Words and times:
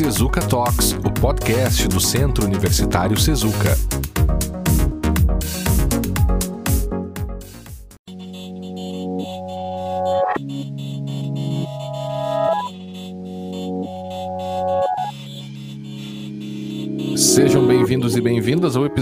Sezuca 0.00 0.40
Talks, 0.40 0.92
o 1.04 1.10
podcast 1.10 1.86
do 1.86 2.00
Centro 2.00 2.46
Universitário 2.46 3.20
Sezuca. 3.20 3.76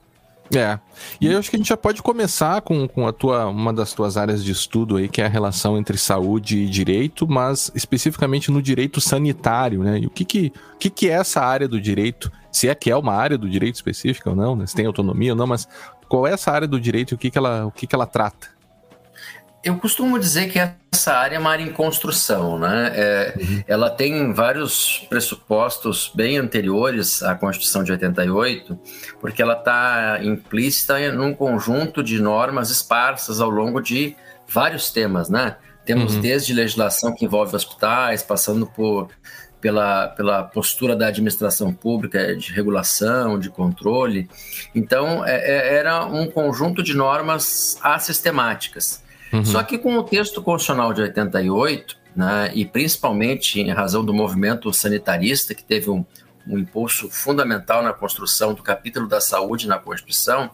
É. 0.56 0.80
E 1.20 1.28
aí 1.28 1.34
eu 1.34 1.40
acho 1.40 1.50
que 1.50 1.56
a 1.56 1.60
gente 1.60 1.68
já 1.68 1.78
pode 1.78 2.02
começar 2.02 2.62
com, 2.62 2.88
com 2.88 3.08
a 3.08 3.12
tua, 3.12 3.48
uma 3.48 3.74
das 3.74 3.94
tuas 3.94 4.16
áreas 4.16 4.44
de 4.44 4.52
estudo 4.52 4.98
aí, 4.98 5.10
que 5.10 5.22
é 5.22 5.26
a 5.26 5.30
relação 5.30 5.78
entre 5.78 5.98
saúde 5.98 6.60
e 6.60 6.70
direito, 6.70 7.28
mas 7.28 7.72
especificamente 7.76 8.50
no 8.52 8.62
direito 8.62 9.02
sanitário, 9.02 9.84
né? 9.84 10.00
E 10.00 10.06
o 10.06 10.10
que 10.10 10.24
que, 10.24 10.54
o 10.76 10.78
que, 10.78 10.90
que 10.90 11.10
é 11.10 11.14
essa 11.14 11.42
área 11.42 11.68
do 11.68 11.82
direito? 11.82 12.32
Se 12.52 12.70
é 12.70 12.76
que 12.76 12.90
é 12.90 12.96
uma 12.96 13.14
área 13.14 13.38
do 13.38 13.50
direito 13.50 13.76
específica 13.76 14.30
ou 14.30 14.36
não, 14.36 14.56
né? 14.56 14.66
Se 14.66 14.76
tem 14.76 14.86
autonomia 14.86 15.34
ou 15.34 15.38
não, 15.38 15.48
mas 15.48 15.68
qual 16.08 16.26
é 16.26 16.32
essa 16.32 16.52
área 16.52 16.68
do 16.68 16.80
direito 16.80 17.14
e 17.14 17.16
o 17.16 17.18
que, 17.18 17.30
que, 17.30 17.38
ela, 17.38 17.66
o 17.66 17.72
que, 17.72 17.86
que 17.86 17.96
ela 17.96 18.06
trata? 18.06 18.48
Eu 19.64 19.78
costumo 19.78 20.20
dizer 20.20 20.50
que 20.50 20.60
essa 20.94 21.14
área 21.14 21.36
é 21.36 21.40
uma 21.40 21.52
área 21.52 21.64
em 21.64 21.72
construção, 21.72 22.58
né? 22.58 22.92
É, 22.96 23.34
uhum. 23.38 23.64
Ela 23.68 23.90
tem 23.90 24.34
vários 24.34 25.06
pressupostos 25.10 26.12
bem 26.14 26.38
anteriores 26.38 27.22
à 27.24 27.36
Constituição 27.36 27.84
de 27.84 27.92
88, 27.92 28.80
porque 29.20 29.42
ela 29.42 29.54
está 29.54 30.20
implícita 30.22 31.12
num 31.12 31.34
conjunto 31.34 32.04
de 32.04 32.20
normas 32.22 32.70
esparsas 32.70 33.42
ao 33.42 33.50
longo 33.50 33.82
de 33.82 34.16
vários 34.48 34.90
temas, 34.90 35.30
né? 35.30 35.58
Temos 35.86 36.16
uhum. 36.16 36.22
desde 36.22 36.54
legislação 36.54 37.16
que 37.16 37.26
envolve 37.26 37.56
hospitais, 37.56 38.22
passando 38.22 38.68
por 38.68 39.10
pela, 39.62 40.08
pela 40.10 40.44
postura 40.44 40.96
da 40.96 41.08
administração 41.08 41.74
pública 41.74 42.36
de 42.36 42.52
regulação, 42.52 43.40
de 43.40 43.50
controle. 43.50 44.30
Então, 44.74 45.26
é, 45.26 45.36
é, 45.36 45.76
era 45.76 46.06
um 46.06 46.30
conjunto 46.30 46.84
de 46.84 46.94
normas 46.94 47.78
assistemáticas. 47.82 49.04
Uhum. 49.32 49.46
Só 49.46 49.62
que 49.64 49.78
com 49.78 49.98
o 49.98 50.04
texto 50.04 50.42
constitucional 50.42 50.94
de 50.94 51.02
88, 51.02 51.98
né, 52.16 52.52
e 52.54 52.66
principalmente 52.66 53.60
em 53.60 53.72
razão 53.72 54.04
do 54.04 54.14
movimento 54.14 54.72
sanitarista, 54.74 55.54
que 55.54 55.64
teve 55.64 55.90
um, 55.90 56.06
um 56.48 56.58
impulso 56.58 57.10
fundamental 57.10 57.84
na 57.84 57.94
construção 57.94 58.54
do 58.54 58.64
capítulo 58.64 59.08
da 59.08 59.22
saúde 59.22 59.68
na 59.68 59.78
Constituição, 59.78 60.50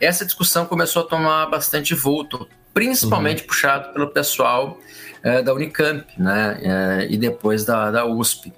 essa 0.00 0.24
discussão 0.24 0.66
começou 0.66 1.02
a 1.02 1.06
tomar 1.06 1.46
bastante 1.46 1.94
vulto, 1.94 2.48
principalmente 2.74 3.42
uhum. 3.42 3.48
puxado 3.48 3.92
pelo 3.92 4.08
pessoal 4.08 4.78
é, 5.22 5.42
da 5.42 5.52
Unicamp 5.52 6.04
né, 6.16 6.58
é, 6.62 7.06
e 7.10 7.16
depois 7.16 7.64
da, 7.64 7.90
da 7.90 8.06
USP, 8.06 8.52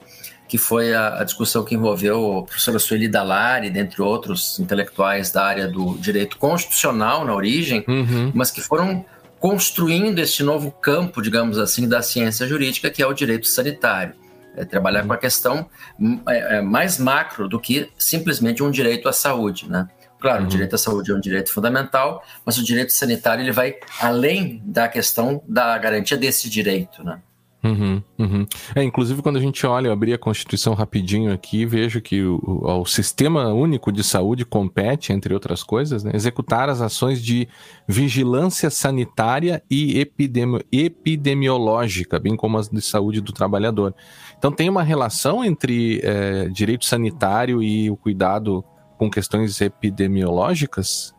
que 0.48 0.58
foi 0.58 0.92
a, 0.92 1.20
a, 1.20 1.24
discussão 1.24 1.64
que 1.64 1.74
envolveu 1.74 2.38
a 2.38 2.42
professora 2.42 2.78
Sueli 2.78 3.08
Dalari, 3.08 3.70
dentre 3.70 4.02
outros 4.02 4.58
intelectuais 4.58 5.30
da 5.30 5.44
área 5.44 5.68
do 5.68 5.96
direito 5.96 6.36
constitucional 6.36 7.24
na 7.24 7.34
origem, 7.34 7.84
uhum. 7.86 8.32
mas 8.34 8.50
que 8.50 8.60
foram 8.60 9.04
construindo 9.40 10.18
este 10.18 10.42
novo 10.42 10.70
campo, 10.70 11.22
digamos 11.22 11.58
assim, 11.58 11.88
da 11.88 12.02
ciência 12.02 12.46
jurídica, 12.46 12.90
que 12.90 13.02
é 13.02 13.06
o 13.06 13.14
direito 13.14 13.48
sanitário. 13.48 14.14
É 14.54 14.64
trabalhar 14.64 15.06
com 15.06 15.12
a 15.12 15.16
questão 15.16 15.68
hum, 15.98 16.20
é, 16.28 16.58
é, 16.58 16.60
mais 16.60 16.98
macro 16.98 17.48
do 17.48 17.58
que 17.58 17.90
simplesmente 17.98 18.62
um 18.62 18.70
direito 18.70 19.08
à 19.08 19.12
saúde, 19.12 19.68
né? 19.68 19.88
Claro, 20.18 20.42
uhum. 20.42 20.46
o 20.46 20.50
direito 20.50 20.74
à 20.74 20.78
saúde 20.78 21.10
é 21.10 21.14
um 21.14 21.20
direito 21.20 21.50
fundamental, 21.50 22.22
mas 22.44 22.58
o 22.58 22.64
direito 22.64 22.92
sanitário 22.92 23.42
ele 23.42 23.52
vai 23.52 23.76
além 23.98 24.60
da 24.66 24.86
questão 24.86 25.42
da 25.48 25.78
garantia 25.78 26.18
desse 26.18 26.50
direito, 26.50 27.02
né? 27.02 27.22
Uhum, 27.62 28.02
uhum. 28.18 28.46
É, 28.74 28.82
inclusive, 28.82 29.20
quando 29.20 29.36
a 29.36 29.40
gente 29.40 29.66
olha, 29.66 29.88
eu 29.88 29.92
abri 29.92 30.14
a 30.14 30.18
Constituição 30.18 30.72
rapidinho 30.72 31.30
aqui, 31.30 31.66
vejo 31.66 32.00
que 32.00 32.22
o, 32.22 32.40
o, 32.42 32.86
Sistema 32.86 33.52
Único 33.52 33.92
de 33.92 34.02
Saúde 34.02 34.46
compete, 34.46 35.12
entre 35.12 35.34
outras 35.34 35.62
coisas, 35.62 36.02
né, 36.02 36.12
executar 36.14 36.70
as 36.70 36.80
ações 36.80 37.22
de 37.22 37.46
vigilância 37.86 38.70
sanitária 38.70 39.62
e 39.70 39.98
epidemi 40.00 40.60
epidemiológica, 40.72 42.18
bem 42.18 42.34
como 42.34 42.56
as 42.56 42.68
de 42.68 42.80
saúde 42.80 43.20
do 43.20 43.32
trabalhador. 43.32 43.94
Então, 44.38 44.50
tem 44.50 44.68
uma 44.68 44.82
relação 44.82 45.44
entre 45.44 46.00
é, 46.02 46.48
direito 46.48 46.86
sanitário 46.86 47.62
e 47.62 47.90
o 47.90 47.96
cuidado 47.96 48.64
com 48.96 49.10
questões 49.10 49.60
epidemiológicas? 49.60 51.14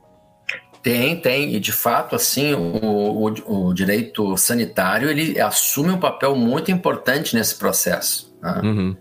Tem, 0.81 1.19
tem, 1.19 1.55
e 1.55 1.59
de 1.59 1.71
fato, 1.71 2.15
assim, 2.15 2.53
o, 2.53 3.27
o, 3.45 3.67
o 3.67 3.73
direito 3.73 4.35
sanitário 4.35 5.09
ele 5.09 5.39
assume 5.39 5.91
um 5.91 5.99
papel 5.99 6.35
muito 6.35 6.71
importante 6.71 7.35
nesse 7.35 7.55
processo. 7.55 8.35
Né? 8.41 8.61
Uhum. 8.63 8.97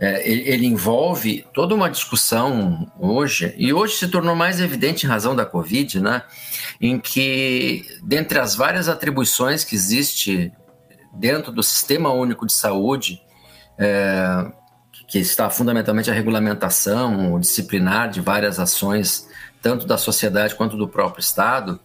É, 0.00 0.28
ele, 0.28 0.48
ele, 0.48 0.66
envolve 0.66 1.46
toda 1.54 1.72
uma 1.72 1.88
discussão 1.88 2.90
hoje, 2.98 3.54
e 3.56 3.72
hoje 3.72 3.94
se 3.94 4.08
tornou 4.08 4.34
mais 4.34 4.60
evidente 4.60 5.06
em 5.06 5.08
razão 5.08 5.36
da 5.36 5.46
Covid, 5.46 6.00
né? 6.00 6.22
Em 6.80 6.98
que, 6.98 7.86
dentre 8.02 8.40
as 8.40 8.56
várias 8.56 8.88
atribuições 8.88 9.62
que 9.62 9.76
existe 9.76 10.52
dentro 11.12 11.52
do 11.52 11.62
Sistema 11.62 12.12
Único 12.12 12.44
de 12.44 12.52
Saúde, 12.52 13.22
é, 13.78 14.50
que 15.06 15.20
está 15.20 15.48
fundamentalmente 15.48 16.10
a 16.10 16.14
regulamentação, 16.14 17.38
disciplinar 17.38 18.10
de 18.10 18.20
várias 18.20 18.58
ações 18.58 19.28
tanto 19.64 19.86
da 19.86 19.96
sociedade 19.96 20.54
quanto 20.54 20.76
do 20.76 20.86
próprio 20.86 21.22
Estado, 21.22 21.80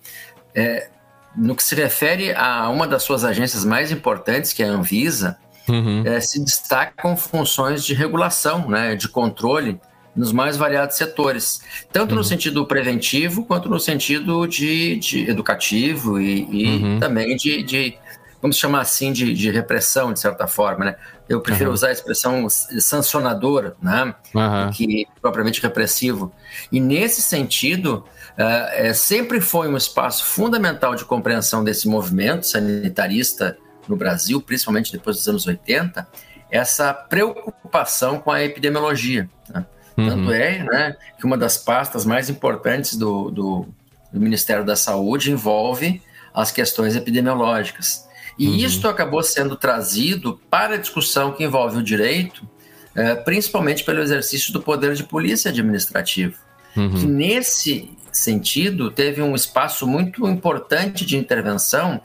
é, 0.53 0.89
no 1.33 1.55
que 1.55 1.63
se 1.63 1.73
refere 1.75 2.33
a 2.35 2.67
uma 2.67 2.85
das 2.85 3.03
suas 3.03 3.23
agências 3.23 3.63
mais 3.63 3.89
importantes, 3.89 4.51
que 4.51 4.61
é 4.61 4.67
a 4.67 4.71
Anvisa, 4.73 5.37
uhum. 5.65 6.03
é, 6.05 6.19
se 6.19 6.43
destacam 6.43 7.15
funções 7.15 7.85
de 7.85 7.93
regulação, 7.93 8.67
né, 8.67 8.97
de 8.97 9.07
controle 9.07 9.79
nos 10.13 10.33
mais 10.33 10.57
variados 10.57 10.97
setores, 10.97 11.61
tanto 11.89 12.11
uhum. 12.11 12.17
no 12.17 12.23
sentido 12.25 12.65
preventivo 12.65 13.45
quanto 13.45 13.69
no 13.69 13.79
sentido 13.79 14.45
de, 14.45 14.97
de 14.97 15.29
educativo 15.29 16.19
e, 16.19 16.47
e 16.51 16.83
uhum. 16.83 16.99
também 16.99 17.37
de, 17.37 17.63
de, 17.63 17.97
vamos 18.41 18.57
chamar 18.57 18.81
assim, 18.81 19.13
de, 19.13 19.33
de, 19.33 19.49
repressão, 19.51 20.11
de 20.11 20.19
certa 20.19 20.47
forma, 20.47 20.83
né? 20.83 20.95
Eu 21.29 21.39
prefiro 21.39 21.69
uhum. 21.69 21.75
usar 21.75 21.89
a 21.89 21.91
expressão 21.91 22.49
sancionadora, 22.49 23.75
né? 23.79 24.15
Uhum. 24.33 24.71
Que 24.71 25.07
propriamente 25.21 25.61
repressivo. 25.61 26.33
E 26.71 26.79
nesse 26.79 27.21
sentido, 27.21 28.03
uh, 28.31 28.69
é, 28.71 28.93
sempre 28.93 29.39
foi 29.39 29.69
um 29.69 29.77
espaço 29.77 30.25
fundamental 30.25 30.95
de 30.95 31.05
compreensão 31.05 31.63
desse 31.63 31.87
movimento 31.87 32.47
sanitarista 32.47 33.55
no 33.87 33.95
Brasil, 33.95 34.41
principalmente 34.41 34.91
depois 34.91 35.17
dos 35.17 35.27
anos 35.27 35.45
80, 35.45 36.07
essa 36.49 36.93
preocupação 36.93 38.19
com 38.19 38.31
a 38.31 38.43
epidemiologia. 38.43 39.29
Né? 39.49 39.65
Uhum. 39.97 40.09
Tanto 40.09 40.31
é 40.31 40.63
né, 40.63 40.95
que 41.17 41.25
uma 41.25 41.37
das 41.37 41.57
pastas 41.57 42.05
mais 42.05 42.27
importantes 42.27 42.95
do, 42.95 43.29
do, 43.29 43.67
do 44.11 44.19
Ministério 44.19 44.65
da 44.65 44.75
Saúde 44.75 45.31
envolve 45.31 46.01
as 46.33 46.51
questões 46.51 46.95
epidemiológicas. 46.95 48.08
E 48.39 48.47
uhum. 48.47 48.55
isso 48.55 48.87
acabou 48.87 49.21
sendo 49.21 49.57
trazido 49.57 50.39
para 50.49 50.75
a 50.75 50.77
discussão 50.77 51.33
que 51.33 51.43
envolve 51.43 51.77
o 51.77 51.83
direito, 51.83 52.47
é, 52.95 53.13
principalmente 53.13 53.83
pelo 53.83 53.99
exercício 53.99 54.53
do 54.53 54.61
poder 54.61 54.95
de 54.95 55.03
polícia 55.03 55.51
administrativo, 55.51 56.35
uhum. 56.75 56.89
que 56.95 57.05
nesse 57.05 57.91
sentido 58.13 58.89
teve 58.89 59.21
um 59.21 59.35
espaço 59.35 59.85
muito 59.85 60.25
importante 60.25 61.05
de 61.05 61.17
intervenção 61.17 62.01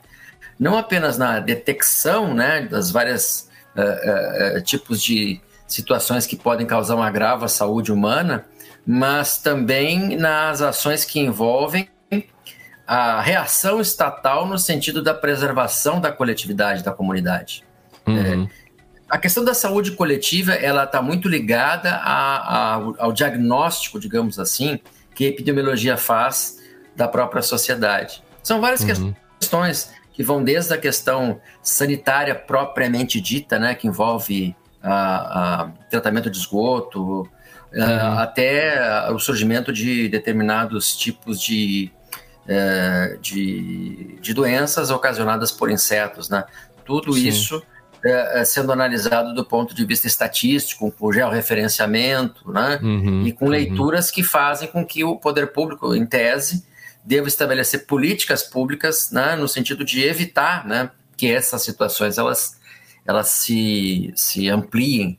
não 0.58 0.76
apenas 0.76 1.18
na 1.18 1.40
detecção 1.40 2.34
né, 2.34 2.62
das 2.62 2.90
várias 2.90 3.48
uh, 3.76 4.58
uh, 4.58 4.62
tipos 4.62 5.02
de 5.02 5.40
situações 5.66 6.26
que 6.26 6.36
podem 6.36 6.66
causar 6.66 6.96
um 6.96 7.02
agravo 7.02 7.44
à 7.44 7.48
saúde 7.48 7.92
humana, 7.92 8.44
mas 8.86 9.38
também 9.38 10.16
nas 10.16 10.62
ações 10.62 11.04
que 11.04 11.18
envolvem 11.18 11.88
a 12.86 13.20
reação 13.20 13.80
estatal 13.80 14.46
no 14.46 14.58
sentido 14.58 15.02
da 15.02 15.14
preservação 15.14 16.00
da 16.00 16.12
coletividade, 16.12 16.82
da 16.82 16.92
comunidade. 16.92 17.64
Uhum. 18.06 18.44
É, 18.44 18.64
a 19.08 19.18
questão 19.18 19.44
da 19.44 19.54
saúde 19.54 19.92
coletiva 19.92 20.52
ela 20.52 20.84
está 20.84 21.00
muito 21.00 21.28
ligada 21.28 21.90
a, 21.94 22.74
a, 22.74 22.74
ao 22.98 23.12
diagnóstico, 23.12 23.98
digamos 23.98 24.38
assim, 24.38 24.80
que 25.14 25.24
a 25.24 25.28
epidemiologia 25.28 25.96
faz 25.96 26.60
da 26.96 27.08
própria 27.08 27.42
sociedade. 27.42 28.22
São 28.42 28.60
várias 28.60 28.80
uhum. 28.82 29.14
questões 29.38 29.92
que 30.12 30.22
vão 30.22 30.42
desde 30.42 30.72
a 30.72 30.78
questão 30.78 31.40
sanitária 31.62 32.34
propriamente 32.34 33.20
dita, 33.20 33.58
né, 33.58 33.74
que 33.74 33.86
envolve 33.86 34.54
a, 34.82 35.70
tratamento 35.90 36.30
de 36.30 36.38
esgoto, 36.38 37.28
uhum. 37.72 38.18
até 38.18 39.10
o 39.10 39.18
surgimento 39.18 39.72
de 39.72 40.08
determinados 40.08 40.96
tipos 40.96 41.40
de, 41.40 41.90
é, 42.46 43.18
de, 43.20 44.18
de, 44.20 44.34
doenças 44.34 44.90
ocasionadas 44.90 45.50
por 45.50 45.70
insetos, 45.70 46.28
né? 46.28 46.44
Tudo 46.84 47.12
Sim. 47.14 47.28
isso 47.28 47.62
é, 48.04 48.40
é, 48.40 48.44
sendo 48.44 48.70
analisado 48.70 49.34
do 49.34 49.44
ponto 49.44 49.74
de 49.74 49.84
vista 49.84 50.06
estatístico, 50.06 50.92
com 50.92 51.12
georreferenciamento, 51.12 52.50
né? 52.52 52.78
Uhum, 52.82 53.26
e 53.26 53.32
com 53.32 53.46
uhum. 53.46 53.50
leituras 53.50 54.08
uhum. 54.08 54.14
que 54.14 54.22
fazem 54.22 54.68
com 54.68 54.84
que 54.84 55.02
o 55.02 55.16
poder 55.16 55.52
público, 55.52 55.94
em 55.94 56.04
tese, 56.04 56.66
deva 57.04 57.28
estabelecer 57.28 57.86
políticas 57.86 58.42
públicas 58.42 59.10
né, 59.10 59.36
no 59.36 59.46
sentido 59.46 59.84
de 59.84 60.02
evitar 60.02 60.66
né, 60.66 60.90
que 61.16 61.30
essas 61.30 61.62
situações 61.62 62.16
elas, 62.16 62.58
elas 63.06 63.28
se, 63.28 64.12
se 64.16 64.48
ampliem. 64.48 65.18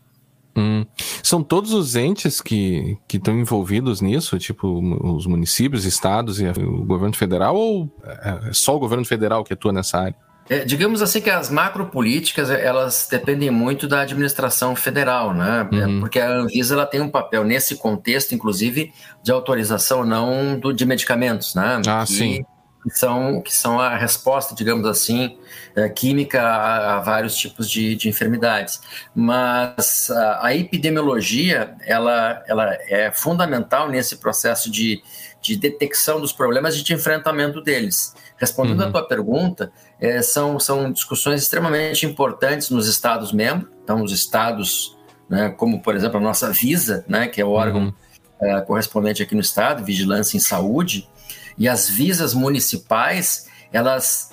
Hum. 0.55 0.85
São 1.21 1.43
todos 1.43 1.73
os 1.73 1.95
entes 1.95 2.39
que 2.39 2.97
estão 3.13 3.37
envolvidos 3.37 3.99
nisso, 4.01 4.37
tipo 4.39 4.79
os 5.03 5.25
municípios, 5.25 5.85
estados 5.85 6.39
e 6.39 6.47
o 6.47 6.85
governo 6.85 7.15
federal, 7.15 7.55
ou 7.55 7.89
é 8.03 8.53
só 8.53 8.75
o 8.75 8.79
governo 8.79 9.05
federal 9.05 9.43
que 9.43 9.53
atua 9.53 9.73
nessa 9.73 9.99
área? 9.99 10.15
É, 10.47 10.63
digamos 10.63 11.01
assim 11.01 11.21
que 11.21 11.29
as 11.29 11.49
macropolíticas 11.49 12.51
elas 12.51 13.07
dependem 13.09 13.49
muito 13.49 13.87
da 13.87 14.01
administração 14.01 14.75
federal, 14.75 15.33
né? 15.33 15.67
É, 15.71 15.75
uhum. 15.87 15.99
Porque 15.99 16.19
a 16.19 16.29
Anvisa 16.29 16.75
ela 16.75 16.85
tem 16.85 17.01
um 17.01 17.09
papel 17.09 17.43
nesse 17.43 17.75
contexto, 17.77 18.35
inclusive, 18.35 18.93
de 19.23 19.31
autorização 19.31 20.05
não 20.05 20.59
do, 20.59 20.71
de 20.71 20.85
medicamentos, 20.85 21.55
né? 21.55 21.81
Ah, 21.87 22.05
sim. 22.05 22.45
Que 22.87 22.99
são, 22.99 23.41
que 23.41 23.51
são 23.51 23.79
a 23.79 23.95
resposta, 23.95 24.53
digamos 24.53 24.85
assim, 24.85 25.39
é, 25.75 25.89
química 25.89 26.39
a, 26.39 26.97
a, 26.97 26.99
vários 26.99 27.35
tipos 27.35 27.67
de, 27.69 27.95
de 27.95 28.07
enfermidades. 28.07 28.79
Mas 29.13 30.11
a, 30.11 30.47
a, 30.47 30.55
epidemiologia 30.55 31.75
ela, 31.81 32.43
ela 32.47 32.77
é 32.87 33.11
fundamental 33.11 33.89
nesse 33.89 34.17
processo 34.17 34.69
de, 34.69 35.01
de 35.41 35.55
detecção 35.55 36.21
dos 36.21 36.31
problemas 36.31 36.75
e 36.75 36.83
de 36.83 36.93
enfrentamento 36.93 37.59
deles. 37.61 38.13
Respondendo 38.37 38.81
uhum. 38.81 38.87
à 38.87 38.91
tua 38.91 39.07
pergunta, 39.07 39.71
é, 39.99 40.21
são, 40.21 40.59
são 40.59 40.91
discussões 40.91 41.41
extremamente 41.41 42.05
importantes 42.05 42.69
nos 42.69 42.87
Estados-membros. 42.87 43.69
Então, 43.83 44.03
os 44.03 44.11
Estados, 44.11 44.97
né, 45.29 45.49
como 45.49 45.81
por 45.81 45.95
exemplo 45.95 46.17
a 46.17 46.21
nossa 46.21 46.51
Visa, 46.51 47.05
né, 47.07 47.27
que 47.27 47.41
é 47.41 47.45
o 47.45 47.51
órgão 47.51 47.85
uhum. 47.85 47.93
é, 48.41 48.61
correspondente 48.61 49.23
aqui 49.23 49.35
no 49.35 49.41
Estado, 49.41 49.83
Vigilância 49.83 50.37
em 50.37 50.39
Saúde, 50.39 51.09
e 51.57 51.67
as 51.67 51.89
visas 51.89 52.33
municipais, 52.33 53.47
elas 53.71 54.31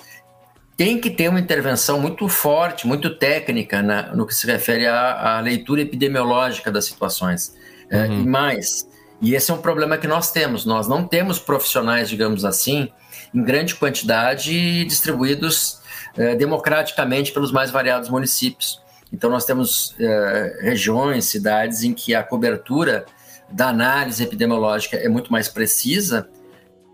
têm 0.75 0.99
que 0.99 1.09
ter 1.09 1.29
uma 1.29 1.39
intervenção 1.39 1.99
muito 1.99 2.27
forte, 2.27 2.87
muito 2.87 3.15
técnica 3.17 3.81
na, 3.81 4.13
no 4.15 4.25
que 4.25 4.33
se 4.33 4.45
refere 4.47 4.87
à, 4.87 5.37
à 5.37 5.39
leitura 5.39 5.81
epidemiológica 5.81 6.71
das 6.71 6.85
situações. 6.85 7.55
É, 7.89 8.05
uhum. 8.05 8.21
e 8.21 8.27
mais, 8.27 8.87
e 9.23 9.35
esse 9.35 9.51
é 9.51 9.53
um 9.53 9.61
problema 9.61 9.97
que 9.97 10.07
nós 10.07 10.31
temos. 10.31 10.65
Nós 10.65 10.85
não 10.87 11.07
temos 11.07 11.39
profissionais, 11.39 12.09
digamos 12.09 12.43
assim, 12.43 12.91
em 13.33 13.41
grande 13.41 13.73
quantidade 13.75 14.83
distribuídos 14.83 15.79
eh, 16.17 16.35
democraticamente 16.35 17.31
pelos 17.31 17.49
mais 17.49 17.71
variados 17.71 18.09
municípios. 18.09 18.81
Então, 19.13 19.29
nós 19.29 19.45
temos 19.45 19.95
eh, 19.97 20.59
regiões, 20.61 21.25
cidades 21.25 21.83
em 21.83 21.93
que 21.93 22.13
a 22.13 22.21
cobertura 22.21 23.05
da 23.49 23.69
análise 23.69 24.21
epidemiológica 24.21 24.97
é 24.97 25.07
muito 25.07 25.31
mais 25.31 25.47
precisa, 25.47 26.27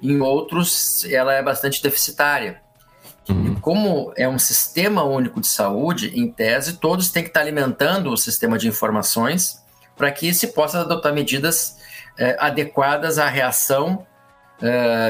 em 0.01 0.19
outros, 0.21 1.05
ela 1.05 1.33
é 1.33 1.41
bastante 1.41 1.81
deficitária. 1.81 2.61
Uhum. 3.29 3.53
E 3.53 3.59
como 3.59 4.13
é 4.15 4.27
um 4.27 4.39
sistema 4.39 5.03
único 5.03 5.39
de 5.39 5.47
saúde, 5.47 6.11
em 6.19 6.31
tese, 6.31 6.77
todos 6.77 7.09
têm 7.09 7.23
que 7.23 7.29
estar 7.29 7.41
alimentando 7.41 8.09
o 8.11 8.17
sistema 8.17 8.57
de 8.57 8.67
informações 8.67 9.63
para 9.95 10.11
que 10.11 10.33
se 10.33 10.47
possa 10.47 10.81
adotar 10.81 11.13
medidas 11.13 11.77
eh, 12.17 12.35
adequadas 12.39 13.19
à 13.19 13.27
reação, 13.27 14.05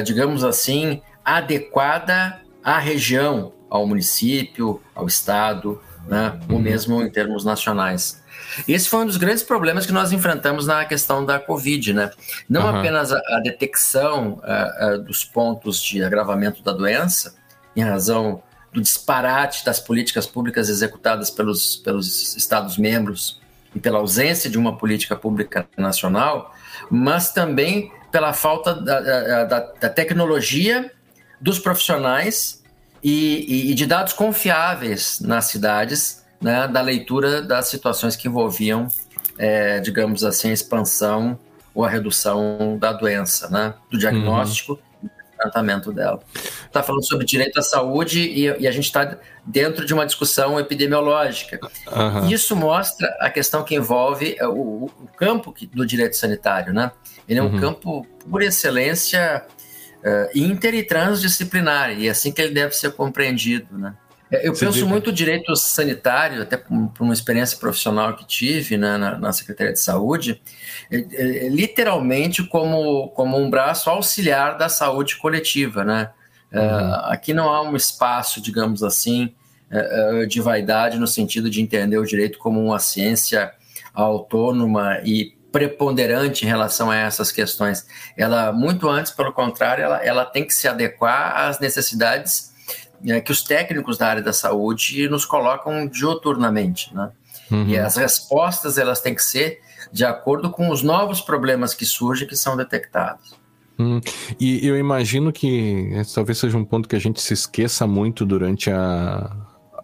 digamos 0.04 0.44
assim, 0.44 1.02
adequada 1.24 2.40
à 2.64 2.78
região, 2.78 3.54
ao 3.70 3.86
município, 3.86 4.82
ao 4.96 5.08
estado, 5.08 5.82
né? 6.08 6.40
ou 6.50 6.56
uhum. 6.56 6.62
mesmo 6.62 7.02
em 7.02 7.10
termos 7.10 7.46
nacionais. 7.46 8.19
Esse 8.68 8.90
foi 8.90 9.02
um 9.02 9.06
dos 9.06 9.18
grandes 9.18 9.44
problemas 9.44 9.86
que 9.86 9.92
nós 9.92 10.12
enfrentamos 10.12 10.68
na 10.68 10.86
questão 10.86 11.26
da 11.26 11.40
Covid, 11.40 11.94
né? 11.94 12.12
Não 12.50 12.62
uhum. 12.62 12.80
apenas 12.80 13.12
a, 13.12 13.18
a 13.18 13.40
detecção 13.40 14.42
uh, 14.44 14.96
uh, 14.96 15.00
dos 15.00 15.24
pontos 15.24 15.82
de 15.82 16.04
agravamento 16.04 16.64
da 16.64 16.72
doença, 16.72 17.36
em 17.76 17.82
razão 17.82 18.42
do 18.72 18.82
disparate 18.82 19.66
das 19.66 19.80
políticas 19.80 20.28
públicas 20.28 20.70
executadas 20.70 21.30
pelos, 21.30 21.78
pelos 21.78 22.36
Estados-membros 22.36 23.40
e 23.74 23.80
pela 23.80 24.00
ausência 24.00 24.50
de 24.50 24.58
uma 24.58 24.78
política 24.78 25.16
pública 25.16 25.68
nacional, 25.78 26.54
mas 26.90 27.32
também 27.32 27.92
pela 28.12 28.34
falta 28.34 28.74
da, 28.74 29.46
da, 29.46 29.60
da 29.80 29.90
tecnologia 29.90 30.92
dos 31.40 31.60
profissionais 31.60 32.64
e, 33.04 33.72
e, 33.72 33.74
de 33.76 33.86
dados 33.86 34.14
confiáveis 34.14 35.20
nas 35.22 35.46
cidades, 35.46 36.19
né, 36.42 36.68
da 36.68 36.82
leitura 36.82 37.42
das 37.42 37.68
situações 37.68 38.16
que 38.16 38.28
envolviam, 38.28 38.88
é, 39.38 39.80
digamos 39.80 40.24
assim, 40.24 40.50
a 40.50 40.54
expansão 40.54 41.38
ou 41.74 41.84
a 41.84 41.90
redução 41.90 42.78
da 42.80 42.92
doença, 42.92 43.50
né, 43.50 43.74
do 43.90 43.98
diagnóstico 43.98 44.74
uhum. 44.74 44.80
e 45.04 45.08
do 45.08 45.38
tratamento 45.38 45.92
dela. 45.92 46.20
Está 46.66 46.84
falando 46.84 47.06
sobre 47.06 47.26
direito 47.26 47.60
à 47.60 47.62
saúde 47.62 48.20
e, 48.22 48.46
e 48.62 48.68
a 48.68 48.72
gente 48.72 48.86
está 48.86 49.18
dentro 49.46 49.86
de 49.86 49.94
uma 49.94 50.06
discussão 50.06 50.60
epidemiológica. 50.60 51.60
Uhum. 51.92 52.30
Isso 52.30 52.56
mostra 52.56 53.08
a 53.20 53.30
questão 53.30 53.64
que 53.64 53.76
envolve 53.76 54.36
é, 54.40 54.48
o, 54.48 54.86
o 54.86 55.08
campo 55.18 55.54
do 55.74 55.86
direito 55.86 56.16
sanitário, 56.16 56.74
né? 56.74 56.92
Ele 57.28 57.40
é 57.40 57.44
um 57.44 57.54
uhum. 57.54 57.60
campo, 57.60 58.08
por 58.30 58.42
excelência, 58.42 59.46
uh, 60.00 60.38
inter 60.38 60.74
e 60.74 60.84
transdisciplinar, 60.84 61.92
e 61.92 62.08
é 62.08 62.10
assim 62.10 62.32
que 62.32 62.42
ele 62.42 62.54
deve 62.54 62.76
ser 62.76 62.92
compreendido, 62.94 63.78
né? 63.78 63.94
É, 64.32 64.48
eu 64.48 64.54
Você 64.54 64.66
penso 64.66 64.78
diga. 64.78 64.88
muito 64.88 65.10
o 65.10 65.14
direito 65.14 65.56
sanitário, 65.56 66.42
até 66.42 66.56
por 66.56 66.92
uma 67.00 67.14
experiência 67.14 67.58
profissional 67.58 68.16
que 68.16 68.26
tive 68.26 68.78
né, 68.78 68.98
na, 68.98 69.18
na, 69.18 69.34
Secretaria 69.34 69.74
de 69.74 69.80
Saúde, 69.80 70.42
é, 70.92 70.98
é, 70.98 71.50
literalmente 71.50 72.44
como, 72.44 73.10
como 73.10 73.38
um 73.38 73.50
braço 73.50 73.90
auxiliar 73.90 74.58
da 74.58 74.70
saúde 74.70 75.18
coletiva. 75.18 75.84
Né? 75.84 76.10
Uhum. 76.52 76.60
É, 76.60 77.14
aqui 77.14 77.34
não 77.34 77.50
há 77.50 77.62
um 77.62 77.76
espaço, 77.76 78.42
digamos 78.42 78.84
assim, 78.84 79.34
é, 79.72 80.26
de 80.26 80.40
vaidade 80.42 81.00
no 81.00 81.08
sentido 81.08 81.50
de 81.50 81.62
entender 81.62 81.98
o 81.98 82.06
direito 82.06 82.38
como 82.38 82.64
uma 82.64 82.80
ciência 82.80 83.52
autônoma 83.94 85.00
e 85.04 85.38
preponderante 85.52 86.46
em 86.46 86.48
relação 86.48 86.92
a 86.92 86.96
essas 86.96 87.32
questões. 87.32 87.88
Ela, 88.16 88.52
muito 88.52 88.88
antes, 88.88 89.12
pelo 89.12 89.34
contrário, 89.34 89.84
ela, 89.84 89.98
ela 90.04 90.26
tem 90.26 90.46
que 90.46 90.54
se 90.54 90.68
adequar 90.68 91.36
às 91.36 91.60
necessidades 91.60 92.50
é, 93.06 93.22
que 93.22 93.32
os 93.32 93.42
técnicos 93.42 93.98
da 93.98 94.08
área 94.08 94.22
da 94.22 94.34
saúde 94.34 95.08
nos 95.10 95.26
colocam 95.26 95.88
dioturnamente, 95.88 96.94
né? 96.94 97.12
Uhum. 97.52 97.68
E 97.68 97.78
as 97.78 97.96
respostas, 97.96 98.78
elas 98.78 99.02
têm 99.02 99.16
que 99.16 99.24
ser 99.24 99.60
de 99.92 100.06
acordo 100.06 100.50
com 100.52 100.70
os 100.70 100.84
novos 100.84 101.22
problemas 101.22 101.74
que 101.74 101.86
surgem, 101.86 102.28
que 102.28 102.36
são 102.36 102.56
detectados. 102.56 103.38
Hum, 103.80 104.02
e 104.40 104.68
eu 104.68 104.78
imagino 104.78 105.32
que 105.32 105.90
talvez 106.14 106.38
seja 106.38 106.58
um 106.58 106.66
ponto 106.66 106.88
que 106.88 106.96
a 106.96 107.00
gente 107.00 107.22
se 107.22 107.34
esqueça 107.34 107.88
muito 107.88 108.26
durante 108.26 108.70
a, 108.70 109.36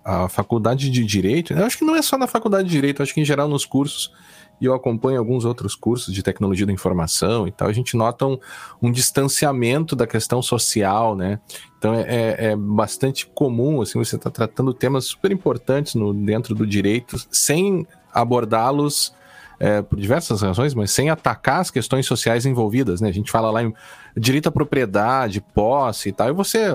a 0.03 0.29
faculdade 0.29 0.89
de 0.89 1.03
Direito. 1.03 1.53
Eu 1.53 1.65
acho 1.65 1.77
que 1.77 1.85
não 1.85 1.95
é 1.95 2.01
só 2.01 2.17
na 2.17 2.27
faculdade 2.27 2.67
de 2.67 2.73
Direito, 2.73 3.01
acho 3.01 3.13
que 3.13 3.21
em 3.21 3.25
geral 3.25 3.47
nos 3.47 3.65
cursos 3.65 4.11
e 4.59 4.65
eu 4.65 4.73
acompanho 4.73 5.19
alguns 5.19 5.45
outros 5.45 5.75
cursos 5.75 6.13
de 6.13 6.23
tecnologia 6.23 6.65
da 6.65 6.71
informação 6.71 7.47
e 7.47 7.51
tal, 7.51 7.67
a 7.67 7.73
gente 7.73 7.95
nota 7.97 8.25
um, 8.25 8.37
um 8.81 8.91
distanciamento 8.91 9.95
da 9.95 10.07
questão 10.07 10.41
social, 10.41 11.15
né? 11.15 11.39
Então 11.77 11.93
é, 11.93 12.01
é, 12.01 12.45
é 12.51 12.55
bastante 12.55 13.27
comum, 13.27 13.81
assim, 13.81 13.97
você 13.99 14.15
está 14.15 14.29
tratando 14.29 14.73
temas 14.73 15.05
super 15.05 15.31
importantes 15.31 15.95
no, 15.95 16.13
dentro 16.13 16.55
do 16.55 16.65
direito, 16.65 17.17
sem 17.29 17.85
abordá-los 18.13 19.13
é, 19.59 19.81
por 19.81 19.99
diversas 19.99 20.41
razões, 20.41 20.73
mas 20.73 20.91
sem 20.91 21.09
atacar 21.09 21.61
as 21.61 21.71
questões 21.71 22.05
sociais 22.05 22.45
envolvidas, 22.45 23.01
né? 23.01 23.09
A 23.09 23.13
gente 23.13 23.31
fala 23.31 23.51
lá 23.51 23.63
em 23.63 23.73
direito 24.17 24.47
à 24.47 24.51
propriedade, 24.51 25.41
posse 25.53 26.09
e 26.09 26.11
tal, 26.11 26.29
e 26.29 26.33
você 26.33 26.69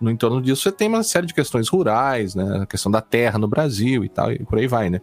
no 0.00 0.10
entorno 0.10 0.40
disso 0.42 0.62
você 0.62 0.72
tem 0.72 0.88
uma 0.88 1.02
série 1.02 1.26
de 1.26 1.34
questões 1.34 1.68
rurais, 1.68 2.34
né? 2.34 2.60
A 2.62 2.66
questão 2.66 2.90
da 2.90 3.00
terra 3.00 3.38
no 3.38 3.48
Brasil 3.48 4.04
e 4.04 4.08
tal, 4.08 4.32
e 4.32 4.38
por 4.44 4.58
aí 4.58 4.66
vai, 4.66 4.90
né? 4.90 5.00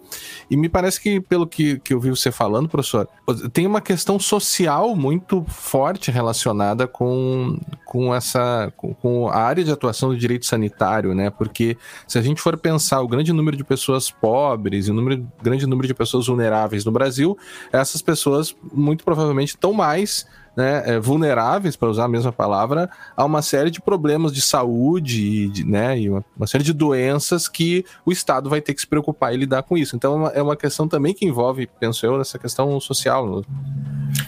E 0.50 0.56
me 0.56 0.70
parece 0.70 1.00
que, 1.00 1.20
pelo 1.20 1.48
que, 1.48 1.80
que 1.80 1.94
eu 1.94 2.00
vi 2.00 2.10
você 2.10 2.32
falando, 2.32 2.70
professor, 2.70 3.08
tem 3.52 3.66
uma 3.66 3.82
questão 3.82 4.20
social 4.20 4.96
muito 4.96 5.44
forte 5.48 6.12
relacionada 6.12 6.88
com, 6.88 7.60
com 7.86 8.14
essa 8.14 8.72
com, 8.78 8.94
com 8.94 9.30
a 9.30 9.38
área 9.38 9.64
de 9.64 9.72
atuação 9.72 10.10
do 10.10 10.18
direito 10.18 10.46
sanitário, 10.46 11.14
né? 11.14 11.30
Porque 11.30 11.78
se 12.08 12.18
a 12.18 12.22
gente 12.22 12.42
for 12.42 12.58
pensar 12.58 13.02
o 13.02 13.08
grande 13.08 13.34
número 13.34 13.58
de 13.58 13.64
pessoas 13.64 14.10
pobres 14.10 14.88
e 14.88 14.92
o 14.92 14.94
número, 14.94 15.26
grande 15.42 15.66
número 15.66 15.88
de 15.88 15.94
pessoas 15.94 16.28
vulneráveis 16.28 16.86
no 16.86 16.92
Brasil, 16.92 17.38
essas 17.72 18.02
pessoas 18.02 18.56
muito 18.72 19.04
provavelmente 19.04 19.50
estão 19.50 19.74
mais 19.74 20.26
né, 20.56 20.84
é, 20.86 21.00
vulneráveis, 21.00 21.76
para 21.76 21.90
usar 21.90 22.06
a 22.06 22.08
mesma 22.08 22.32
palavra, 22.32 22.90
a 23.16 23.26
uma 23.26 23.42
série 23.42 23.72
de 23.72 23.82
problemas 23.82 24.32
de 24.32 24.42
saúde 24.42 25.50
de, 25.50 25.64
né, 25.66 26.00
e 26.00 26.10
uma, 26.10 26.24
uma, 26.38 26.48
série 26.48 26.64
de 26.64 26.74
doenças 26.74 27.48
que 27.48 27.86
o 28.06 28.12
Estado 28.12 28.50
vai 28.50 28.62
ter 28.62 28.74
que 28.74 28.82
se 28.82 28.88
preocupar 28.88 29.34
e 29.34 29.38
lidar 29.38 29.64
com 29.64 29.78
isso. 29.78 29.96
Então 29.96 30.14
é 30.14 30.16
uma, 30.16 30.30
é 30.30 30.42
uma 30.42 30.56
questão 30.56 30.88
também 30.88 31.14
que 31.14 31.26
envolve, 31.26 31.70
penso 31.80 32.06
eu, 32.06 32.20
essa 32.22 32.38
questão 32.38 32.80
social. 32.80 33.44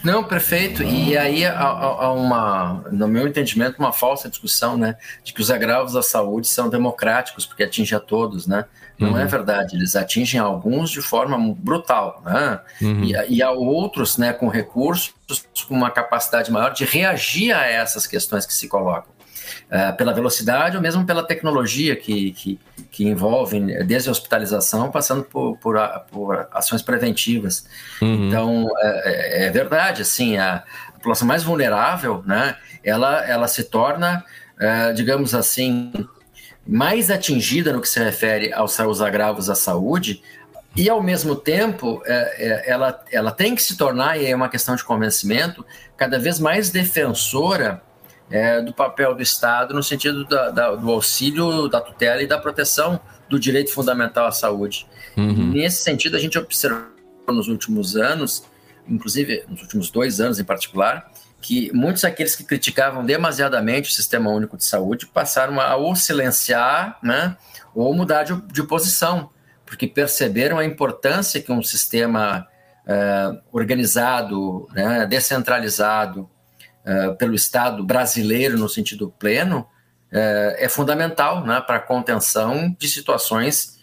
Não, 0.06 0.22
perfeito. 0.22 0.84
E 0.84 1.18
aí 1.18 1.44
há, 1.44 1.58
há, 1.58 2.12
uma, 2.12 2.84
no 2.92 3.08
meu 3.08 3.26
entendimento, 3.26 3.76
uma 3.80 3.92
falsa 3.92 4.28
discussão, 4.28 4.78
né, 4.78 4.96
de 5.24 5.32
que 5.32 5.40
os 5.40 5.50
agravos 5.50 5.94
da 5.94 6.02
saúde 6.02 6.46
são 6.46 6.68
democráticos 6.68 7.44
porque 7.44 7.64
atinge 7.64 7.92
a 7.92 7.98
todos, 7.98 8.46
né? 8.46 8.66
Não 8.96 9.08
é 9.08 9.12
uhum. 9.12 9.18
é 9.18 9.26
verdade. 9.26 9.74
Eles 9.74 9.96
atingem 9.96 10.38
alguns 10.40 10.90
de 10.90 11.02
forma 11.02 11.36
brutal, 11.58 12.22
né? 12.24 12.60
Uhum. 12.80 13.02
E, 13.02 13.36
e 13.36 13.42
há 13.42 13.50
outros, 13.50 14.16
né, 14.16 14.32
com 14.32 14.48
recursos, 14.48 15.12
com 15.66 15.74
uma 15.74 15.90
capacidade 15.90 16.52
maior 16.52 16.72
de 16.72 16.84
reagir 16.84 17.52
a 17.52 17.66
essas 17.66 18.06
questões 18.06 18.46
que 18.46 18.54
se 18.54 18.68
colocam. 18.68 19.15
Uh, 19.70 19.96
pela 19.96 20.12
velocidade 20.12 20.76
ou 20.76 20.82
mesmo 20.82 21.04
pela 21.04 21.22
tecnologia 21.22 21.96
que, 21.96 22.32
que, 22.32 22.58
que 22.90 23.04
envolve 23.04 23.60
desde 23.84 24.08
a 24.08 24.12
hospitalização, 24.12 24.90
passando 24.90 25.24
por, 25.24 25.56
por, 25.58 25.76
por 26.10 26.48
ações 26.52 26.82
preventivas. 26.82 27.66
Uhum. 28.00 28.28
Então, 28.28 28.68
é, 28.78 29.46
é, 29.46 29.50
verdade, 29.50 30.02
assim, 30.02 30.38
a 30.38 30.62
população 30.94 31.26
mais 31.26 31.42
vulnerável, 31.42 32.22
né, 32.26 32.56
ela, 32.82 33.24
ela 33.24 33.48
se 33.48 33.64
torna, 33.64 34.24
uh, 34.56 34.94
digamos 34.94 35.34
assim, 35.34 35.92
mais 36.66 37.10
atingida 37.10 37.72
no 37.72 37.80
que 37.80 37.88
se 37.88 38.02
refere 38.02 38.52
aos, 38.52 38.78
aos 38.78 39.00
agravos 39.00 39.50
à 39.50 39.54
saúde, 39.54 40.22
e 40.76 40.90
ao 40.90 41.02
mesmo 41.02 41.34
tempo 41.34 42.02
ela, 42.66 43.02
ela 43.10 43.30
tem 43.30 43.54
que 43.54 43.62
se 43.62 43.78
tornar, 43.78 44.20
e 44.20 44.26
é 44.26 44.36
uma 44.36 44.50
questão 44.50 44.76
de 44.76 44.84
convencimento, 44.84 45.64
cada 45.96 46.18
vez 46.18 46.38
mais 46.38 46.68
defensora 46.68 47.80
é, 48.30 48.60
do 48.60 48.72
papel 48.72 49.14
do 49.14 49.22
Estado 49.22 49.74
no 49.74 49.82
sentido 49.82 50.24
da, 50.24 50.50
da, 50.50 50.74
do 50.74 50.90
auxílio, 50.90 51.68
da 51.68 51.80
tutela 51.80 52.22
e 52.22 52.26
da 52.26 52.38
proteção 52.38 53.00
do 53.28 53.38
direito 53.38 53.72
fundamental 53.72 54.26
à 54.26 54.32
saúde. 54.32 54.86
Uhum. 55.16 55.52
Nesse 55.52 55.82
sentido, 55.82 56.16
a 56.16 56.20
gente 56.20 56.38
observou 56.38 56.86
nos 57.28 57.48
últimos 57.48 57.96
anos, 57.96 58.44
inclusive 58.88 59.44
nos 59.48 59.62
últimos 59.62 59.90
dois 59.90 60.20
anos 60.20 60.38
em 60.38 60.44
particular, 60.44 61.10
que 61.40 61.70
muitos 61.72 62.02
daqueles 62.02 62.34
que 62.34 62.44
criticavam 62.44 63.04
demasiadamente 63.04 63.90
o 63.90 63.92
Sistema 63.92 64.30
Único 64.30 64.56
de 64.56 64.64
Saúde 64.64 65.06
passaram 65.06 65.60
a 65.60 65.76
ou 65.76 65.94
silenciar, 65.94 66.98
né, 67.02 67.36
ou 67.74 67.94
mudar 67.94 68.24
de, 68.24 68.34
de 68.52 68.62
posição, 68.62 69.30
porque 69.64 69.86
perceberam 69.86 70.58
a 70.58 70.64
importância 70.64 71.40
que 71.40 71.52
um 71.52 71.62
sistema 71.62 72.46
uh, 72.86 73.40
organizado, 73.52 74.68
né, 74.72 75.06
descentralizado 75.06 76.28
pelo 77.18 77.34
Estado 77.34 77.84
brasileiro 77.84 78.56
no 78.56 78.68
sentido 78.68 79.12
pleno 79.18 79.66
uh, 80.12 80.54
é 80.56 80.68
fundamental 80.68 81.44
né, 81.44 81.60
para 81.60 81.76
a 81.76 81.80
contenção 81.80 82.74
de 82.78 82.88
situações 82.88 83.76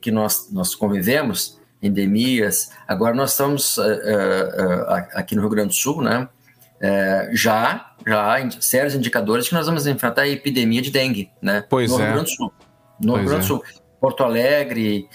que 0.00 0.12
nós, 0.12 0.52
nós 0.52 0.72
convivemos 0.76 1.58
endemias. 1.82 2.70
Agora 2.86 3.12
nós 3.12 3.32
estamos 3.32 3.76
uh, 3.76 3.82
uh, 3.82 4.90
aqui 5.14 5.34
no 5.34 5.40
Rio 5.40 5.50
Grande 5.50 5.70
do 5.70 5.74
Sul, 5.74 6.00
né? 6.00 6.28
Já, 7.32 7.92
já 8.06 8.36
há 8.36 8.50
sérios 8.60 8.94
indicadores 8.94 9.48
que 9.48 9.54
nós 9.54 9.66
vamos 9.66 9.86
enfrentar 9.86 10.22
a 10.22 10.28
epidemia 10.28 10.80
de 10.80 10.92
dengue, 10.92 11.28
né? 11.42 11.64
Pois 11.68 11.90
no 11.90 12.00
é. 12.00 12.04
Rio 12.04 12.12
Grande 12.12 12.30
do 12.30 12.36
Sul. 12.36 12.52
No 13.00 13.12
pois 13.14 13.20
Rio 13.22 13.30
Grande 13.30 13.48
do 13.48 13.54
é. 13.54 13.58
Sul. 13.58 13.64
Porto 14.00 14.22
Alegre, 14.22 15.08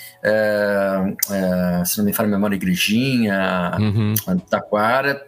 se 1.86 1.98
não 1.98 2.06
me 2.06 2.14
falha 2.14 2.28
a 2.28 2.32
memória, 2.32 2.56
Igrejinha, 2.56 3.72
uhum. 3.80 4.14
Taquara, 4.48 5.26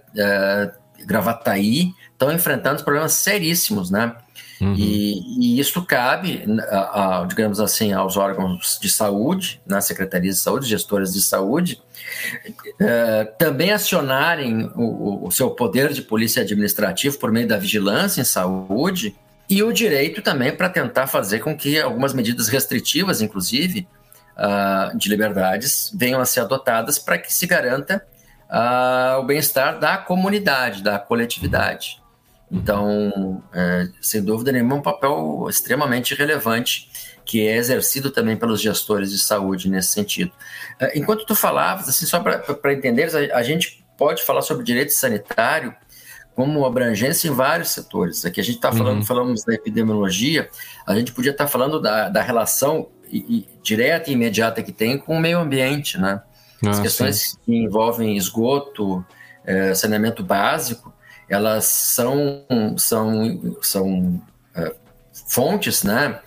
Gravataí, 1.08 1.94
estão 2.12 2.32
enfrentando 2.32 2.84
problemas 2.84 3.14
seríssimos, 3.14 3.90
né? 3.90 4.14
Uhum. 4.60 4.74
E, 4.76 5.56
e, 5.56 5.60
isso 5.60 5.86
cabe, 5.86 6.44
a, 6.70 7.22
a, 7.22 7.26
digamos 7.26 7.60
assim, 7.60 7.94
aos 7.94 8.18
órgãos 8.18 8.78
de 8.82 8.90
saúde, 8.90 9.62
nas 9.66 9.86
secretarias 9.86 10.38
de 10.38 10.42
saúde, 10.42 10.68
gestoras 10.68 11.14
de 11.14 11.22
saúde, 11.22 11.80
uh, 12.82 13.38
também 13.38 13.72
acionarem 13.72 14.70
o, 14.76 15.28
o, 15.28 15.32
seu 15.32 15.52
poder 15.52 15.94
de 15.94 16.02
polícia 16.02 16.42
administrativo 16.42 17.18
por 17.20 17.32
meio 17.32 17.48
da 17.48 17.58
vigilância 17.58 18.20
em 18.20 18.26
saúde 18.26 19.16
e 19.48 19.62
o 19.62 19.72
direito 19.72 20.22
também 20.22 20.52
para 20.56 20.70
tentar 20.70 21.08
fazer 21.08 21.40
com 21.40 21.56
que 21.56 21.80
algumas 21.80 22.14
medidas 22.14 22.48
restritivas, 22.48 23.22
inclusive, 23.22 23.88
uh, 24.36 24.98
de 24.98 25.08
liberdades, 25.08 25.92
venham 25.96 26.20
a 26.20 26.26
ser 26.26 26.42
adotadas 26.42 26.98
para 26.98 27.20
que 27.20 27.32
se 27.32 27.46
garanta 27.46 28.04
uh, 28.50 29.20
o 29.20 29.24
bem-estar 29.24 29.80
da 29.80 29.98
comunidade, 29.98 30.84
da 30.84 30.98
coletividade. 31.00 32.02
Então, 32.52 33.44
é, 33.54 33.90
sem 34.02 34.24
dúvida 34.24 34.52
nenhuma, 34.54 34.76
é 34.76 34.80
um 34.80 34.82
papel 34.82 35.48
extremamente 35.50 36.16
relevante 36.16 36.90
que 37.26 37.46
é 37.46 37.58
exercido 37.58 38.10
também 38.10 38.38
pelos 38.38 38.62
gestores 38.62 39.12
de 39.12 39.20
saúde 39.20 39.70
nesse 39.70 39.90
sentido. 39.90 40.32
É, 40.80 40.98
enquanto 40.98 41.26
tu 41.26 41.36
falavas, 41.36 41.90
assim, 41.90 42.06
só 42.06 42.22
para 42.22 42.74
entender, 42.74 43.10
a, 43.14 43.38
a, 43.38 43.44
gente 43.44 43.86
pode 43.98 44.24
falar 44.24 44.42
sobre 44.42 44.64
direito 44.64 44.94
sanitário 44.94 45.76
como 46.34 46.66
abrangência 46.66 47.28
em 47.28 47.32
vários 47.32 47.72
setores. 47.72 48.24
Aqui 48.24 48.40
a 48.40 48.44
gente 48.44 48.56
está 48.56 48.72
falando, 48.72 49.00
uhum. 49.00 49.06
falamos 49.06 49.44
da 49.44 49.54
epidemiologia, 49.54 50.50
a 50.86 50.96
gente 50.96 51.12
podia 51.12 51.32
estar 51.32 51.46
tá 51.46 51.50
falando 51.50 51.82
da, 51.82 52.08
da 52.08 52.22
relação 52.22 52.88
e, 53.10 53.18
e, 53.18 53.50
direta 53.62 54.10
e 54.10 54.14
imediata 54.14 54.64
que 54.64 54.72
tem 54.72 54.98
com 54.98 55.18
o 55.18 55.20
meio 55.20 55.40
ambiente, 55.40 55.98
né? 55.98 56.22
As 56.66 56.80
ah, 56.80 56.82
questões 56.82 57.22
sim. 57.22 57.38
que 57.46 57.56
envolvem 57.56 58.18
esgoto, 58.18 59.06
é, 59.46 59.74
saneamento 59.74 60.24
básico, 60.24 60.94
elas 61.30 61.66
são, 61.66 62.46
são, 62.78 63.58
são 63.62 64.22
é, 64.56 64.74
fontes 65.28 65.84
né, 65.84 66.20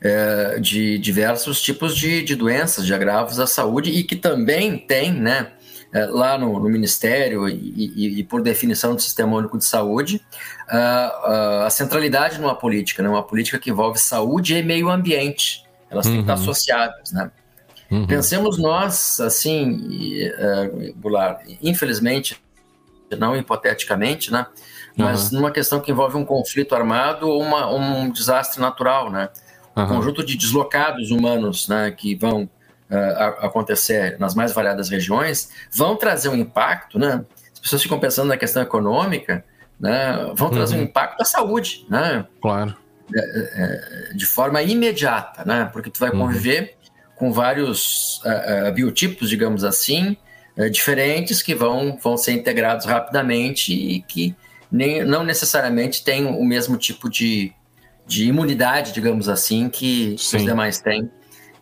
é, 0.00 0.58
de 0.58 0.98
diversos 0.98 1.60
tipos 1.60 1.96
de, 1.96 2.22
de 2.22 2.34
doenças, 2.34 2.86
de 2.86 2.94
agravos 2.94 3.38
à 3.38 3.46
saúde 3.46 3.90
e 3.90 4.02
que 4.02 4.16
também 4.16 4.78
tem 4.78 5.12
né, 5.12 5.52
lá 5.92 6.36
no, 6.36 6.58
no 6.58 6.68
Ministério 6.68 7.48
e, 7.48 7.54
e, 7.54 8.20
e, 8.20 8.24
por 8.24 8.42
definição 8.42 8.94
do 8.94 9.00
Sistema 9.00 9.36
Único 9.36 9.56
de 9.56 9.64
Saúde, 9.64 10.20
a, 10.68 11.66
a 11.66 11.70
centralidade 11.70 12.38
numa 12.38 12.54
política, 12.54 13.02
né, 13.02 13.08
uma 13.08 13.22
política 13.22 13.58
que 13.58 13.70
envolve 13.70 13.98
saúde 13.98 14.54
e 14.54 14.62
meio 14.62 14.90
ambiente. 14.90 15.64
Elas 15.90 16.06
uhum. 16.06 16.12
têm 16.12 16.20
que 16.20 16.24
estar 16.24 16.36
uhum. 16.36 16.42
associadas, 16.42 17.12
né? 17.12 17.30
Uhum. 17.90 18.06
Pensemos 18.06 18.58
nós, 18.58 19.18
assim, 19.20 20.28
uh, 20.28 20.94
Goulart, 21.00 21.42
infelizmente, 21.62 22.40
não 23.16 23.36
hipoteticamente, 23.36 24.30
né? 24.30 24.46
Mas 24.96 25.30
uhum. 25.30 25.38
numa 25.38 25.50
questão 25.50 25.80
que 25.80 25.90
envolve 25.90 26.16
um 26.16 26.24
conflito 26.24 26.74
armado 26.74 27.28
ou 27.28 27.40
uma, 27.40 27.72
um 27.72 28.10
desastre 28.10 28.60
natural, 28.60 29.10
né? 29.10 29.30
Um 29.76 29.82
uhum. 29.82 29.88
conjunto 29.88 30.24
de 30.24 30.36
deslocados 30.36 31.10
humanos, 31.10 31.68
né, 31.68 31.92
que 31.92 32.16
vão 32.16 32.42
uh, 32.90 33.44
acontecer 33.46 34.18
nas 34.18 34.34
mais 34.34 34.52
variadas 34.52 34.88
regiões, 34.88 35.50
vão 35.70 35.94
trazer 35.94 36.28
um 36.28 36.34
impacto, 36.34 36.98
né? 36.98 37.24
As 37.52 37.60
pessoas 37.60 37.82
ficam 37.82 37.98
pensando 37.98 38.28
na 38.28 38.36
questão 38.36 38.62
econômica, 38.62 39.44
né? 39.78 40.32
Vão 40.34 40.50
trazer 40.50 40.74
uhum. 40.74 40.82
um 40.82 40.84
impacto 40.84 41.20
à 41.20 41.24
saúde, 41.24 41.86
né? 41.88 42.26
Claro. 42.42 42.76
De, 43.08 43.18
é, 43.20 44.12
de 44.14 44.26
forma 44.26 44.60
imediata, 44.62 45.44
né? 45.44 45.70
Porque 45.72 45.90
tu 45.90 46.00
vai 46.00 46.10
uhum. 46.10 46.18
conviver 46.18 46.76
com 47.18 47.32
vários 47.32 48.22
uh, 48.24 48.68
uh, 48.68 48.72
biotipos, 48.72 49.28
digamos 49.28 49.64
assim, 49.64 50.16
é, 50.58 50.68
diferentes 50.68 51.40
que 51.40 51.54
vão, 51.54 51.96
vão 52.02 52.16
ser 52.16 52.32
integrados 52.32 52.84
rapidamente 52.84 53.72
e 53.72 54.02
que 54.02 54.34
nem, 54.70 55.04
não 55.04 55.22
necessariamente 55.22 56.02
têm 56.02 56.26
o 56.26 56.44
mesmo 56.44 56.76
tipo 56.76 57.08
de, 57.08 57.52
de 58.04 58.26
imunidade, 58.26 58.92
digamos 58.92 59.28
assim, 59.28 59.68
que 59.68 60.16
Sim. 60.18 60.38
os 60.38 60.42
demais 60.42 60.80
têm. 60.80 61.08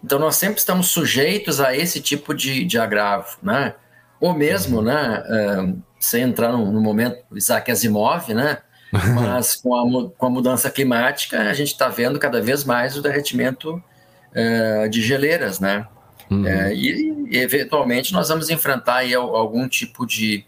Então 0.03 0.19
nós 0.19 0.37
sempre 0.37 0.59
estamos 0.59 0.89
sujeitos 0.89 1.61
a 1.61 1.77
esse 1.77 2.01
tipo 2.01 2.33
de, 2.33 2.65
de 2.65 2.79
agravo, 2.79 3.37
né? 3.43 3.75
Ou 4.19 4.33
mesmo, 4.33 4.81
né, 4.81 5.23
uh, 5.29 5.83
sem 6.01 6.23
entrar 6.23 6.53
no, 6.53 6.73
no, 6.73 6.81
momento 6.81 7.19
Isaac 7.35 7.71
Asimov, 7.71 8.33
né? 8.33 8.59
Mas 9.15 9.57
com 9.57 9.75
a, 9.75 10.11
com 10.11 10.27
a 10.27 10.31
mudança 10.31 10.71
climática, 10.71 11.39
a 11.39 11.53
gente 11.53 11.73
está 11.73 11.89
vendo 11.89 12.19
cada 12.19 12.41
vez 12.41 12.65
mais 12.65 12.97
o 12.97 13.03
derretimento 13.03 13.83
uh, 14.37 14.89
de 14.89 15.03
geleiras, 15.03 15.59
né? 15.59 15.87
Uhum. 16.31 16.47
É, 16.47 16.75
e, 16.75 17.29
eventualmente, 17.33 18.13
nós 18.13 18.29
vamos 18.29 18.51
enfrentar 18.51 18.97
aí 18.97 19.15
algum 19.15 19.69
tipo 19.69 20.05
de, 20.05 20.45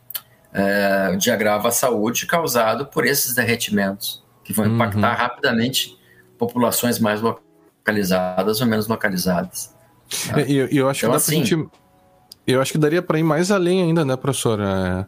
é, 0.52 1.16
de 1.16 1.30
agravo 1.30 1.68
à 1.68 1.70
saúde 1.70 2.26
causado 2.26 2.86
por 2.86 3.06
esses 3.06 3.34
derretimentos, 3.34 4.22
que 4.42 4.52
vão 4.52 4.66
impactar 4.66 5.10
uhum. 5.10 5.16
rapidamente 5.16 5.96
populações 6.36 6.98
mais 6.98 7.20
localizadas 7.20 8.60
ou 8.60 8.66
menos 8.66 8.88
localizadas. 8.88 9.74
Tá? 10.28 10.40
Eu, 10.40 10.66
eu, 10.66 10.88
acho 10.88 11.06
então, 11.06 11.10
que 11.10 11.16
assim, 11.16 11.44
gente, 11.44 11.68
eu 12.46 12.60
acho 12.60 12.72
que 12.72 12.78
daria 12.78 13.02
para 13.02 13.18
ir 13.18 13.22
mais 13.22 13.50
além 13.50 13.82
ainda, 13.82 14.04
né, 14.04 14.16
professor? 14.16 14.58
É, 14.60 15.06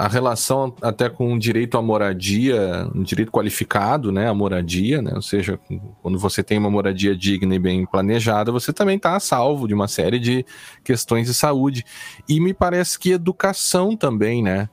a 0.00 0.08
relação 0.08 0.74
até 0.80 1.10
com 1.10 1.34
o 1.34 1.38
direito 1.38 1.76
à 1.76 1.82
moradia, 1.82 2.88
um 2.94 3.02
direito 3.02 3.30
qualificado, 3.30 4.10
né, 4.10 4.30
a 4.30 4.32
moradia, 4.32 5.02
né, 5.02 5.12
ou 5.14 5.20
seja, 5.20 5.60
quando 6.00 6.18
você 6.18 6.42
tem 6.42 6.56
uma 6.56 6.70
moradia 6.70 7.14
digna 7.14 7.54
e 7.54 7.58
bem 7.58 7.84
planejada, 7.84 8.50
você 8.50 8.72
também 8.72 8.96
está 8.96 9.14
a 9.14 9.20
salvo 9.20 9.68
de 9.68 9.74
uma 9.74 9.86
série 9.86 10.18
de 10.18 10.42
questões 10.82 11.26
de 11.26 11.34
saúde. 11.34 11.84
E 12.26 12.40
me 12.40 12.54
parece 12.54 12.98
que 12.98 13.12
educação 13.12 13.94
também, 13.94 14.42
né? 14.42 14.70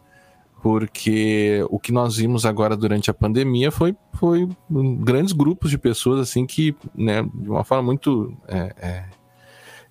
porque 0.62 1.64
o 1.70 1.78
que 1.78 1.92
nós 1.92 2.16
vimos 2.16 2.46
agora 2.46 2.76
durante 2.76 3.12
a 3.12 3.14
pandemia 3.14 3.70
foi, 3.70 3.96
foi 4.14 4.50
grandes 4.70 5.34
grupos 5.34 5.70
de 5.70 5.78
pessoas 5.78 6.22
assim 6.22 6.46
que, 6.46 6.74
né, 6.96 7.22
de 7.22 7.50
uma 7.50 7.66
forma 7.66 7.84
muito, 7.84 8.34
é, 8.48 8.74
é, 8.82 9.04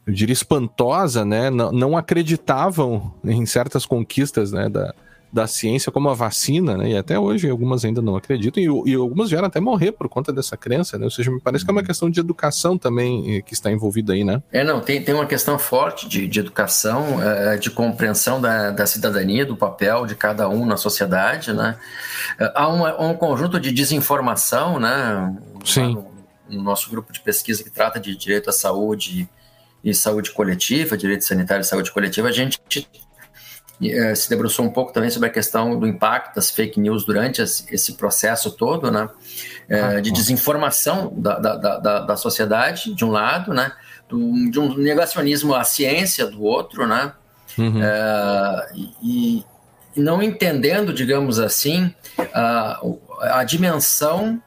eu 0.06 0.12
diria 0.12 0.32
espantosa, 0.32 1.26
né, 1.26 1.50
não, 1.50 1.70
não, 1.70 1.96
acreditavam 1.96 3.14
em 3.22 3.46
certas 3.46 3.86
conquistas, 3.86 4.50
né, 4.50 4.68
da, 4.68 4.92
da 5.32 5.46
ciência 5.46 5.92
como 5.92 6.08
a 6.08 6.14
vacina, 6.14 6.76
né? 6.76 6.90
E 6.90 6.96
até 6.96 7.18
hoje 7.18 7.48
algumas 7.50 7.84
ainda 7.84 8.00
não 8.00 8.16
acreditam 8.16 8.62
e, 8.62 8.90
e 8.90 8.94
algumas 8.94 9.28
vieram 9.28 9.46
até 9.46 9.60
morrer 9.60 9.92
por 9.92 10.08
conta 10.08 10.32
dessa 10.32 10.56
crença, 10.56 10.98
né? 10.98 11.04
Ou 11.04 11.10
seja, 11.10 11.30
me 11.30 11.40
parece 11.40 11.64
que 11.64 11.70
é 11.70 11.72
uma 11.72 11.80
uhum. 11.80 11.86
questão 11.86 12.08
de 12.08 12.20
educação 12.20 12.78
também 12.78 13.36
eh, 13.36 13.42
que 13.42 13.52
está 13.52 13.70
envolvida 13.70 14.12
aí, 14.12 14.24
né? 14.24 14.42
É, 14.52 14.64
não, 14.64 14.80
tem, 14.80 15.02
tem 15.02 15.14
uma 15.14 15.26
questão 15.26 15.58
forte 15.58 16.08
de, 16.08 16.26
de 16.26 16.40
educação, 16.40 17.22
é, 17.22 17.56
de 17.56 17.70
compreensão 17.70 18.40
da, 18.40 18.70
da 18.70 18.86
cidadania, 18.86 19.44
do 19.44 19.56
papel 19.56 20.06
de 20.06 20.14
cada 20.14 20.48
um 20.48 20.64
na 20.64 20.76
sociedade, 20.76 21.52
né? 21.52 21.76
Há 22.54 22.68
uma, 22.68 23.00
um 23.00 23.14
conjunto 23.14 23.58
de 23.60 23.72
desinformação, 23.72 24.78
né? 24.78 25.36
Sim. 25.64 25.94
No, 25.94 26.16
no 26.48 26.62
nosso 26.62 26.88
grupo 26.90 27.12
de 27.12 27.20
pesquisa 27.20 27.62
que 27.64 27.70
trata 27.70 27.98
de 27.98 28.16
direito 28.16 28.48
à 28.48 28.52
saúde 28.52 29.28
e 29.82 29.94
saúde 29.94 30.30
coletiva, 30.30 30.96
direito 30.96 31.24
sanitário 31.24 31.62
e 31.62 31.64
saúde 31.64 31.92
coletiva, 31.92 32.28
a 32.28 32.32
gente 32.32 32.58
é, 32.68 33.05
se 34.14 34.28
debruçou 34.30 34.64
um 34.64 34.70
pouco 34.70 34.92
também 34.92 35.10
sobre 35.10 35.28
a 35.28 35.32
questão 35.32 35.78
do 35.78 35.86
impacto 35.86 36.34
das 36.34 36.50
fake 36.50 36.80
news 36.80 37.04
durante 37.04 37.42
esse 37.42 37.94
processo 37.94 38.50
todo, 38.50 38.90
né? 38.90 39.08
É, 39.68 40.00
de 40.00 40.12
desinformação 40.12 41.12
da, 41.16 41.38
da, 41.38 41.56
da, 41.56 41.98
da, 42.00 42.16
sociedade, 42.16 42.94
de 42.94 43.04
um 43.04 43.10
lado, 43.10 43.52
né? 43.52 43.72
Do, 44.08 44.50
de 44.50 44.58
um 44.58 44.76
negacionismo 44.76 45.54
à 45.54 45.64
ciência, 45.64 46.26
do 46.26 46.42
outro, 46.42 46.86
né? 46.86 47.12
Uhum. 47.58 47.82
É, 47.82 48.68
e, 48.74 48.94
e, 49.02 49.44
não 50.00 50.22
entendendo, 50.22 50.92
digamos 50.92 51.38
assim, 51.38 51.94
a, 52.32 52.80
a 53.22 53.44
dimensão, 53.44 54.40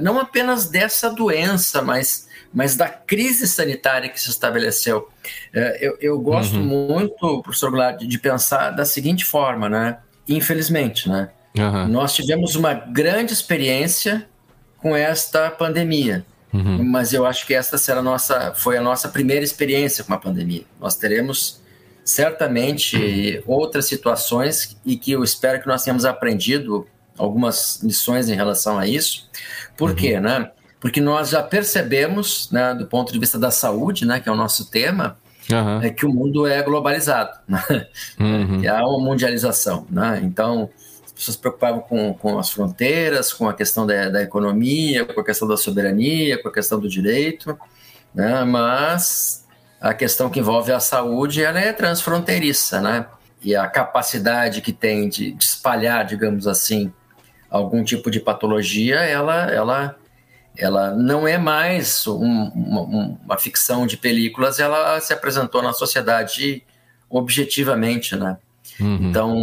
não 0.00 0.18
apenas 0.18 0.66
dessa 0.66 1.10
doença, 1.10 1.82
mas 1.82 2.25
mas 2.56 2.74
da 2.74 2.88
crise 2.88 3.46
sanitária 3.46 4.08
que 4.08 4.18
se 4.18 4.30
estabeleceu. 4.30 5.10
É, 5.52 5.76
eu, 5.78 5.98
eu, 6.00 6.18
gosto 6.18 6.56
uhum. 6.56 6.62
muito, 6.62 7.42
professor 7.42 7.70
Goulart, 7.70 8.00
de 8.00 8.18
pensar 8.18 8.70
da 8.70 8.86
seguinte 8.86 9.26
forma, 9.26 9.68
né? 9.68 9.98
Infelizmente, 10.26 11.06
né? 11.06 11.28
Uhum. 11.54 11.86
Nós 11.88 12.14
tivemos 12.14 12.56
uma 12.56 12.72
grande 12.72 13.34
experiência 13.34 14.26
com 14.78 14.96
esta 14.96 15.50
pandemia. 15.50 16.24
Uhum. 16.50 16.82
Mas 16.82 17.12
eu 17.12 17.26
acho 17.26 17.46
que 17.46 17.52
esta 17.52 17.76
será 17.76 18.00
a 18.00 18.02
nossa, 18.02 18.54
foi 18.54 18.78
a 18.78 18.80
nossa 18.80 19.10
primeira 19.10 19.44
experiência 19.44 20.02
com 20.02 20.14
a 20.14 20.18
pandemia. 20.18 20.62
Nós 20.80 20.96
teremos 20.96 21.60
certamente 22.02 23.42
outras 23.46 23.84
situações 23.84 24.78
e 24.82 24.96
que 24.96 25.12
eu 25.12 25.22
espero 25.22 25.60
que 25.60 25.68
nós 25.68 25.84
tenhamos 25.84 26.06
aprendido 26.06 26.86
algumas 27.18 27.82
lições 27.82 28.30
em 28.30 28.34
relação 28.34 28.78
a 28.78 28.86
isso. 28.86 29.28
Por 29.76 29.90
uhum. 29.90 29.96
quê, 29.96 30.18
né? 30.18 30.50
Porque 30.86 31.00
nós 31.00 31.30
já 31.30 31.42
percebemos, 31.42 32.48
né, 32.52 32.72
do 32.72 32.86
ponto 32.86 33.12
de 33.12 33.18
vista 33.18 33.36
da 33.36 33.50
saúde, 33.50 34.06
né, 34.06 34.20
que 34.20 34.28
é 34.28 34.32
o 34.32 34.36
nosso 34.36 34.70
tema, 34.70 35.18
uhum. 35.50 35.82
é 35.82 35.90
que 35.90 36.06
o 36.06 36.08
mundo 36.08 36.46
é 36.46 36.62
globalizado, 36.62 37.36
né? 37.48 37.60
uhum. 38.20 38.60
que 38.60 38.68
há 38.68 38.86
uma 38.86 39.00
mundialização. 39.00 39.84
Né? 39.90 40.20
Então, 40.22 40.70
as 41.04 41.10
pessoas 41.10 41.34
se 41.34 41.40
preocupavam 41.40 41.80
com, 41.80 42.14
com 42.14 42.38
as 42.38 42.50
fronteiras, 42.50 43.32
com 43.32 43.48
a 43.48 43.52
questão 43.52 43.84
da, 43.84 44.10
da 44.10 44.22
economia, 44.22 45.04
com 45.04 45.20
a 45.20 45.24
questão 45.24 45.48
da 45.48 45.56
soberania, 45.56 46.40
com 46.40 46.48
a 46.50 46.52
questão 46.52 46.78
do 46.78 46.88
direito, 46.88 47.58
né? 48.14 48.44
mas 48.44 49.44
a 49.80 49.92
questão 49.92 50.30
que 50.30 50.38
envolve 50.38 50.70
a 50.70 50.78
saúde 50.78 51.42
ela 51.42 51.58
é 51.58 51.72
transfronteiriça, 51.72 52.80
né? 52.80 53.06
E 53.42 53.56
a 53.56 53.66
capacidade 53.66 54.60
que 54.60 54.72
tem 54.72 55.08
de, 55.08 55.32
de 55.32 55.44
espalhar, 55.44 56.06
digamos 56.06 56.46
assim, 56.46 56.92
algum 57.50 57.82
tipo 57.82 58.08
de 58.08 58.20
patologia, 58.20 59.00
ela, 59.00 59.50
ela 59.50 59.96
ela 60.56 60.94
não 60.94 61.26
é 61.26 61.38
mais 61.38 62.06
um, 62.06 62.50
uma, 62.54 62.80
uma, 63.26 63.38
ficção 63.38 63.86
de 63.86 63.96
películas, 63.96 64.58
ela 64.58 65.00
se 65.00 65.12
apresentou 65.12 65.62
na 65.62 65.72
sociedade 65.72 66.62
objetivamente, 67.08 68.16
né? 68.16 68.38
Uhum. 68.80 69.08
Então, 69.08 69.34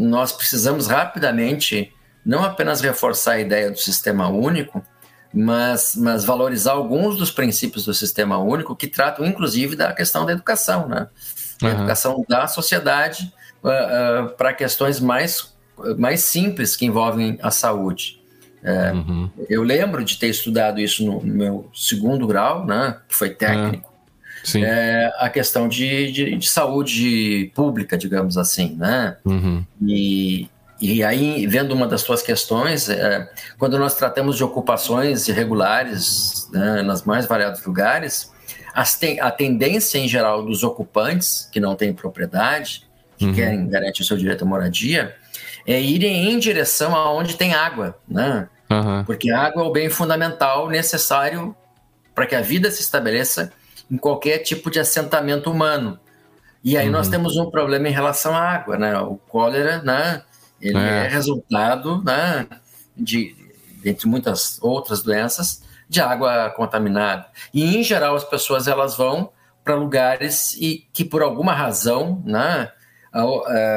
nós 0.00 0.32
precisamos 0.32 0.86
rapidamente 0.86 1.92
não 2.24 2.42
apenas 2.42 2.80
reforçar 2.80 3.32
a 3.32 3.40
ideia 3.40 3.70
do 3.70 3.78
sistema 3.78 4.28
único, 4.28 4.82
mas, 5.32 5.94
mas 5.96 6.24
valorizar 6.24 6.72
alguns 6.72 7.16
dos 7.16 7.30
princípios 7.30 7.84
do 7.84 7.92
sistema 7.92 8.38
único 8.38 8.74
que 8.74 8.86
tratam, 8.86 9.26
inclusive, 9.26 9.76
da 9.76 9.92
questão 9.92 10.24
da 10.24 10.32
educação, 10.32 10.88
né? 10.88 11.08
Uhum. 11.62 11.68
A 11.68 11.72
educação 11.72 12.24
da 12.28 12.46
sociedade 12.46 13.32
uh, 13.62 14.26
uh, 14.26 14.28
para 14.36 14.52
questões 14.52 15.00
mais, 15.00 15.54
mais 15.98 16.20
simples 16.20 16.76
que 16.76 16.86
envolvem 16.86 17.38
a 17.42 17.50
saúde. 17.50 18.23
É, 18.64 18.92
uhum. 18.92 19.28
Eu 19.48 19.62
lembro 19.62 20.02
de 20.02 20.18
ter 20.18 20.28
estudado 20.28 20.80
isso 20.80 21.04
no, 21.04 21.20
no, 21.20 21.34
meu 21.34 21.70
segundo 21.74 22.26
grau, 22.26 22.64
né, 22.64 22.96
que 23.06 23.14
foi 23.14 23.28
técnico. 23.28 23.92
É, 24.56 24.60
é 24.60 25.12
a 25.18 25.28
questão 25.28 25.68
de, 25.68 26.10
de, 26.10 26.36
de, 26.36 26.48
saúde 26.48 27.52
pública, 27.54 27.96
digamos 27.96 28.38
assim, 28.38 28.74
né? 28.76 29.16
Uhum. 29.24 29.64
E, 29.86 30.48
e 30.80 31.02
aí, 31.02 31.46
vendo 31.46 31.72
uma 31.72 31.86
das 31.86 32.02
suas 32.02 32.22
questões, 32.22 32.88
é, 32.88 33.30
quando 33.58 33.78
nós 33.78 33.94
tratamos 33.94 34.36
de 34.36 34.44
ocupações 34.44 35.28
irregulares 35.28 36.48
né, 36.52 36.82
nas 36.82 37.04
mais 37.04 37.26
variados 37.26 37.64
lugares, 37.64 38.32
a 39.20 39.30
tendência 39.30 39.98
em 39.98 40.08
geral 40.08 40.44
dos 40.44 40.64
ocupantes 40.64 41.48
que 41.52 41.60
não 41.60 41.76
têm 41.76 41.92
propriedade, 41.92 42.82
que 43.16 43.26
uhum. 43.26 43.34
querem 43.34 43.68
garantir 43.68 44.02
o 44.02 44.04
seu 44.04 44.16
direito 44.16 44.42
à 44.42 44.46
moradia, 44.46 45.14
é 45.66 45.80
irem 45.80 46.32
em 46.32 46.38
direção 46.38 46.94
aonde 46.94 47.36
tem 47.36 47.54
água, 47.54 47.96
né? 48.06 48.48
Uhum. 48.80 49.04
Porque 49.04 49.30
a 49.30 49.42
água 49.42 49.62
é 49.62 49.66
o 49.66 49.72
bem 49.72 49.88
fundamental 49.88 50.68
necessário 50.68 51.54
para 52.14 52.26
que 52.26 52.34
a 52.34 52.40
vida 52.40 52.70
se 52.70 52.80
estabeleça 52.80 53.52
em 53.90 53.96
qualquer 53.96 54.38
tipo 54.38 54.70
de 54.70 54.80
assentamento 54.80 55.50
humano. 55.50 55.98
E 56.62 56.76
aí 56.78 56.86
uhum. 56.86 56.92
nós 56.92 57.08
temos 57.08 57.36
um 57.36 57.50
problema 57.50 57.88
em 57.88 57.92
relação 57.92 58.34
à 58.34 58.40
água, 58.40 58.78
né? 58.78 58.98
O 58.98 59.16
cólera, 59.16 59.82
né? 59.82 60.22
Ele 60.60 60.78
é, 60.78 61.06
é 61.06 61.08
resultado, 61.08 62.02
né? 62.02 62.46
De, 62.96 63.36
entre 63.84 64.08
muitas 64.08 64.58
outras 64.62 65.02
doenças, 65.02 65.62
de 65.88 66.00
água 66.00 66.50
contaminada. 66.50 67.26
E 67.52 67.76
em 67.76 67.82
geral 67.82 68.16
as 68.16 68.24
pessoas 68.24 68.66
elas 68.66 68.96
vão 68.96 69.30
para 69.62 69.74
lugares 69.74 70.54
e 70.54 70.86
que 70.92 71.04
por 71.04 71.22
alguma 71.22 71.52
razão, 71.52 72.22
né? 72.24 72.70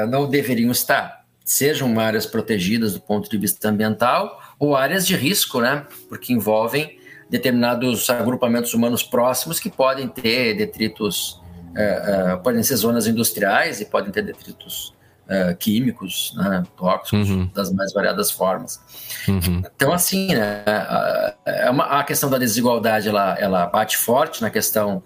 Não 0.08 0.28
deveriam 0.28 0.70
estar, 0.70 1.24
sejam 1.44 2.00
áreas 2.00 2.26
protegidas 2.26 2.94
do 2.94 3.00
ponto 3.00 3.30
de 3.30 3.38
vista 3.38 3.68
ambiental 3.68 4.40
ou 4.58 4.74
áreas 4.76 5.06
de 5.06 5.16
risco, 5.16 5.60
né? 5.60 5.86
Porque 6.08 6.32
envolvem 6.32 6.98
determinados 7.30 8.08
agrupamentos 8.08 8.72
humanos 8.74 9.02
próximos 9.02 9.60
que 9.60 9.70
podem 9.70 10.08
ter 10.08 10.54
detritos, 10.54 11.40
uh, 11.76 12.34
uh, 12.34 12.42
podem 12.42 12.62
ser 12.62 12.76
zonas 12.76 13.06
industriais 13.06 13.80
e 13.80 13.84
podem 13.84 14.10
ter 14.10 14.22
detritos 14.22 14.94
uh, 15.26 15.54
químicos, 15.56 16.32
né, 16.36 16.62
tóxicos, 16.76 17.28
uhum. 17.28 17.50
das 17.54 17.72
mais 17.72 17.92
variadas 17.92 18.30
formas. 18.30 18.80
Uhum. 19.28 19.62
Então, 19.74 19.92
assim, 19.92 20.28
né, 20.28 20.64
a, 20.66 21.34
a, 21.46 22.00
a, 22.00 22.04
questão 22.04 22.30
da 22.30 22.38
desigualdade 22.38 23.08
ela, 23.08 23.38
ela 23.38 23.66
bate 23.66 23.96
forte 23.96 24.40
na 24.42 24.50
questão 24.50 25.02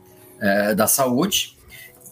da 0.77 0.89
saúde. 0.89 1.57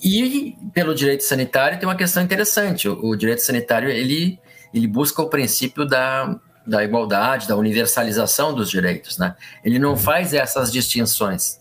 E 0.00 0.56
pelo 0.72 0.94
direito 0.94 1.24
sanitário 1.24 1.80
tem 1.80 1.88
uma 1.88 1.96
questão 1.96 2.22
interessante. 2.22 2.88
O, 2.88 3.06
o 3.06 3.16
direito 3.16 3.40
sanitário 3.40 3.88
ele, 3.88 4.38
ele 4.72 4.86
busca 4.86 5.20
o 5.20 5.28
princípio 5.28 5.84
da 5.84 6.38
da 6.66 6.84
igualdade, 6.84 7.48
da 7.48 7.56
universalização 7.56 8.54
dos 8.54 8.70
direitos, 8.70 9.18
né? 9.18 9.34
Ele 9.64 9.78
não 9.78 9.90
uhum. 9.90 9.96
faz 9.96 10.34
essas 10.34 10.70
distinções. 10.70 11.60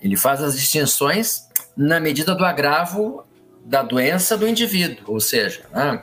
Ele 0.00 0.16
faz 0.16 0.42
as 0.42 0.54
distinções 0.54 1.48
na 1.76 2.00
medida 2.00 2.34
do 2.34 2.44
agravo 2.44 3.24
da 3.64 3.82
doença 3.82 4.36
do 4.36 4.48
indivíduo, 4.48 5.04
ou 5.06 5.20
seja, 5.20 5.62
né? 5.72 6.02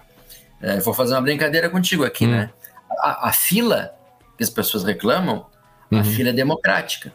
é, 0.61 0.79
vou 0.79 0.93
fazer 0.93 1.13
uma 1.13 1.21
brincadeira 1.21 1.69
contigo 1.69 2.03
aqui, 2.03 2.25
uhum. 2.25 2.31
né? 2.31 2.49
A, 2.99 3.29
a, 3.29 3.33
fila 3.33 3.93
que 4.37 4.43
as 4.43 4.49
pessoas 4.49 4.83
reclamam, 4.83 5.45
uhum. 5.91 5.99
a 5.99 6.03
fila 6.03 6.29
é 6.29 6.33
democrática. 6.33 7.13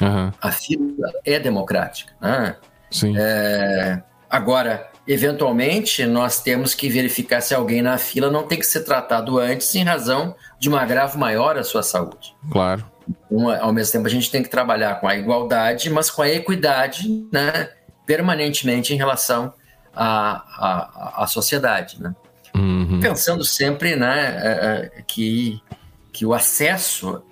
Uhum. 0.00 0.32
A 0.40 0.50
fila 0.50 1.12
é 1.24 1.38
democrática. 1.38 2.12
Né? 2.20 2.56
Sim. 2.90 3.14
É, 3.16 4.02
agora, 4.30 4.90
eventualmente, 5.06 6.04
nós 6.06 6.40
temos 6.40 6.74
que 6.74 6.88
verificar 6.88 7.40
se 7.40 7.54
alguém 7.54 7.82
na 7.82 7.98
fila 7.98 8.30
não 8.30 8.46
tem 8.46 8.58
que 8.58 8.66
ser 8.66 8.80
tratado 8.80 9.38
antes 9.38 9.74
em 9.74 9.84
razão 9.84 10.34
de 10.58 10.70
um 10.70 10.76
agravo 10.76 11.18
maior 11.18 11.58
à 11.58 11.64
sua 11.64 11.82
saúde. 11.82 12.34
Claro. 12.50 12.84
uma, 13.30 13.58
ao 13.58 13.72
mesmo 13.72 13.92
tempo, 13.92 14.06
a 14.06 14.10
gente 14.10 14.30
tem 14.30 14.42
que 14.42 14.48
trabalhar 14.48 15.00
com 15.00 15.06
a 15.06 15.14
igualdade, 15.14 15.90
mas 15.90 16.10
com 16.10 16.22
a 16.22 16.28
equidade, 16.28 17.26
né, 17.30 17.70
permanentemente 18.06 18.94
em 18.94 18.96
relação 18.96 19.52
à, 19.94 20.42
à, 20.58 21.24
à 21.24 21.26
sociedade, 21.26 22.00
né? 22.00 22.14
Uhum. 22.54 23.00
Pensando 23.00 23.44
sempre, 23.44 23.96
né, 23.96 24.38
é, 24.40 24.90
é, 24.98 25.02
que, 25.02 25.60
que 26.12 26.24
o 26.24 26.32
acesso 26.32 27.22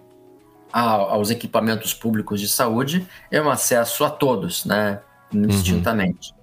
a, 0.72 0.82
aos 0.82 1.30
equipamentos 1.30 1.94
públicos 1.94 2.40
de 2.40 2.48
saúde 2.48 3.06
é 3.30 3.40
um 3.40 3.48
acesso 3.48 4.04
a 4.04 4.10
todos, 4.10 4.64
né, 4.64 5.00
indistintamente. 5.32 6.32
Uhum. 6.32 6.41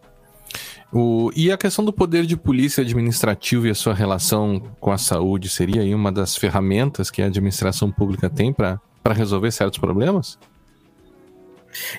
O, 0.91 1.31
e 1.35 1.51
a 1.51 1.57
questão 1.57 1.85
do 1.85 1.93
poder 1.93 2.25
de 2.25 2.35
polícia 2.35 2.81
administrativo 2.81 3.67
e 3.67 3.69
a 3.69 3.75
sua 3.75 3.93
relação 3.93 4.59
com 4.79 4.91
a 4.91 4.97
saúde 4.97 5.47
seria 5.47 5.81
aí 5.81 5.93
uma 5.93 6.11
das 6.11 6.35
ferramentas 6.35 7.11
que 7.11 7.21
a 7.21 7.27
administração 7.27 7.91
pública 7.91 8.29
tem 8.29 8.51
para 8.51 8.79
resolver 9.13 9.51
certos 9.51 9.77
problemas? 9.79 10.37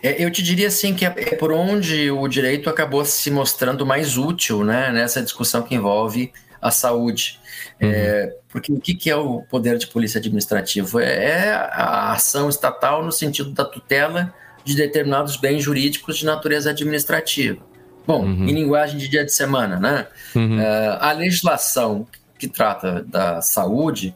É, 0.03 0.23
eu 0.23 0.31
te 0.31 0.43
diria 0.43 0.67
assim 0.67 0.95
que 0.95 1.05
é, 1.05 1.15
é 1.17 1.37
por 1.37 1.53
onde 1.53 2.11
o 2.11 2.27
direito 2.27 2.69
acabou 2.69 3.05
se 3.05 3.31
mostrando 3.31 3.87
mais 3.87 4.19
útil 4.19 4.65
né, 4.65 4.91
nessa 4.91 5.23
discussão 5.23 5.63
que 5.63 5.75
envolve 5.75 6.33
a 6.61 6.71
saúde. 6.73 7.39
É, 7.79 7.87
uhum. 7.87 7.93
É, 7.93 8.37
porque 8.49 8.73
o 8.73 8.81
que 8.81 9.09
é 9.09 9.17
o 9.17 9.43
poder 9.43 9.79
de 9.79 9.87
polícia 9.87 10.19
administrativo? 10.19 10.99
É, 10.99 11.25
é 11.25 11.53
a 11.53 12.13
ação 12.13 12.49
estatal 12.49 13.05
no 13.05 13.13
sentido 13.13 13.51
da 13.53 13.65
tutela 13.65 14.35
de 14.65 14.75
determinados 14.75 15.37
bens 15.37 15.63
jurídicos 15.63 16.19
de 16.19 16.27
natureza 16.27 16.71
administrativa. 16.71 17.70
Bom, 18.07 18.25
uhum. 18.25 18.49
em 18.49 18.53
linguagem 18.53 18.99
de 18.99 19.09
dia 19.09 19.25
de 19.25 19.33
semana, 19.33 19.79
né? 19.79 20.07
Uhum. 20.35 20.59
Uh, 20.59 20.97
a 21.01 21.13
legislação 21.13 22.07
que 22.39 22.49
trata 22.49 23.05
da 23.07 23.41
saúde, 23.43 24.15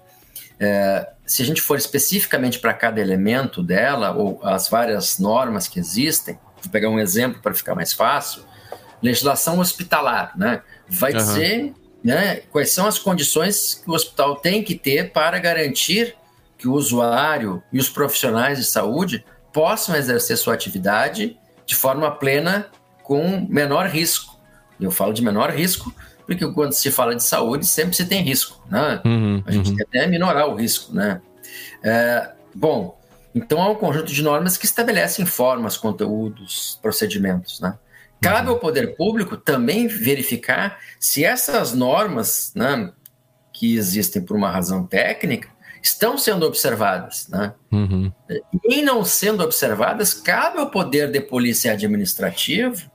uh, 0.54 1.06
se 1.26 1.42
a 1.42 1.44
gente 1.44 1.60
for 1.60 1.76
especificamente 1.76 2.58
para 2.58 2.72
cada 2.72 3.00
elemento 3.00 3.62
dela, 3.62 4.12
ou 4.12 4.40
as 4.42 4.68
várias 4.68 5.18
normas 5.18 5.68
que 5.68 5.78
existem, 5.78 6.38
vou 6.62 6.72
pegar 6.72 6.88
um 6.88 6.98
exemplo 6.98 7.40
para 7.42 7.54
ficar 7.54 7.74
mais 7.74 7.92
fácil, 7.92 8.42
legislação 9.02 9.58
hospitalar, 9.58 10.32
né? 10.36 10.62
Vai 10.88 11.12
uhum. 11.12 11.18
dizer 11.18 11.74
né, 12.02 12.36
quais 12.50 12.70
são 12.70 12.86
as 12.86 12.98
condições 12.98 13.74
que 13.74 13.90
o 13.90 13.94
hospital 13.94 14.36
tem 14.36 14.62
que 14.62 14.74
ter 14.74 15.12
para 15.12 15.38
garantir 15.38 16.14
que 16.58 16.68
o 16.68 16.72
usuário 16.72 17.62
e 17.72 17.78
os 17.78 17.88
profissionais 17.88 18.58
de 18.58 18.64
saúde 18.64 19.24
possam 19.52 19.96
exercer 19.96 20.36
sua 20.36 20.54
atividade 20.54 21.36
de 21.64 21.74
forma 21.74 22.10
plena 22.10 22.66
com 23.04 23.46
menor 23.48 23.86
risco. 23.86 24.36
Eu 24.80 24.90
falo 24.90 25.12
de 25.12 25.22
menor 25.22 25.50
risco 25.50 25.94
porque 26.26 26.50
quando 26.52 26.72
se 26.72 26.90
fala 26.90 27.14
de 27.14 27.22
saúde 27.22 27.66
sempre 27.66 27.94
se 27.94 28.06
tem 28.06 28.22
risco, 28.22 28.60
né? 28.68 29.00
Uhum, 29.04 29.42
a 29.46 29.52
gente 29.52 29.70
uhum. 29.70 29.76
tem 29.76 29.86
até 29.86 30.06
minorar 30.08 30.48
o 30.48 30.56
risco, 30.56 30.92
né? 30.92 31.20
É, 31.82 32.32
bom, 32.54 32.98
então 33.34 33.62
há 33.62 33.70
um 33.70 33.74
conjunto 33.74 34.12
de 34.12 34.22
normas 34.22 34.56
que 34.56 34.64
estabelecem 34.64 35.26
formas, 35.26 35.76
conteúdos, 35.76 36.78
procedimentos, 36.82 37.60
né? 37.60 37.78
Cabe 38.22 38.48
uhum. 38.48 38.54
ao 38.54 38.58
poder 38.58 38.96
público 38.96 39.36
também 39.36 39.86
verificar 39.86 40.78
se 40.98 41.24
essas 41.24 41.74
normas, 41.74 42.52
né, 42.54 42.90
que 43.52 43.76
existem 43.76 44.22
por 44.22 44.34
uma 44.34 44.50
razão 44.50 44.86
técnica, 44.86 45.48
estão 45.82 46.16
sendo 46.16 46.46
observadas. 46.46 47.28
Né? 47.28 47.52
Uhum. 47.70 48.10
E 48.64 48.80
não 48.80 49.04
sendo 49.04 49.44
observadas, 49.44 50.14
cabe 50.14 50.58
ao 50.58 50.70
poder 50.70 51.10
de 51.10 51.20
polícia 51.20 51.72
administrativo 51.72 52.90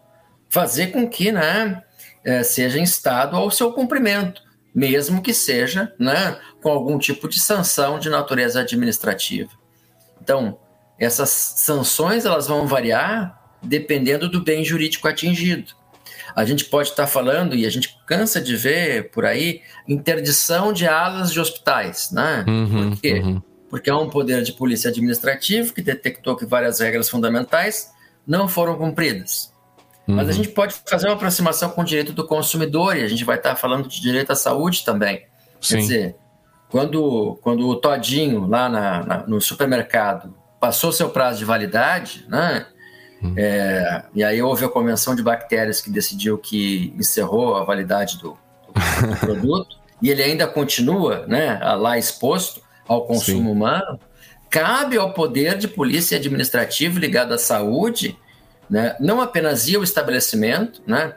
fazer 0.50 0.88
com 0.88 1.08
que 1.08 1.32
né, 1.32 1.82
é, 2.24 2.44
seja 2.44 2.80
instado 2.80 3.38
ao 3.38 3.50
seu 3.52 3.72
cumprimento, 3.72 4.42
mesmo 4.74 5.22
que 5.22 5.34
seja 5.34 5.94
né, 5.98 6.38
com 6.62 6.70
algum 6.70 6.98
tipo 6.98 7.30
de 7.30 7.40
sanção 7.40 8.00
de 8.00 8.10
natureza 8.10 8.62
administrativa. 8.62 9.52
Então, 10.22 10.60
essas 11.00 11.30
sanções 11.30 12.26
elas 12.26 12.48
vão 12.48 12.68
variar 12.68 13.40
dependendo 13.62 14.30
do 14.30 14.42
bem 14.42 14.66
jurídico 14.66 15.08
atingido. 15.08 15.74
A 16.36 16.46
gente 16.46 16.66
pode 16.66 16.90
estar 16.90 17.08
falando, 17.08 17.56
e 17.56 17.66
a 17.66 17.70
gente 17.70 17.98
cansa 18.06 18.40
de 18.40 18.56
ver 18.56 19.10
por 19.10 19.26
aí, 19.26 19.62
interdição 19.88 20.72
de 20.72 20.88
alas 20.88 21.32
de 21.34 21.40
hospitais. 21.40 22.12
Né? 22.12 22.46
Uhum, 22.48 22.92
por 22.92 23.02
quê? 23.02 23.14
Uhum. 23.20 23.42
Porque 23.70 23.90
há 23.90 23.98
um 23.98 24.10
poder 24.10 24.44
de 24.44 24.54
polícia 24.54 24.90
administrativo 24.90 25.74
que 25.74 25.82
detectou 25.82 26.36
que 26.36 26.46
várias 26.46 26.80
regras 26.80 27.10
fundamentais 27.10 27.92
não 28.26 28.48
foram 28.48 28.78
cumpridas. 28.78 29.52
Uhum. 30.10 30.16
Mas 30.16 30.28
a 30.28 30.32
uhum. 30.32 30.38
gente 30.38 30.50
pode 30.50 30.76
fazer 30.88 31.08
uma 31.08 31.14
aproximação 31.14 31.70
com 31.70 31.82
o 31.82 31.86
direito 31.86 32.12
do 32.12 32.26
consumidor 32.26 32.98
e 32.98 33.04
a 33.04 33.08
gente 33.08 33.24
vai 33.24 33.38
estar 33.38 33.56
falando 33.56 33.88
de 33.88 34.02
direito 34.02 34.32
à 34.32 34.36
saúde 34.36 34.84
também. 34.84 35.28
Sim. 35.62 35.76
Quer 35.76 35.82
dizer, 35.82 36.16
quando, 36.68 37.38
quando 37.44 37.68
o 37.68 37.76
Todinho 37.76 38.48
lá 38.48 38.68
na, 38.68 39.04
na, 39.06 39.28
no 39.28 39.40
supermercado 39.40 40.34
passou 40.60 40.92
seu 40.92 41.10
prazo 41.10 41.38
de 41.38 41.46
validade, 41.46 42.26
né? 42.28 42.66
Uhum. 43.22 43.36
É, 43.38 44.04
e 44.16 44.24
aí 44.24 44.42
houve 44.42 44.66
a 44.66 44.70
convenção 44.70 45.16
de 45.16 45.22
bactérias 45.22 45.80
que 45.80 45.92
decidiu 45.92 46.38
que 46.40 46.92
encerrou 46.98 47.56
a 47.56 47.64
validade 47.64 48.18
do, 48.18 48.32
do 48.32 49.16
produto 49.20 49.78
e 50.02 50.10
ele 50.10 50.24
ainda 50.24 50.48
continua 50.48 51.28
né, 51.28 51.60
lá 51.76 52.00
exposto 52.00 52.62
ao 52.88 53.06
consumo 53.06 53.44
Sim. 53.44 53.52
humano. 53.52 54.00
Cabe 54.50 54.98
ao 54.98 55.14
poder 55.14 55.58
de 55.58 55.68
polícia 55.68 56.18
administrativo 56.18 56.98
ligado 56.98 57.34
à 57.34 57.38
saúde 57.38 58.18
né? 58.70 58.96
não 59.00 59.22
apenas 59.22 59.68
ir 59.68 59.76
ao 59.76 59.84
estabelecimento, 59.84 60.82
né? 60.86 61.16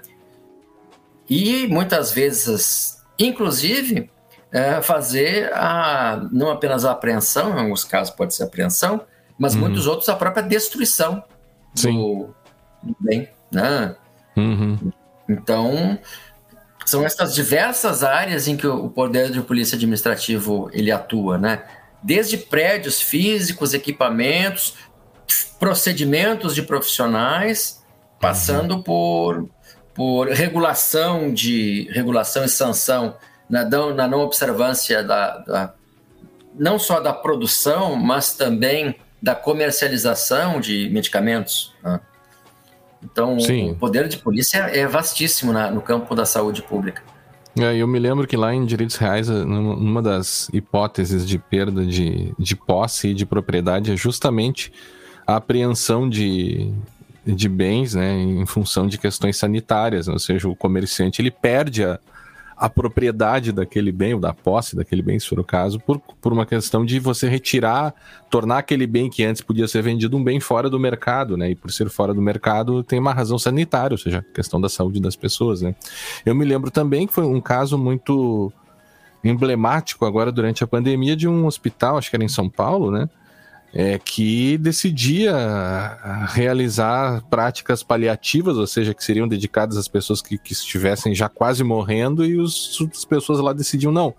e 1.29 1.67
muitas 1.69 2.13
vezes, 2.13 3.03
inclusive, 3.19 4.11
é, 4.51 4.83
fazer 4.83 5.53
a, 5.55 6.29
não 6.31 6.51
apenas 6.51 6.85
a 6.85 6.93
apreensão, 6.93 7.57
em 7.57 7.61
alguns 7.61 7.85
casos 7.85 8.15
pode 8.15 8.35
ser 8.35 8.45
apreensão, 8.45 9.03
mas 9.39 9.55
uhum. 9.55 9.61
muitos 9.61 9.87
outros 9.87 10.09
a 10.09 10.15
própria 10.15 10.43
destruição 10.43 11.25
do, 11.83 12.35
do, 12.83 12.97
bem. 13.01 13.29
Né? 13.51 13.97
Uhum. 14.37 14.93
Então, 15.29 15.99
são 16.85 17.05
essas 17.05 17.35
diversas 17.35 18.03
áreas 18.03 18.49
em 18.49 18.57
que 18.57 18.67
o 18.67 18.89
poder 18.89 19.31
de 19.31 19.41
polícia 19.41 19.77
administrativo 19.77 20.69
ele 20.73 20.91
atua, 20.91 21.39
né? 21.39 21.65
Desde 22.03 22.37
prédios 22.37 23.01
físicos, 23.01 23.73
equipamentos, 23.73 24.75
procedimentos 25.59 26.55
de 26.55 26.63
profissionais, 26.63 27.83
passando 28.21 28.77
uhum. 28.77 28.83
por, 28.83 29.49
por 29.95 30.29
regulação 30.29 31.33
de 31.33 31.89
regulação 31.93 32.45
e 32.45 32.49
sanção 32.49 33.17
na, 33.49 33.65
na 33.65 34.09
não 34.09 34.21
observância 34.21 35.03
da, 35.03 35.39
da, 35.39 35.75
não 36.55 36.79
só 36.79 37.01
da 37.01 37.13
produção, 37.13 37.97
mas 37.97 38.35
também 38.35 38.97
da 39.21 39.35
comercialização 39.35 40.61
de 40.61 40.89
medicamentos. 40.91 41.73
Né? 41.83 42.01
Então, 43.03 43.39
Sim. 43.39 43.73
o 43.73 43.77
poder 43.77 44.09
de 44.09 44.19
polícia 44.19 44.59
é 44.59 44.87
vastíssimo 44.87 45.53
na, 45.53 45.71
no 45.71 45.81
campo 45.81 46.15
da 46.15 46.25
saúde 46.25 46.63
pública. 46.63 47.03
É, 47.59 47.77
eu 47.77 47.87
me 47.87 47.99
lembro 47.99 48.27
que 48.27 48.37
lá 48.37 48.55
em 48.55 48.65
direitos 48.65 48.97
reais, 48.97 49.29
numa 49.29 50.01
das 50.01 50.49
hipóteses 50.53 51.29
de 51.29 51.39
perda 51.39 51.85
de, 51.85 52.33
de 52.39 52.57
posse 52.57 53.09
e 53.09 53.15
de 53.15 53.27
propriedade 53.27 53.93
é 53.93 53.97
justamente 53.97 54.73
a 55.33 55.37
apreensão 55.37 56.09
de, 56.09 56.73
de 57.25 57.49
bens, 57.49 57.95
né, 57.95 58.19
em 58.21 58.47
função 58.47 58.87
de 58.87 58.99
questões 58.99 59.37
sanitárias, 59.37 60.09
ou 60.09 60.19
seja, 60.19 60.49
o 60.49 60.57
comerciante 60.57 61.23
ele 61.23 61.31
perde 61.31 61.85
a, 61.85 61.99
a 62.57 62.69
propriedade 62.69 63.51
daquele 63.51 63.91
bem, 63.91 64.15
ou 64.15 64.21
da 64.21 64.35
posse 64.35 64.77
daquele 64.77 65.03
bem, 65.03 65.19
se 65.19 65.27
for 65.27 65.41
o 65.41 65.45
caso, 65.45 65.81
por, 65.81 65.99
por 66.21 66.33
uma 66.33 66.45
questão 66.45 66.85
de 66.85 66.99
você 66.99 67.29
retirar, 67.29 67.95
tornar 68.31 68.59
aquele 68.59 68.87
bem 68.87 69.09
que 69.09 69.25
antes 69.25 69.41
podia 69.41 69.67
ser 69.67 69.83
vendido 69.83 70.17
um 70.17 70.23
bem 70.23 70.39
fora 70.39 70.69
do 70.69 70.79
mercado, 70.79 71.37
né? 71.37 71.51
E 71.51 71.55
por 71.55 71.73
ser 71.73 71.89
fora 71.89 72.13
do 72.13 72.23
mercado, 72.23 72.83
tem 72.83 72.99
uma 72.99 73.13
razão 73.13 73.39
sanitária, 73.39 73.95
ou 73.95 73.99
seja, 73.99 74.25
questão 74.35 74.61
da 74.61 74.69
saúde 74.69 75.01
das 75.01 75.17
pessoas, 75.17 75.63
né? 75.63 75.75
Eu 76.25 76.35
me 76.35 76.45
lembro 76.45 76.71
também 76.71 77.07
que 77.07 77.13
foi 77.13 77.25
um 77.25 77.41
caso 77.41 77.79
muito 77.79 78.53
emblemático 79.25 80.05
agora 80.05 80.31
durante 80.31 80.63
a 80.63 80.67
pandemia 80.67 81.17
de 81.17 81.27
um 81.27 81.47
hospital, 81.47 81.97
acho 81.97 82.11
que 82.11 82.17
era 82.17 82.25
em 82.25 82.29
São 82.29 82.49
Paulo, 82.49 82.91
né? 82.91 83.09
É, 83.75 83.99
que 83.99 84.59
decidia 84.59 85.35
realizar 86.29 87.23
práticas 87.31 87.83
paliativas, 87.83 88.57
ou 88.57 88.67
seja, 88.67 88.93
que 88.93 89.03
seriam 89.03 89.27
dedicadas 89.27 89.77
às 89.77 89.89
pessoas 89.89 90.21
que, 90.21 90.37
que 90.37 90.53
estivessem 90.53 91.15
já 91.15 91.29
quase 91.29 91.65
morrendo, 91.65 92.25
e 92.25 92.39
os, 92.39 92.79
as 92.93 93.05
pessoas 93.05 93.41
lá 93.41 93.53
decidiam, 93.53 93.91
não, 93.91 94.15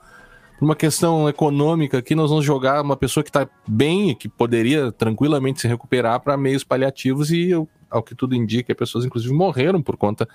por 0.58 0.66
uma 0.66 0.76
questão 0.76 1.30
econômica 1.30 2.00
aqui, 2.00 2.16
nós 2.16 2.30
vamos 2.30 2.46
jogar 2.46 2.82
uma 2.82 2.98
pessoa 2.98 3.24
que 3.24 3.30
está 3.30 3.48
bem 3.68 4.10
e 4.10 4.16
que 4.16 4.28
poderia 4.28 4.92
tranquilamente 4.92 5.62
se 5.62 5.68
recuperar 5.68 6.20
para 6.22 6.36
meios 6.36 6.64
paliativos, 6.64 7.32
e 7.32 7.52
ao 7.90 8.02
que 8.02 8.16
tudo 8.16 8.34
indica, 8.34 8.74
pessoas 8.74 9.06
inclusive 9.06 9.34
morreram 9.34 9.84
por 9.84 9.98
conta 9.98 10.28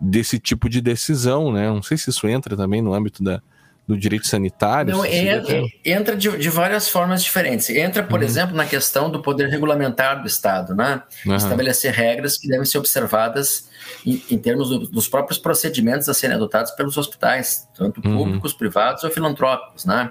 desse 0.00 0.38
tipo 0.38 0.68
de 0.68 0.80
decisão, 0.80 1.52
né? 1.52 1.68
Não 1.68 1.82
sei 1.82 1.96
se 1.96 2.10
isso 2.10 2.26
entra 2.26 2.56
também 2.56 2.82
no 2.82 2.92
âmbito 2.92 3.22
da, 3.22 3.42
do 3.88 3.96
direito 3.96 4.26
sanitário? 4.26 4.94
Não, 4.94 5.04
entra, 5.06 5.62
entra 5.82 6.14
de, 6.14 6.36
de, 6.36 6.50
várias 6.50 6.90
formas 6.90 7.22
diferentes. 7.22 7.70
Entra, 7.70 8.02
por 8.02 8.20
uhum. 8.20 8.26
exemplo, 8.26 8.54
na 8.54 8.66
questão 8.66 9.10
do 9.10 9.22
poder 9.22 9.48
regulamentar 9.48 10.20
do 10.20 10.26
Estado, 10.26 10.74
né? 10.74 11.02
Uhum. 11.24 11.34
Estabelecer 11.34 11.94
regras 11.94 12.36
que 12.36 12.46
devem 12.46 12.66
ser 12.66 12.76
observadas 12.76 13.70
em, 14.04 14.22
em 14.30 14.36
termos 14.36 14.68
do, 14.68 14.80
dos 14.80 15.08
próprios 15.08 15.38
procedimentos 15.38 16.06
a 16.06 16.12
serem 16.12 16.36
adotados 16.36 16.72
pelos 16.72 16.98
hospitais, 16.98 17.66
tanto 17.74 18.06
uhum. 18.06 18.18
públicos, 18.18 18.52
privados 18.52 19.02
ou 19.04 19.10
filantrópicos, 19.10 19.86
né? 19.86 20.10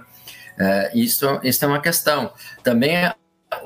É, 0.59 0.91
isso, 0.97 1.39
isso 1.43 1.63
é 1.63 1.67
uma 1.67 1.79
questão. 1.79 2.31
Também 2.63 2.95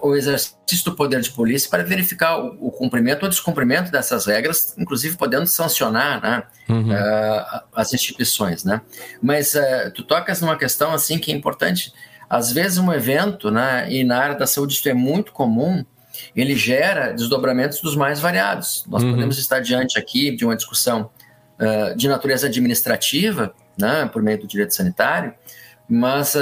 o 0.02 0.16
exercício 0.16 0.86
do 0.86 0.96
poder 0.96 1.22
de 1.22 1.32
polícia 1.32 1.70
para 1.70 1.84
verificar 1.84 2.38
o, 2.38 2.68
o 2.68 2.72
cumprimento 2.72 3.24
ou 3.24 3.30
descumprimento 3.30 3.92
dessas 3.92 4.26
regras, 4.26 4.76
inclusive 4.78 5.18
podendo 5.18 5.48
sancionar 5.48 6.22
né, 6.22 6.44
uhum. 6.70 6.92
uh, 6.92 7.62
as 7.76 7.94
instituições. 7.94 8.64
Né? 8.64 8.82
Mas 9.22 9.56
uh, 9.56 9.92
tu 9.94 10.04
tocas 10.04 10.40
numa 10.42 10.58
questão 10.58 10.94
assim 10.94 11.18
que 11.18 11.32
é 11.32 11.36
importante. 11.36 11.92
Às 12.30 12.52
vezes 12.52 12.78
um 12.78 12.94
evento, 12.94 13.52
né, 13.52 13.92
e 13.92 14.04
na 14.04 14.20
área 14.20 14.36
da 14.36 14.48
saúde 14.48 14.74
isso 14.74 14.88
é 14.88 14.94
muito 14.94 15.32
comum, 15.32 15.84
ele 16.36 16.56
gera 16.56 17.12
desdobramentos 17.12 17.82
dos 17.82 17.96
mais 17.96 18.20
variados. 18.20 18.86
Nós 18.88 19.04
uhum. 19.04 19.12
podemos 19.12 19.38
estar 19.38 19.60
diante 19.60 19.98
aqui 19.98 20.36
de 20.36 20.46
uma 20.46 20.56
discussão 20.56 21.10
uh, 21.60 21.96
de 21.96 22.08
natureza 22.08 22.48
administrativa, 22.48 23.54
né, 23.78 24.08
por 24.14 24.22
meio 24.22 24.40
do 24.40 24.48
direito 24.48 24.76
sanitário, 24.76 25.34
mas 25.90 26.38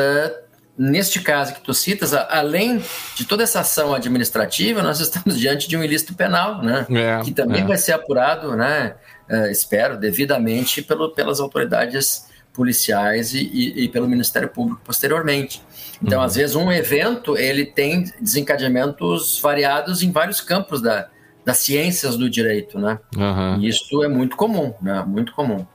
neste 0.80 1.20
caso 1.20 1.54
que 1.54 1.60
tu 1.60 1.74
citas, 1.74 2.14
além 2.14 2.82
de 3.14 3.26
toda 3.26 3.44
essa 3.44 3.60
ação 3.60 3.94
administrativa, 3.94 4.82
nós 4.82 5.02
estamos 5.02 5.36
diante 5.38 5.68
de 5.68 5.76
um 5.76 5.84
ilícito 5.84 6.14
penal, 6.14 6.64
né? 6.64 6.88
É, 6.90 7.22
que 7.22 7.32
também 7.32 7.64
é. 7.64 7.66
vai 7.66 7.78
ser 7.78 7.92
apurado, 7.92 8.56
né? 8.56 8.96
Uh, 9.30 9.52
espero, 9.52 9.98
devidamente 9.98 10.82
pelo, 10.82 11.10
pelas 11.12 11.42
autoridades 11.42 12.28
policiais 12.54 13.34
e, 13.34 13.42
e, 13.42 13.84
e, 13.84 13.90
pelo 13.90 14.08
Ministério 14.08 14.50
Público 14.50 14.82
posteriormente. 14.84 15.62
Então, 16.02 16.20
uhum. 16.20 16.26
às 16.26 16.36
vezes, 16.36 16.56
um 16.56 16.72
evento 16.72 17.38
ele 17.38 17.66
tem 17.66 18.06
desencadeamentos 18.20 19.40
variados 19.40 20.02
em 20.02 20.12
vários 20.12 20.42
campos 20.42 20.82
da, 20.82 21.10
das 21.46 21.58
ciências 21.58 22.16
do 22.16 22.30
direito, 22.30 22.80
né? 22.80 23.00
Uhum. 23.16 23.60
E 23.60 23.68
isso 23.68 24.02
é 24.02 24.08
muito 24.08 24.36
comum, 24.36 24.74
né? 24.82 25.04
Muito 25.06 25.34
comum. 25.34 25.66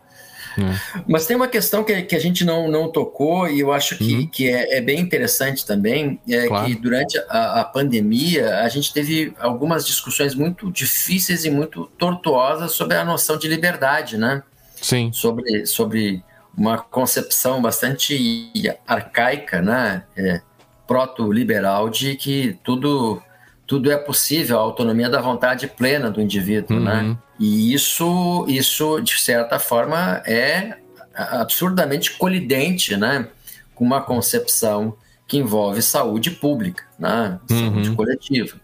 É. 0.59 1.03
Mas 1.07 1.27
tem 1.27 1.37
uma 1.37 1.49
questão 1.49 1.83
que, 1.83 2.03
que 2.03 2.15
a 2.15 2.19
gente 2.19 2.45
não, 2.45 2.69
não 2.71 2.91
tocou 2.91 3.49
e 3.49 3.61
eu 3.61 3.73
acho 3.73 3.97
que, 3.97 4.15
uhum. 4.15 4.27
que 4.27 4.49
é, 4.49 4.79
é, 4.79 4.81
bem 4.81 5.01
interessante 5.01 5.67
também, 5.67 6.21
é 6.29 6.47
claro. 6.47 6.67
que 6.67 6.75
durante 6.75 7.19
a, 7.29 7.61
a, 7.61 7.65
pandemia 7.65 8.61
a 8.61 8.69
gente 8.69 8.93
teve 8.93 9.35
algumas 9.39 9.87
discussões 9.87 10.35
muito 10.35 10.71
difíceis 10.71 11.45
e 11.45 11.51
muito 11.51 11.91
tortuosas 11.99 12.73
sobre 12.73 12.97
a 12.97 13.05
noção 13.05 13.37
de 13.37 13.49
liberdade, 13.49 14.17
né? 14.17 14.43
Sim. 14.81 15.11
Sobre, 15.13 15.67
sobre 15.67 16.23
uma 16.57 16.79
concepção 16.79 17.61
bastante 17.61 18.53
arcaica, 18.87 19.61
né? 19.61 20.05
É, 20.17 20.41
proto-liberal 20.87 21.89
de 21.89 22.15
que 22.15 22.59
tudo 22.63 23.23
tudo 23.67 23.91
é 23.91 23.97
possível, 23.97 24.59
a 24.59 24.63
autonomia 24.63 25.09
da 25.09 25.21
vontade 25.21 25.67
plena 25.67 26.11
do 26.11 26.21
indivíduo, 26.21 26.79
né? 26.79 26.95
uhum. 26.97 27.09
né? 27.11 27.19
E 27.39 27.75
isso, 27.75 28.45
isso, 28.49 29.01
de 29.01 29.21
certa 29.21 29.59
forma, 29.59 30.23
é 30.27 30.77
absurdamente 31.15 32.13
colidente, 32.17 32.97
né? 32.97 33.29
Com 33.75 33.85
uma 33.85 34.01
concepção 34.01 34.97
que 35.27 35.39
envolve 35.39 35.83
saúde 35.83 36.31
pública, 36.31 36.85
né? 36.99 37.39
Saúde 37.49 37.89
uhum. 37.91 37.97
coletiva. 37.97 38.61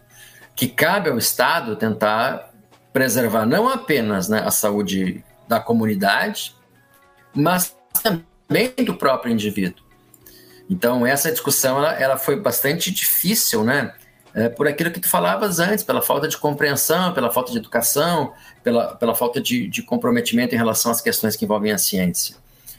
Que 0.54 0.68
cabe 0.68 1.08
ao 1.08 1.18
Estado 1.18 1.76
tentar 1.76 2.50
preservar 2.92 3.46
não 3.46 3.68
apenas 3.68 4.28
né, 4.28 4.42
a 4.44 4.50
saúde 4.50 5.24
da 5.48 5.60
comunidade, 5.60 6.54
mas 7.34 7.76
também 8.02 8.74
do 8.84 8.94
próprio 8.94 9.32
indivíduo. 9.32 9.84
Então, 10.68 11.04
essa 11.04 11.32
discussão 11.32 11.78
ela, 11.78 11.92
ela 11.94 12.16
foi 12.16 12.38
bastante 12.38 12.90
difícil, 12.90 13.64
né? 13.64 13.92
É, 14.34 14.48
por 14.48 14.68
aquilo 14.68 14.90
que 14.90 15.00
tu 15.00 15.08
falavas 15.08 15.58
antes, 15.58 15.82
pela 15.84 16.02
falta 16.02 16.28
de 16.28 16.36
compreensão, 16.36 17.12
pela 17.12 17.30
falta 17.30 17.52
de 17.52 17.58
educação, 17.58 18.32
pela, 18.62 18.94
pela 18.96 19.14
falta 19.14 19.40
de, 19.40 19.68
de 19.68 19.82
comprometimento 19.82 20.54
em 20.54 20.58
relação 20.58 20.90
às 20.92 21.00
questões 21.00 21.36
que 21.36 21.44
envolvem 21.44 21.72
a 21.72 21.78
ciência. 21.78 22.36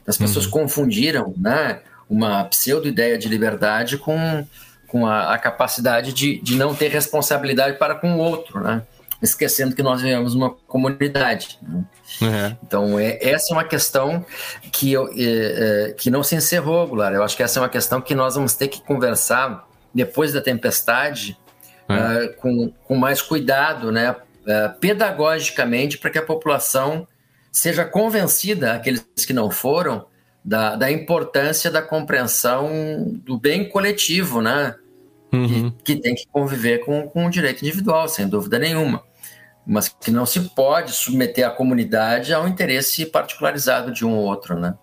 As 0.08 0.18
pessoas 0.18 0.46
uhum. 0.46 0.52
confundiram 0.52 1.34
né, 1.38 1.82
uma 2.10 2.44
pseudo-ideia 2.46 3.18
de 3.18 3.28
liberdade 3.28 3.98
com, 3.98 4.46
com 4.88 5.06
a, 5.06 5.34
a 5.34 5.38
capacidade 5.38 6.14
de, 6.14 6.42
de 6.42 6.56
não 6.56 6.74
ter 6.74 6.90
responsabilidade 6.90 7.78
para 7.78 7.96
com 7.96 8.16
o 8.16 8.18
outro, 8.18 8.60
né? 8.60 8.82
esquecendo 9.22 9.76
que 9.76 9.84
nós 9.84 10.02
vivemos 10.02 10.34
uma 10.34 10.50
comunidade. 10.50 11.60
Né? 11.62 11.84
Uhum. 12.22 12.58
Então, 12.64 13.00
é, 13.00 13.20
essa 13.22 13.54
é 13.54 13.56
uma 13.56 13.64
questão 13.64 14.26
que, 14.72 14.92
eu, 14.92 15.08
é, 15.10 15.90
é, 15.90 15.94
que 15.94 16.10
não 16.10 16.24
se 16.24 16.36
encerrou, 16.36 16.88
Goulart. 16.88 17.14
Eu 17.14 17.24
acho 17.24 17.38
que 17.38 17.44
essa 17.44 17.60
é 17.60 17.62
uma 17.62 17.70
questão 17.70 18.02
que 18.02 18.16
nós 18.16 18.36
vamos 18.36 18.56
ter 18.56 18.68
que 18.68 18.82
conversar 18.82 19.68
depois 19.94 20.34
da 20.34 20.42
tempestade 20.42 21.38
é. 21.90 22.26
uh, 22.26 22.34
com, 22.36 22.72
com 22.86 22.96
mais 22.96 23.22
cuidado, 23.22 23.92
né, 23.92 24.12
uh, 24.12 24.80
pedagogicamente, 24.80 25.98
para 25.98 26.10
que 26.10 26.18
a 26.18 26.26
população 26.26 27.08
seja 27.52 27.86
convencida, 27.86 28.74
aqueles 28.74 29.04
que 29.26 29.34
não 29.34 29.52
foram, 29.52 30.06
da, 30.44 30.76
da 30.76 30.92
importância 30.92 31.70
da 31.70 31.82
compreensão 31.82 32.70
do 33.24 33.38
bem 33.38 33.68
coletivo, 33.68 34.42
né? 34.42 34.76
Uhum. 35.32 35.72
Que, 35.84 35.96
que, 35.96 36.02
tem 36.02 36.16
que 36.16 36.28
conviver 36.28 36.80
com, 36.80 37.08
com 37.08 37.26
o 37.26 37.30
direito 37.30 37.62
individual, 37.62 38.10
sem 38.10 38.28
dúvida 38.28 38.58
nenhuma. 38.58 39.04
Mas 39.66 39.88
que 39.88 40.10
não 40.10 40.26
se 40.26 40.40
pode 40.50 40.92
submeter 40.92 41.48
a 41.48 41.52
comunidade 41.52 42.34
ao 42.34 42.48
interesse 42.48 43.06
particularizado 43.06 43.94
de 43.94 44.06
um 44.06 44.14
ou 44.14 44.26
outro, 44.26 44.60
né? 44.60 44.76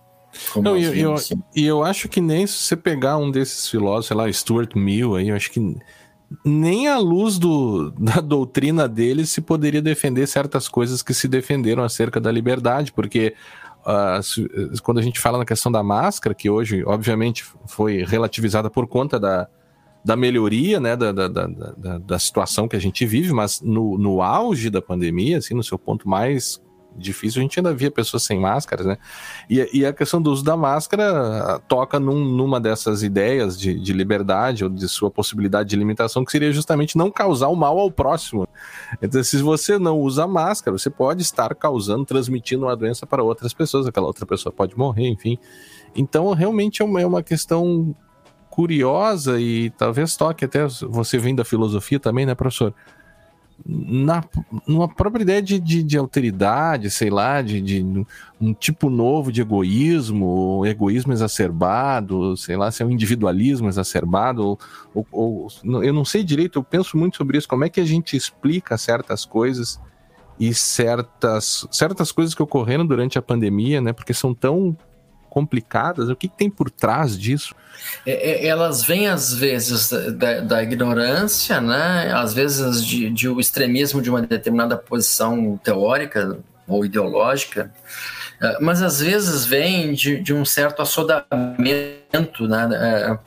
Não, 0.57 0.77
e 0.77 0.85
eu, 0.85 0.95
eu, 0.95 1.17
eu, 1.57 1.83
acho 1.83 2.09
que 2.09 2.21
nem 2.21 2.47
se 2.47 2.55
você 2.55 2.77
pegar 2.77 3.17
um 3.17 3.31
desses 3.31 3.69
filósofos, 3.69 4.07
sei 4.07 4.17
lá, 4.17 4.33
Stuart 4.33 4.75
Mill, 4.77 5.17
aí, 5.17 5.29
eu 5.29 5.37
acho 5.37 5.51
que 5.51 5.77
nem 6.45 6.89
à 6.89 6.99
luz 6.99 7.39
do, 7.39 7.91
da 7.99 8.21
doutrina 8.21 8.89
dele 8.89 9.27
se 9.27 9.41
poderia 9.41 9.81
defender 9.81 10.27
certas 10.27 10.69
coisas 10.69 11.03
que 11.03 11.15
se 11.15 11.27
defenderam 11.27 11.83
acerca 11.83 12.21
da 12.21 12.31
liberdade, 12.31 12.93
porque 12.93 13.35
uh, 13.81 14.83
quando 14.83 14.99
a 14.99 15.03
gente 15.03 15.19
fala 15.19 15.39
na 15.39 15.45
questão 15.45 15.73
da 15.73 15.83
máscara, 15.83 16.35
que 16.35 16.51
hoje, 16.51 16.85
obviamente, 16.85 17.45
foi 17.67 18.05
relativizada 18.05 18.69
por 18.69 18.87
conta 18.87 19.19
da, 19.19 19.49
da 20.05 20.17
melhoria 20.17 20.79
né, 20.79 20.97
da, 20.97 21.13
da, 21.13 21.29
da, 21.29 21.99
da 21.99 22.19
situação 22.19 22.69
que 22.69 22.77
a 22.77 22.81
gente 22.81 23.05
vive, 23.07 23.33
mas 23.33 23.61
no, 23.61 23.97
no 23.97 24.23
auge 24.23 24.71
da 24.71 24.83
pandemia, 24.83 25.39
assim, 25.39 25.55
no 25.55 25.63
seu 25.63 25.79
ponto 25.79 26.09
mais 26.09 26.61
difícil, 26.97 27.41
a 27.41 27.43
gente 27.43 27.59
ainda 27.59 27.73
via 27.75 27.91
pessoas 27.91 28.23
sem 28.25 28.39
máscaras, 28.39 28.87
né? 28.87 28.99
E, 29.49 29.81
e 29.81 29.87
a 29.87 29.93
questão 29.93 30.21
do 30.21 30.31
uso 30.31 30.45
da 30.45 30.57
máscara 30.57 31.55
ah, 31.55 31.59
toca 31.59 32.01
num, 32.01 32.25
numa 32.25 32.61
dessas 32.61 33.03
ideias 33.03 33.59
de, 33.59 33.79
de, 33.79 33.93
liberdade 33.93 34.65
ou 34.65 34.71
de 34.71 34.89
sua 34.89 35.11
possibilidade 35.11 35.69
de 35.69 35.77
limitação, 35.77 36.25
que 36.25 36.33
seria 36.33 36.53
justamente 36.53 36.97
não 36.97 37.11
causar 37.11 37.49
o 37.49 37.57
mal 37.57 37.79
ao 37.79 37.91
próximo. 37.91 38.49
Então, 39.01 39.23
se 39.23 39.41
você 39.43 39.79
não 39.79 39.99
usa 39.99 40.27
máscara, 40.27 40.77
você 40.77 40.91
pode 40.91 41.23
estar 41.23 41.55
causando, 41.55 42.05
transmitindo 42.05 42.67
uma 42.67 42.77
doença 42.77 43.07
para 43.07 43.23
outras 43.23 43.53
pessoas, 43.53 43.87
aquela 43.87 44.07
outra 44.07 44.27
pessoa 44.27 44.53
pode 44.53 44.77
morrer, 44.77 45.09
enfim. 45.09 45.39
Então, 45.95 46.33
realmente 46.33 46.83
é 46.83 46.85
uma, 46.85 47.01
é 47.01 47.07
uma 47.07 47.23
questão 47.23 47.95
curiosa 48.51 49.41
e 49.41 49.71
talvez 49.71 50.17
toque 50.17 50.45
até 50.45 50.67
você 50.67 51.17
vem 51.17 51.35
da 51.35 51.45
filosofia 51.45 52.01
também, 52.01 52.27
né, 52.27 52.35
professor? 52.35 52.75
Na, 53.67 54.25
numa 54.67 54.89
própria 54.89 55.23
ideia 55.23 55.43
de, 55.43 55.59
de, 55.59 55.83
de 55.83 55.99
alteridade, 55.99 56.91
sei 56.91 57.11
lá, 57.11 57.43
de, 57.43 57.61
de, 57.61 58.07
um 58.41 58.55
tipo 58.55 58.89
novo 58.89 59.33
de 59.33 59.41
egoísmo, 59.41 60.65
egoísmo 60.65 61.13
exacerbado, 61.13 62.37
sei 62.37 62.57
lá, 62.57 62.71
se 62.71 62.83
é 62.83 62.87
um 62.87 62.91
individualismo 62.91 63.69
exacerbado, 63.69 64.59
ou, 64.95 65.07
ou, 65.11 65.49
eu 65.83 65.93
não 65.93 66.05
sei 66.05 66.23
direito, 66.23 66.59
eu 66.59 66.63
penso 66.63 66.97
muito 66.97 67.17
sobre 67.17 67.37
isso, 67.37 67.49
como 67.49 67.65
é 67.65 67.69
que 67.69 67.81
a 67.81 67.85
gente 67.85 68.17
explica 68.17 68.79
certas 68.79 69.25
coisas 69.25 69.81
e 70.39 70.55
certas, 70.55 71.67
certas 71.71 72.13
coisas 72.13 72.35
que 72.35 72.43
ocorreram 72.43 72.87
durante 72.87 73.19
a 73.19 73.23
pandemia, 73.23 73.81
né, 73.81 73.93
porque 73.93 74.15
são 74.15 74.33
tão 74.33 74.77
complicadas? 75.39 76.09
O 76.09 76.17
que, 76.17 76.27
que 76.27 76.37
tem 76.37 76.51
por 76.51 76.69
trás 76.69 77.17
disso? 77.17 77.55
É, 78.05 78.45
é, 78.45 78.47
elas 78.47 78.83
vêm 78.83 79.07
às 79.07 79.33
vezes 79.33 79.91
da, 80.17 80.41
da, 80.41 80.63
ignorância, 80.63 81.61
né? 81.61 82.11
às 82.13 82.35
vezes 82.35 82.85
de, 82.85 83.09
de 83.09 83.29
o 83.29 83.39
extremismo 83.39 84.03
de 84.03 84.11
uma 84.11 84.21
determinada 84.21 84.77
posição 84.77 85.57
teórica 85.63 86.39
ou 86.67 86.85
ideológica, 86.85 87.73
é, 88.43 88.59
mas 88.61 88.83
às 88.83 89.01
vezes 89.01 89.45
vem 89.45 89.93
de, 89.93 90.21
de 90.21 90.35
um 90.35 90.45
certo 90.45 90.83
assodamento, 90.83 92.49
né? 92.49 92.69
É, 92.73 93.19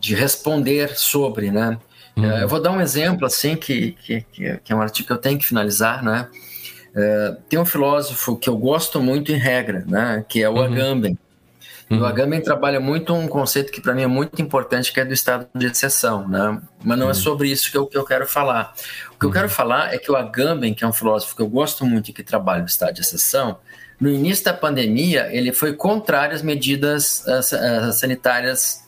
de 0.00 0.16
responder 0.16 0.96
sobre, 0.96 1.52
né? 1.52 1.78
Uhum. 2.16 2.24
Eu 2.24 2.48
vou 2.48 2.60
dar 2.60 2.72
um 2.72 2.80
exemplo 2.80 3.24
assim 3.24 3.54
que, 3.54 3.92
que, 4.02 4.24
que 4.32 4.72
é 4.72 4.74
um 4.74 4.82
artigo 4.82 5.06
que 5.06 5.12
eu 5.12 5.18
tenho 5.18 5.38
que 5.38 5.46
finalizar, 5.46 6.02
né? 6.02 6.28
tem 7.48 7.58
um 7.58 7.64
filósofo 7.64 8.36
que 8.36 8.50
eu 8.50 8.56
gosto 8.58 9.00
muito 9.00 9.32
em 9.32 9.36
regra, 9.36 9.82
né? 9.88 10.22
Que 10.28 10.42
é 10.42 10.48
o 10.48 10.56
uhum. 10.56 10.62
Agamben. 10.62 11.18
Uhum. 11.92 12.00
O 12.00 12.06
Agamben 12.06 12.40
trabalha 12.40 12.80
muito 12.80 13.12
um 13.14 13.28
conceito 13.28 13.70
que 13.70 13.80
para 13.80 13.94
mim 13.94 14.02
é 14.02 14.06
muito 14.06 14.40
importante, 14.40 14.92
que 14.92 14.98
é 14.98 15.04
do 15.04 15.12
estado 15.12 15.46
de 15.54 15.66
exceção, 15.66 16.26
né? 16.26 16.60
Mas 16.82 16.98
não 16.98 17.04
é 17.04 17.06
uhum. 17.06 17.10
é 17.10 17.14
sobre 17.14 17.48
isso 17.50 17.70
que 17.70 17.76
eu, 17.76 17.86
que 17.86 17.98
eu 17.98 18.04
quero 18.04 18.26
falar. 18.26 18.72
O 19.14 19.18
que 19.18 19.26
uhum. 19.26 19.30
eu 19.30 19.34
quero 19.34 19.48
falar 19.48 19.92
é 19.92 19.98
que 19.98 20.10
o 20.10 20.16
Agamben, 20.16 20.72
que 20.72 20.84
é 20.84 20.86
um 20.86 20.92
filósofo 20.92 21.36
que 21.36 21.42
eu 21.42 21.48
gosto 21.48 21.84
muito 21.84 22.08
e 22.08 22.12
que 22.12 22.22
trabalha 22.22 22.60
no 22.60 22.66
estado 22.66 22.94
de 22.94 23.02
exceção, 23.02 23.58
no 24.00 24.10
início 24.10 24.44
da 24.44 24.54
pandemia, 24.54 25.28
ele 25.30 25.52
foi 25.52 25.74
contrário 25.74 26.34
às 26.34 26.42
medidas 26.42 27.24
uh, 27.26 27.92
sanitárias 27.92 28.82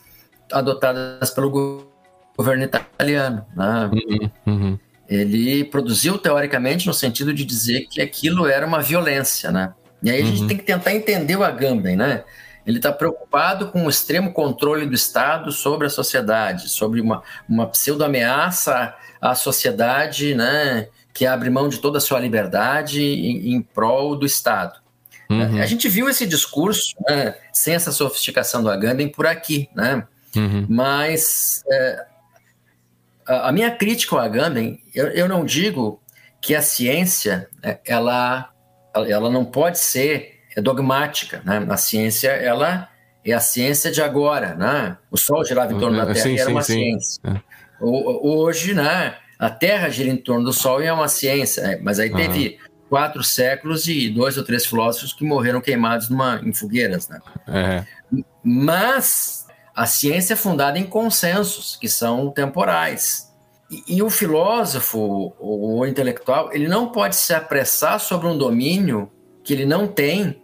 adotadas 0.51 1.29
pelo 1.29 1.87
governo 2.35 2.63
italiano. 2.63 3.45
Né? 3.55 3.91
Uhum. 3.93 4.31
uhum. 4.47 4.79
Ele 5.07 5.63
produziu 5.65 6.17
teoricamente 6.17 6.87
no 6.87 6.93
sentido 6.93 7.31
de 7.31 7.45
dizer 7.45 7.85
que 7.87 8.01
aquilo 8.01 8.47
era 8.47 8.65
uma 8.65 8.81
violência, 8.81 9.51
né? 9.51 9.71
E 10.01 10.09
aí 10.09 10.21
a 10.21 10.25
gente 10.25 10.47
tem 10.47 10.57
que 10.57 10.63
tentar 10.63 10.93
entender 10.93 11.35
o 11.35 11.43
Agamben, 11.43 11.95
né? 11.95 12.23
Ele 12.65 12.77
está 12.77 12.91
preocupado 12.91 13.67
com 13.67 13.85
o 13.85 13.89
extremo 13.89 14.33
controle 14.33 14.85
do 14.85 14.95
Estado 14.95 15.51
sobre 15.51 15.87
a 15.87 15.89
sociedade, 15.89 16.69
sobre 16.69 16.99
uma, 16.99 17.21
uma 17.47 17.67
pseudo-ameaça 17.67 18.95
à 19.21 19.35
sociedade, 19.35 20.33
né, 20.33 20.87
que 21.13 21.25
abre 21.25 21.49
mão 21.49 21.69
de 21.69 21.79
toda 21.79 21.99
a 21.99 22.01
sua 22.01 22.19
liberdade 22.19 23.01
em, 23.01 23.53
em 23.53 23.61
prol 23.61 24.15
do 24.15 24.25
Estado. 24.25 24.79
Uhum. 25.29 25.61
A 25.61 25.65
gente 25.65 25.87
viu 25.87 26.09
esse 26.09 26.25
discurso, 26.25 26.95
né, 27.07 27.35
sem 27.53 27.73
essa 27.73 27.91
sofisticação 27.91 28.61
do 28.61 28.69
Agamben, 28.69 29.09
por 29.09 29.25
aqui, 29.25 29.69
né? 29.75 30.07
Uhum. 30.35 30.65
Mas 30.69 31.63
é, 31.71 32.05
a, 33.25 33.49
a, 33.49 33.51
minha 33.51 33.71
crítica 33.71 34.15
ao 34.15 34.21
Agamben, 34.21 34.79
eu, 34.93 35.07
eu 35.07 35.27
não 35.27 35.45
digo 35.45 36.01
que 36.41 36.53
a 36.53 36.61
ciência 36.61 37.49
é, 37.63 37.79
ela, 37.85 38.51
ela 38.93 39.29
não 39.31 39.45
pode 39.45 39.79
ser 39.79 40.34
dogmática. 40.61 41.41
Né? 41.43 41.65
A 41.69 41.77
ciência 41.77 42.29
ela 42.29 42.89
é 43.23 43.33
a 43.33 43.39
ciência 43.39 43.91
de 43.91 44.01
agora. 44.01 44.55
Né? 44.55 44.97
O 45.09 45.17
Sol 45.17 45.43
girava 45.45 45.73
em 45.73 45.79
torno 45.79 45.97
da 45.97 46.05
Terra 46.05 46.23
sim, 46.23 46.35
e 46.35 46.39
era 46.39 46.45
sim, 46.45 46.51
uma 46.51 46.61
sim. 46.61 46.73
ciência. 46.73 47.21
É. 47.23 47.41
Hoje, 47.81 48.73
né, 48.73 49.15
a 49.37 49.49
Terra 49.49 49.89
gira 49.89 50.09
em 50.09 50.17
torno 50.17 50.45
do 50.45 50.53
Sol 50.53 50.81
e 50.81 50.85
é 50.85 50.93
uma 50.93 51.07
ciência. 51.07 51.63
Né? 51.63 51.79
Mas 51.81 51.99
aí 51.99 52.11
teve 52.11 52.57
quatro 52.89 53.23
séculos 53.23 53.87
e 53.87 54.09
dois 54.09 54.37
ou 54.37 54.43
três 54.43 54.65
filósofos 54.65 55.11
que 55.11 55.25
morreram 55.25 55.59
queimados 55.59 56.09
numa, 56.09 56.39
em 56.43 56.53
fogueiras. 56.53 57.09
Né? 57.09 57.19
É. 57.47 57.83
Mas 58.43 59.45
a 59.75 59.85
ciência 59.85 60.33
é 60.33 60.37
fundada 60.37 60.79
em 60.79 60.85
consensos, 60.85 61.75
que 61.75 61.89
são 61.89 62.31
temporais. 62.31 63.33
E, 63.69 63.97
e, 63.97 64.01
o 64.01 64.09
filósofo, 64.09 65.33
o, 65.39 65.79
o 65.79 65.85
intelectual, 65.85 66.53
ele 66.53 66.67
não 66.67 66.91
pode 66.91 67.15
se 67.15 67.33
apressar 67.33 67.99
sobre 67.99 68.27
um 68.27 68.37
domínio 68.37 69.11
que 69.43 69.53
ele 69.53 69.65
não 69.65 69.87
tem, 69.87 70.41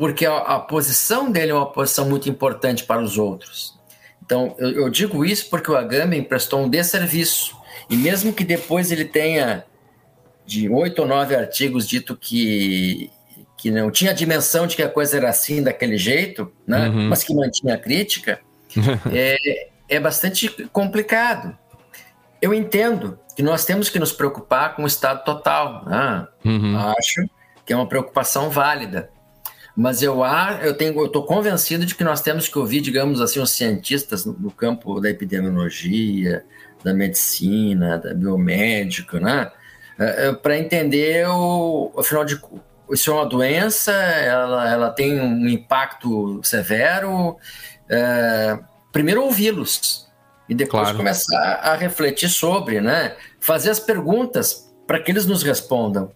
porque 0.00 0.24
a, 0.24 0.38
a 0.38 0.58
posição 0.58 1.30
dele 1.30 1.50
é 1.50 1.54
uma 1.54 1.70
posição 1.70 2.08
muito 2.08 2.26
importante 2.26 2.84
para 2.84 3.02
os 3.02 3.18
outros. 3.18 3.78
Então, 4.24 4.54
eu, 4.58 4.70
eu 4.70 4.88
digo 4.88 5.26
isso 5.26 5.50
porque 5.50 5.70
o 5.70 5.76
Agamben 5.76 6.22
prestou 6.22 6.60
um 6.64 6.70
desserviço. 6.70 7.54
E 7.90 7.98
mesmo 7.98 8.32
que 8.32 8.42
depois 8.42 8.90
ele 8.90 9.04
tenha, 9.04 9.62
de 10.46 10.70
oito 10.70 11.02
ou 11.02 11.06
nove 11.06 11.36
artigos, 11.36 11.86
dito 11.86 12.16
que, 12.16 13.10
que 13.58 13.70
não 13.70 13.90
tinha 13.90 14.14
dimensão 14.14 14.66
de 14.66 14.74
que 14.74 14.82
a 14.82 14.88
coisa 14.88 15.18
era 15.18 15.28
assim, 15.28 15.62
daquele 15.62 15.98
jeito, 15.98 16.50
né? 16.66 16.88
Uhum. 16.88 17.10
mas 17.10 17.22
que 17.22 17.34
mantinha 17.34 17.74
a 17.74 17.78
crítica, 17.78 18.40
é, 19.12 19.68
é 19.86 20.00
bastante 20.00 20.48
complicado 20.72 21.54
eu 22.40 22.54
entendo 22.54 23.18
que 23.36 23.42
nós 23.42 23.64
temos 23.64 23.88
que 23.88 23.98
nos 23.98 24.12
preocupar 24.12 24.74
com 24.74 24.84
o 24.84 24.86
estado 24.86 25.24
total. 25.24 25.84
Né? 25.84 26.26
Uhum. 26.44 26.78
Acho 26.98 27.28
que 27.66 27.72
é 27.72 27.76
uma 27.76 27.86
preocupação 27.86 28.48
válida. 28.50 29.10
Mas 29.80 30.02
eu 30.02 30.20
eu 30.62 30.74
tenho, 30.74 30.92
eu 31.00 31.06
estou 31.06 31.24
convencido 31.24 31.86
de 31.86 31.94
que 31.94 32.04
nós 32.04 32.20
temos 32.20 32.46
que 32.46 32.58
ouvir, 32.58 32.82
digamos 32.82 33.18
assim, 33.18 33.40
os 33.40 33.50
cientistas 33.52 34.26
no 34.26 34.50
campo 34.50 35.00
da 35.00 35.08
epidemiologia, 35.08 36.44
da 36.84 36.92
medicina, 36.92 37.96
da 37.96 38.12
biomédica, 38.12 39.18
né? 39.18 39.50
É, 39.98 40.28
é, 40.28 40.32
Para 40.34 40.58
entender 40.58 41.26
o, 41.26 41.90
afinal 41.96 42.26
de 42.26 42.38
isso 42.90 43.10
é 43.10 43.14
uma 43.14 43.24
doença, 43.24 43.90
ela, 43.90 44.70
ela 44.70 44.90
tem 44.90 45.18
um 45.18 45.48
impacto 45.48 46.42
severo. 46.44 47.38
É, 47.88 48.58
primeiro 48.92 49.22
ouvi-los, 49.22 50.06
e 50.46 50.54
depois 50.54 50.82
claro. 50.82 50.98
começar 50.98 51.58
a 51.62 51.74
refletir 51.74 52.28
sobre, 52.28 52.82
né? 52.82 53.16
Fazer 53.40 53.70
as 53.70 53.80
perguntas 53.80 54.70
para 54.86 55.00
que 55.00 55.10
eles 55.10 55.24
nos 55.24 55.42
respondam 55.42 56.12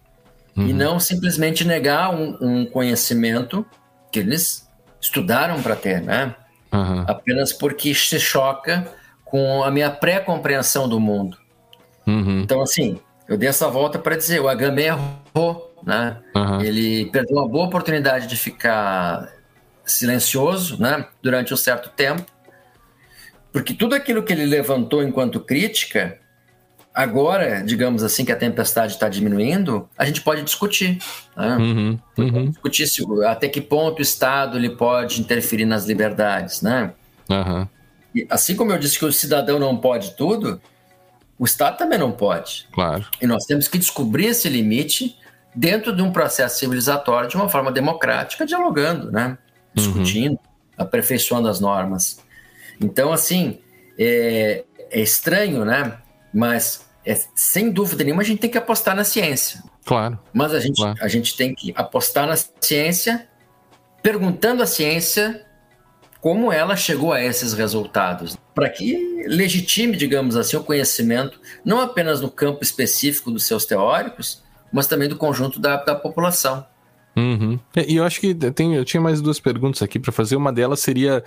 uhum. 0.55 0.67
e 0.67 0.73
não 0.73 0.99
simplesmente 0.99 1.65
negar 1.65 2.13
um, 2.13 2.37
um, 2.41 2.65
conhecimento 2.65 3.65
que 4.11 4.19
eles 4.19 4.69
estudaram 5.01 5.61
para 5.61 5.75
ter, 5.75 6.01
né? 6.01 6.35
Uhum. 6.71 7.05
Apenas 7.07 7.53
porque 7.53 7.93
se 7.93 8.19
choca 8.19 8.87
com 9.23 9.63
a 9.63 9.71
minha 9.71 9.89
pré-compreensão 9.89 10.87
do 10.87 10.99
mundo. 10.99 11.37
Uhum. 12.07 12.41
Então, 12.41 12.61
assim, 12.61 12.99
eu 13.27 13.37
dei 13.37 13.49
essa 13.49 13.67
volta 13.69 13.97
para 13.97 14.15
dizer, 14.15 14.39
o 14.39 14.47
Agamben 14.47 14.87
errou, 14.87 15.75
né? 15.83 16.17
Ele 16.61 17.05
perdeu 17.11 17.37
uma 17.37 17.47
boa 17.47 17.65
oportunidade 17.65 18.27
de 18.27 18.35
ficar 18.35 19.31
silencioso, 19.83 20.81
né? 20.81 21.07
Durante 21.21 21.53
um 21.53 21.57
certo 21.57 21.89
tempo 21.89 22.35
porque 23.55 23.73
tudo 23.73 23.95
aquilo 23.95 24.21
que 24.21 24.33
ele 24.33 24.45
levantou 24.45 25.01
enquanto 25.01 25.39
crítica, 25.39 26.19
agora, 26.95 27.61
digamos 27.61 28.01
assim, 28.01 28.23
que 28.23 28.31
a 28.31 28.35
tempestade 28.37 28.93
está 28.93 29.09
diminuindo, 29.09 29.89
a 29.97 30.05
gente 30.05 30.21
pode 30.21 30.41
discutir. 30.43 30.97
Né? 31.35 31.57
Uhum, 31.57 31.99
uhum. 32.17 32.49
Discutir 32.51 32.87
se, 32.87 33.03
até 33.25 33.49
que 33.49 33.59
ponto 33.59 33.99
o 33.99 34.01
Estado 34.01 34.57
ele 34.57 34.69
pode 34.69 35.19
interferir 35.19 35.65
nas 35.65 35.85
liberdades. 35.85 36.61
Né? 36.61 36.93
Uhum. 37.29 37.67
E, 38.15 38.25
assim 38.29 38.55
como 38.55 38.71
eu 38.71 38.79
disse 38.79 38.97
que 38.97 39.03
o 39.03 39.11
cidadão 39.11 39.59
não 39.59 39.75
pode 39.75 40.15
tudo, 40.15 40.61
o 41.37 41.43
Estado 41.43 41.77
também 41.77 41.99
não 41.99 42.13
pode. 42.13 42.65
Claro. 42.71 43.05
E 43.21 43.27
nós 43.27 43.43
temos 43.43 43.67
que 43.67 43.77
descobrir 43.77 44.27
esse 44.27 44.47
limite 44.47 45.17
dentro 45.53 45.93
de 45.93 46.01
um 46.01 46.11
processo 46.11 46.59
civilizatório 46.59 47.29
de 47.29 47.35
uma 47.35 47.49
forma 47.49 47.71
democrática, 47.71 48.45
dialogando, 48.45 49.11
né? 49.11 49.27
Uhum. 49.27 49.35
discutindo, 49.73 50.39
aperfeiçoando 50.77 51.49
as 51.49 51.59
normas. 51.59 52.19
Então, 52.79 53.11
assim, 53.11 53.59
é, 53.99 54.63
é 54.89 55.01
estranho, 55.01 55.65
né? 55.65 55.97
Mas, 56.33 56.84
é, 57.05 57.19
sem 57.35 57.69
dúvida 57.69 58.03
nenhuma, 58.03 58.21
a 58.21 58.25
gente 58.25 58.39
tem 58.39 58.49
que 58.49 58.57
apostar 58.57 58.95
na 58.95 59.03
ciência. 59.03 59.63
Claro. 59.85 60.19
Mas 60.33 60.53
a 60.53 60.59
gente, 60.59 60.77
claro. 60.77 60.97
a 60.99 61.07
gente 61.07 61.37
tem 61.37 61.53
que 61.53 61.73
apostar 61.75 62.27
na 62.27 62.35
ciência, 62.35 63.27
perguntando 64.01 64.63
à 64.63 64.65
ciência 64.65 65.45
como 66.19 66.51
ela 66.51 66.75
chegou 66.75 67.13
a 67.13 67.23
esses 67.23 67.53
resultados, 67.53 68.35
para 68.55 68.67
que 68.67 69.23
legitime, 69.27 69.95
digamos 69.95 70.35
assim, 70.35 70.57
o 70.57 70.63
conhecimento, 70.63 71.39
não 71.63 71.79
apenas 71.79 72.19
no 72.19 72.31
campo 72.31 72.63
específico 72.63 73.29
dos 73.29 73.43
seus 73.45 73.63
teóricos, 73.63 74.43
mas 74.73 74.87
também 74.87 75.07
do 75.07 75.17
conjunto 75.17 75.59
da, 75.59 75.77
da 75.77 75.93
população. 75.93 76.65
Uhum. 77.15 77.59
E 77.87 77.95
eu 77.95 78.03
acho 78.03 78.19
que 78.19 78.33
tem, 78.33 78.75
eu 78.75 78.83
tinha 78.83 78.99
mais 78.99 79.21
duas 79.21 79.39
perguntas 79.39 79.83
aqui 79.83 79.99
para 79.99 80.11
fazer. 80.11 80.35
Uma 80.35 80.51
delas 80.51 80.79
seria 80.79 81.23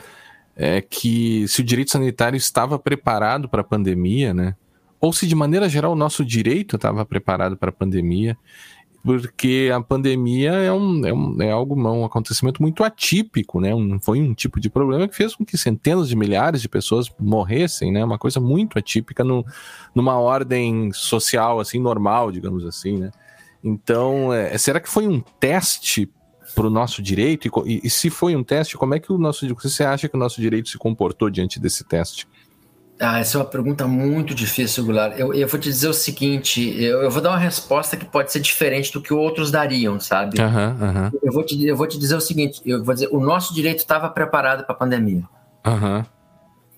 é 0.61 0.81
que 0.81 1.47
se 1.47 1.61
o 1.61 1.65
direito 1.65 1.93
sanitário 1.93 2.37
estava 2.37 2.77
preparado 2.77 3.49
para 3.49 3.61
a 3.61 3.65
pandemia, 3.65 4.35
né? 4.35 4.57
Ou 5.01 5.13
se 5.13 5.27
de 5.27 5.35
maneira 5.35 5.69
geral 5.69 5.93
o 5.93 5.97
nosso 5.97 6.25
direito 6.25 6.77
estava 6.77 7.05
preparado 7.05 7.57
para 7.57 7.71
a 7.71 7.73
pandemia, 7.73 8.37
porque 9.03 9.71
a 9.73 9.81
pandemia 9.81 10.51
é, 10.53 10.73
um, 10.73 11.07
é, 11.07 11.13
um, 11.13 11.43
é 11.43 11.51
algo, 11.51 11.81
um 11.81 12.05
acontecimento 12.05 12.61
muito 12.61 12.83
atípico, 12.83 13.61
né? 13.61 13.75
Um, 13.75 13.99
foi 14.01 14.21
um 14.21 14.35
tipo 14.35 14.61
de 14.61 14.69
problema 14.69 15.09
que 15.09 15.17
fez 15.17 15.35
com 15.35 15.45
que 15.45 15.57
centenas 15.57 16.09
de 16.09 16.17
milhares 16.17 16.61
de 16.61 16.69
pessoas 16.69 17.11
morressem, 17.19 17.93
né? 17.93 18.05
Uma 18.05 18.19
coisa 18.19 18.41
muito 18.41 18.79
atípica 18.79 19.23
no, 19.23 19.47
numa 19.95 20.19
ordem 20.19 20.93
social 20.93 21.61
assim 21.61 21.81
normal, 21.81 22.33
digamos 22.33 22.67
assim, 22.67 22.99
né? 22.99 23.11
Então, 23.63 24.33
é, 24.33 24.57
será 24.59 24.81
que 24.81 24.89
foi 24.89 25.07
um 25.07 25.21
teste 25.41 26.11
para 26.55 26.67
o 26.67 26.71
nosso 26.71 27.01
direito? 27.01 27.49
E, 27.67 27.81
e, 27.85 27.91
se 27.91 28.11
foi 28.11 28.35
um 28.37 28.45
teste, 28.45 28.77
como 28.77 28.95
é 28.95 29.01
que 29.01 29.13
o 29.13 29.19
nosso 29.19 29.47
você 29.55 29.85
acha 29.85 30.09
que 30.09 30.17
o 30.17 30.19
nosso 30.19 30.41
direito 30.41 30.69
se 30.69 30.79
comportou 30.79 31.31
diante 31.31 31.61
desse 31.61 31.85
teste? 31.85 32.27
Ah, 33.01 33.21
essa 33.21 33.39
é 33.39 33.41
uma 33.41 33.47
pergunta 33.47 33.87
muito 33.87 34.35
difícil, 34.35 34.85
Gular. 34.85 35.19
Eu, 35.19 35.33
eu 35.33 35.47
vou 35.47 35.61
te 35.61 35.69
dizer 35.69 35.89
o 35.89 35.95
seguinte: 35.95 36.61
eu, 36.83 37.03
eu, 37.03 37.11
vou 37.11 37.23
dar 37.23 37.31
uma 37.31 37.39
resposta 37.39 37.97
que 37.97 38.05
pode 38.05 38.33
ser 38.33 38.41
diferente 38.41 38.93
do 38.93 39.01
que 39.01 39.15
outros 39.15 39.51
dariam, 39.51 40.01
sabe? 40.01 40.41
Uhum, 40.41 40.71
uhum. 40.71 41.11
Eu, 41.23 41.33
vou 41.33 41.45
te, 41.45 41.65
eu 41.65 41.77
vou 41.77 41.87
te 41.87 41.99
dizer 41.99 42.17
o 42.17 42.21
seguinte: 42.21 42.61
eu 42.67 42.83
vou 42.83 42.95
dizer, 42.95 43.09
o 43.13 43.21
nosso 43.21 43.55
direito 43.55 43.79
estava 43.79 44.09
preparado 44.09 44.65
para 44.65 44.75
a 44.75 44.79
pandemia. 44.79 45.23
Uhum. 45.65 46.05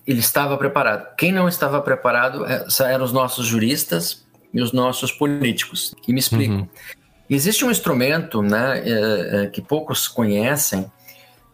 Ele 0.05 0.19
estava 0.19 0.57
preparado. 0.57 1.15
Quem 1.15 1.31
não 1.31 1.47
estava 1.47 1.81
preparado 1.81 2.45
é, 2.45 2.65
eram 2.85 3.03
os 3.03 3.11
nossos 3.11 3.47
juristas 3.47 4.23
e 4.53 4.61
os 4.61 4.71
nossos 4.71 5.11
políticos. 5.11 5.95
E 6.07 6.13
me 6.13 6.19
explico. 6.19 6.53
Uhum. 6.53 6.67
Existe 7.29 7.63
um 7.63 7.71
instrumento 7.71 8.41
né, 8.41 8.83
é, 8.85 9.43
é, 9.43 9.47
que 9.47 9.61
poucos 9.61 10.07
conhecem, 10.07 10.91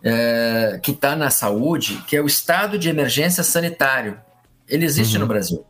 é, 0.03 0.79
que 0.81 0.91
está 0.91 1.15
na 1.15 1.29
saúde, 1.29 2.03
que 2.07 2.17
é 2.17 2.21
o 2.21 2.25
estado 2.25 2.77
de 2.79 2.89
emergência 2.89 3.43
sanitário. 3.43 4.19
Ele 4.67 4.85
existe 4.85 5.15
uhum. 5.15 5.21
no 5.21 5.27
Brasil. 5.27 5.65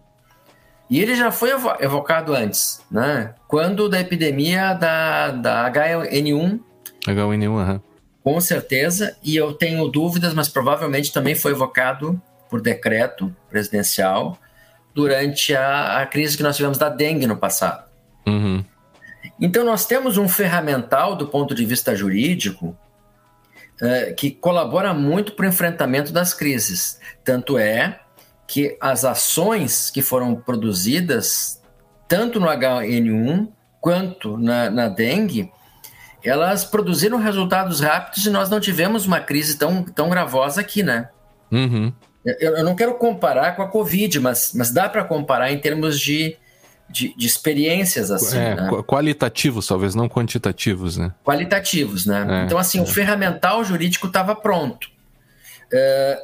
E 0.89 1.01
ele 1.01 1.15
já 1.15 1.31
foi 1.31 1.51
evocado 1.79 2.33
antes, 2.33 2.81
né? 2.89 3.35
Quando 3.47 3.89
da 3.89 3.99
epidemia 3.99 4.73
da, 4.73 5.31
da 5.31 5.71
H1N1. 5.71 6.59
H1N1, 7.05 7.49
uhum. 7.49 7.81
Com 8.23 8.41
certeza, 8.41 9.15
e 9.23 9.35
eu 9.35 9.53
tenho 9.53 9.87
dúvidas, 9.87 10.33
mas 10.33 10.49
provavelmente 10.49 11.13
também 11.13 11.35
foi 11.35 11.51
evocado 11.51 12.21
por 12.49 12.61
decreto 12.61 13.33
presidencial 13.49 14.37
durante 14.93 15.55
a, 15.55 16.01
a 16.01 16.05
crise 16.05 16.35
que 16.35 16.43
nós 16.43 16.55
tivemos 16.55 16.77
da 16.77 16.89
dengue 16.89 17.27
no 17.27 17.37
passado. 17.37 17.85
Uhum. 18.25 18.63
Então, 19.39 19.63
nós 19.63 19.85
temos 19.85 20.17
um 20.17 20.27
ferramental 20.27 21.15
do 21.15 21.27
ponto 21.27 21.53
de 21.53 21.65
vista 21.65 21.95
jurídico 21.95 22.77
é, 23.81 24.11
que 24.13 24.31
colabora 24.31 24.93
muito 24.93 25.33
para 25.33 25.45
o 25.45 25.49
enfrentamento 25.49 26.11
das 26.11 26.33
crises. 26.33 26.99
Tanto 27.23 27.57
é 27.57 27.99
que 28.47 28.77
as 28.79 29.03
ações 29.03 29.91
que 29.91 30.01
foram 30.01 30.33
produzidas, 30.33 31.61
tanto 32.07 32.39
no 32.39 32.47
HN1 32.47 33.49
quanto 33.81 34.37
na, 34.37 34.69
na 34.69 34.87
dengue, 34.87 35.51
elas 36.23 36.63
produziram 36.63 37.17
resultados 37.17 37.81
rápidos 37.81 38.25
e 38.25 38.29
nós 38.29 38.49
não 38.49 38.59
tivemos 38.59 39.05
uma 39.05 39.19
crise 39.19 39.57
tão, 39.57 39.83
tão 39.83 40.09
gravosa 40.09 40.61
aqui, 40.61 40.81
né? 40.81 41.09
Uhum. 41.51 41.93
Eu, 42.25 42.57
eu, 42.57 42.63
não 42.63 42.75
quero 42.75 42.95
comparar 42.95 43.55
com 43.55 43.61
a 43.61 43.67
Covid, 43.67 44.19
mas, 44.19 44.51
mas 44.53 44.71
dá 44.71 44.89
para 44.89 45.03
comparar 45.03 45.51
em 45.51 45.59
termos 45.59 45.99
de, 45.99 46.35
de, 46.89 47.15
de 47.15 47.27
experiências, 47.27 48.11
assim. 48.11 48.37
É, 48.37 48.55
né? 48.55 48.69
Qualitativos, 48.85 49.67
talvez, 49.67 49.95
não 49.95 50.09
quantitativos, 50.09 50.97
né? 50.97 51.13
Qualitativos, 51.23 52.05
né? 52.05 52.25
É, 52.29 52.45
então, 52.45 52.57
assim, 52.57 52.79
é. 52.79 52.81
o 52.81 52.85
ferramental 52.85 53.63
jurídico 53.63 54.07
estava 54.07 54.35
pronto. 54.35 54.89
É, 55.71 56.21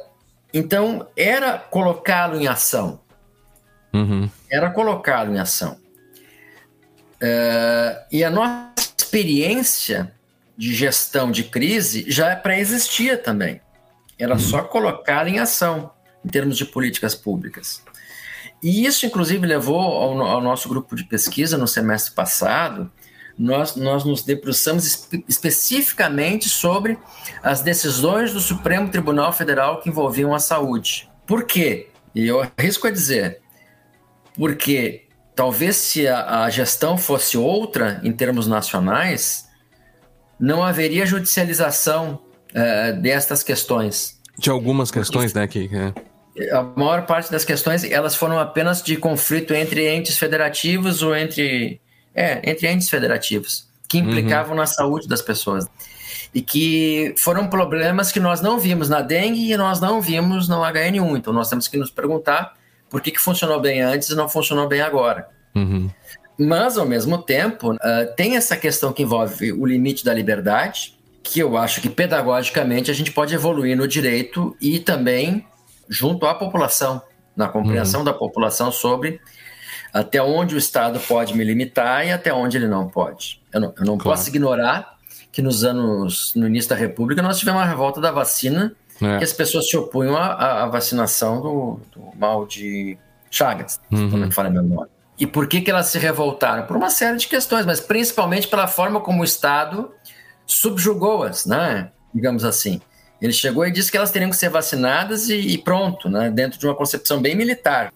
então, 0.54 1.08
era 1.16 1.58
colocá-lo 1.58 2.40
em 2.40 2.46
ação. 2.46 3.00
Uhum. 3.92 4.30
Era 4.48 4.70
colocá-lo 4.70 5.34
em 5.34 5.40
ação. 5.40 5.76
É, 7.20 8.06
e 8.12 8.22
a 8.22 8.30
nossa 8.30 8.72
experiência 8.96 10.14
de 10.56 10.72
gestão 10.72 11.32
de 11.32 11.42
crise 11.42 12.04
já 12.08 12.36
pré-existia 12.36 13.18
também. 13.18 13.60
Era 14.16 14.34
uhum. 14.34 14.38
só 14.38 14.62
colocar 14.62 15.26
em 15.26 15.40
ação, 15.40 15.90
em 16.24 16.28
termos 16.28 16.56
de 16.56 16.64
políticas 16.64 17.16
públicas. 17.16 17.82
E 18.62 18.86
isso, 18.86 19.04
inclusive, 19.04 19.44
levou 19.44 19.80
ao, 19.80 20.22
ao 20.22 20.40
nosso 20.40 20.68
grupo 20.68 20.94
de 20.94 21.02
pesquisa 21.02 21.58
no 21.58 21.66
semestre 21.66 22.14
passado. 22.14 22.90
Nós, 23.36 23.74
nós 23.74 24.04
nos 24.04 24.22
debruçamos 24.22 24.86
espe 24.86 25.24
especificamente 25.28 26.48
sobre 26.48 26.96
as 27.42 27.60
decisões 27.62 28.32
do 28.32 28.40
Supremo 28.40 28.88
Tribunal 28.88 29.32
Federal 29.32 29.80
que 29.80 29.88
envolviam 29.88 30.32
a 30.32 30.38
saúde. 30.38 31.10
Por 31.26 31.44
quê? 31.44 31.88
E 32.14 32.26
eu 32.26 32.40
arrisco 32.40 32.86
a 32.86 32.90
dizer, 32.90 33.40
porque 34.36 35.08
talvez 35.34 35.76
se 35.76 36.06
a, 36.06 36.44
a 36.44 36.50
gestão 36.50 36.96
fosse 36.96 37.36
outra 37.36 38.00
em 38.04 38.12
termos 38.12 38.46
nacionais, 38.46 39.48
não 40.38 40.62
haveria 40.62 41.04
judicialização 41.04 42.20
uh, 42.50 43.00
destas 43.00 43.42
questões. 43.42 44.20
De 44.38 44.50
algumas 44.50 44.90
questões, 44.90 45.34
né? 45.34 45.46
Que, 45.46 45.68
é. 45.72 45.92
A 46.56 46.62
maior 46.62 47.06
parte 47.06 47.30
das 47.30 47.44
questões 47.44 47.84
elas 47.84 48.14
foram 48.14 48.38
apenas 48.38 48.82
de 48.82 48.96
conflito 48.96 49.54
entre 49.54 49.88
entes 49.88 50.18
federativos 50.18 51.02
ou 51.02 51.14
entre 51.14 51.80
é 52.14 52.40
entre 52.48 52.70
entes 52.70 52.88
federativos 52.88 53.66
que 53.88 53.98
implicavam 53.98 54.52
uhum. 54.52 54.58
na 54.58 54.66
saúde 54.66 55.08
das 55.08 55.22
pessoas 55.22 55.66
e 56.34 56.42
que 56.42 57.14
foram 57.18 57.46
problemas 57.46 58.10
que 58.10 58.18
nós 58.18 58.40
não 58.40 58.58
vimos 58.58 58.88
na 58.88 59.00
dengue 59.00 59.52
e 59.52 59.56
nós 59.56 59.80
não 59.80 60.00
vimos 60.00 60.48
no 60.48 60.62
HN1. 60.62 61.16
Então 61.16 61.32
nós 61.32 61.48
temos 61.48 61.68
que 61.68 61.76
nos 61.76 61.90
perguntar 61.90 62.54
por 62.90 63.00
que, 63.00 63.10
que 63.10 63.20
funcionou 63.20 63.60
bem 63.60 63.80
antes 63.82 64.08
e 64.08 64.14
não 64.14 64.28
funcionou 64.28 64.68
bem 64.68 64.80
agora. 64.80 65.28
Uhum. 65.54 65.90
Mas, 66.38 66.76
ao 66.76 66.84
mesmo 66.84 67.18
tempo, 67.18 67.72
uh, 67.72 67.78
tem 68.16 68.36
essa 68.36 68.56
questão 68.56 68.92
que 68.92 69.04
envolve 69.04 69.52
o 69.52 69.64
limite 69.64 70.04
da 70.04 70.12
liberdade, 70.12 70.98
que 71.22 71.38
eu 71.38 71.56
acho 71.56 71.80
que 71.80 71.88
pedagogicamente 71.88 72.90
a 72.90 72.94
gente 72.94 73.12
pode 73.12 73.34
evoluir 73.34 73.76
no 73.76 73.86
direito 73.86 74.56
e 74.60 74.80
também 74.80 75.46
junto 75.88 76.26
à 76.26 76.34
população, 76.34 77.00
na 77.36 77.48
compreensão 77.48 78.00
uhum. 78.00 78.04
da 78.04 78.12
população 78.12 78.72
sobre 78.72 79.20
até 79.94 80.20
onde 80.20 80.56
o 80.56 80.58
Estado 80.58 80.98
pode 80.98 81.36
me 81.36 81.44
limitar 81.44 82.04
e 82.04 82.10
até 82.10 82.34
onde 82.34 82.56
ele 82.56 82.66
não 82.66 82.88
pode. 82.88 83.40
Eu 83.52 83.60
não, 83.60 83.74
eu 83.78 83.84
não 83.84 83.96
claro. 83.96 84.18
posso 84.18 84.28
ignorar 84.28 84.98
que 85.30 85.40
nos 85.40 85.62
anos, 85.62 86.34
no 86.34 86.48
início 86.48 86.68
da 86.68 86.74
República, 86.74 87.22
nós 87.22 87.38
tivemos 87.38 87.60
uma 87.60 87.66
revolta 87.66 88.00
da 88.00 88.10
vacina 88.10 88.74
é. 89.00 89.18
que 89.18 89.24
as 89.24 89.32
pessoas 89.32 89.68
se 89.68 89.76
opunham 89.76 90.16
à, 90.16 90.64
à 90.64 90.66
vacinação 90.66 91.40
do, 91.40 91.80
do, 91.92 92.18
mal 92.18 92.44
de 92.44 92.98
Chagas, 93.30 93.80
uhum. 93.90 94.10
como 94.10 94.24
é 94.24 94.28
que 94.28 94.34
fala 94.34 94.50
meu 94.50 94.64
nome. 94.64 94.88
E 95.16 95.28
por 95.28 95.46
que, 95.46 95.60
que 95.60 95.70
elas 95.70 95.86
se 95.86 95.98
revoltaram? 95.98 96.66
Por 96.66 96.76
uma 96.76 96.90
série 96.90 97.16
de 97.16 97.28
questões, 97.28 97.64
mas 97.64 97.78
principalmente 97.78 98.48
pela 98.48 98.66
forma 98.66 99.00
como 99.00 99.22
o 99.22 99.24
Estado 99.24 99.92
subjugou-as, 100.44 101.46
né? 101.46 101.90
digamos 102.12 102.44
assim. 102.44 102.80
Ele 103.22 103.32
chegou 103.32 103.64
e 103.64 103.70
disse 103.70 103.92
que 103.92 103.96
elas 103.96 104.10
teriam 104.10 104.30
que 104.30 104.36
ser 104.36 104.50
vacinadas 104.50 105.28
e, 105.28 105.36
e 105.36 105.58
pronto, 105.58 106.08
né? 106.08 106.30
dentro 106.30 106.58
de 106.58 106.66
uma 106.66 106.74
concepção 106.74 107.22
bem 107.22 107.36
militar. 107.36 107.92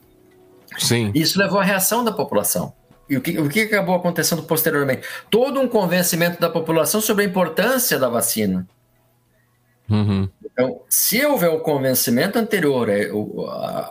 Sim. 0.76 1.10
Isso 1.14 1.38
levou 1.38 1.60
à 1.60 1.64
reação 1.64 2.04
da 2.04 2.12
população. 2.12 2.74
E 3.08 3.16
o 3.16 3.20
que, 3.22 3.38
o 3.38 3.48
que 3.48 3.60
acabou 3.62 3.94
acontecendo 3.94 4.42
posteriormente? 4.42 5.06
Todo 5.30 5.60
um 5.60 5.68
convencimento 5.68 6.38
da 6.40 6.50
população 6.50 7.00
sobre 7.00 7.24
a 7.24 7.26
importância 7.26 7.98
da 7.98 8.08
vacina. 8.08 8.66
Uhum. 9.88 10.28
Então, 10.44 10.82
se 10.88 11.24
houver 11.24 11.48
o 11.48 11.60
convencimento 11.60 12.38
anterior, 12.38 12.90
é, 12.90 13.08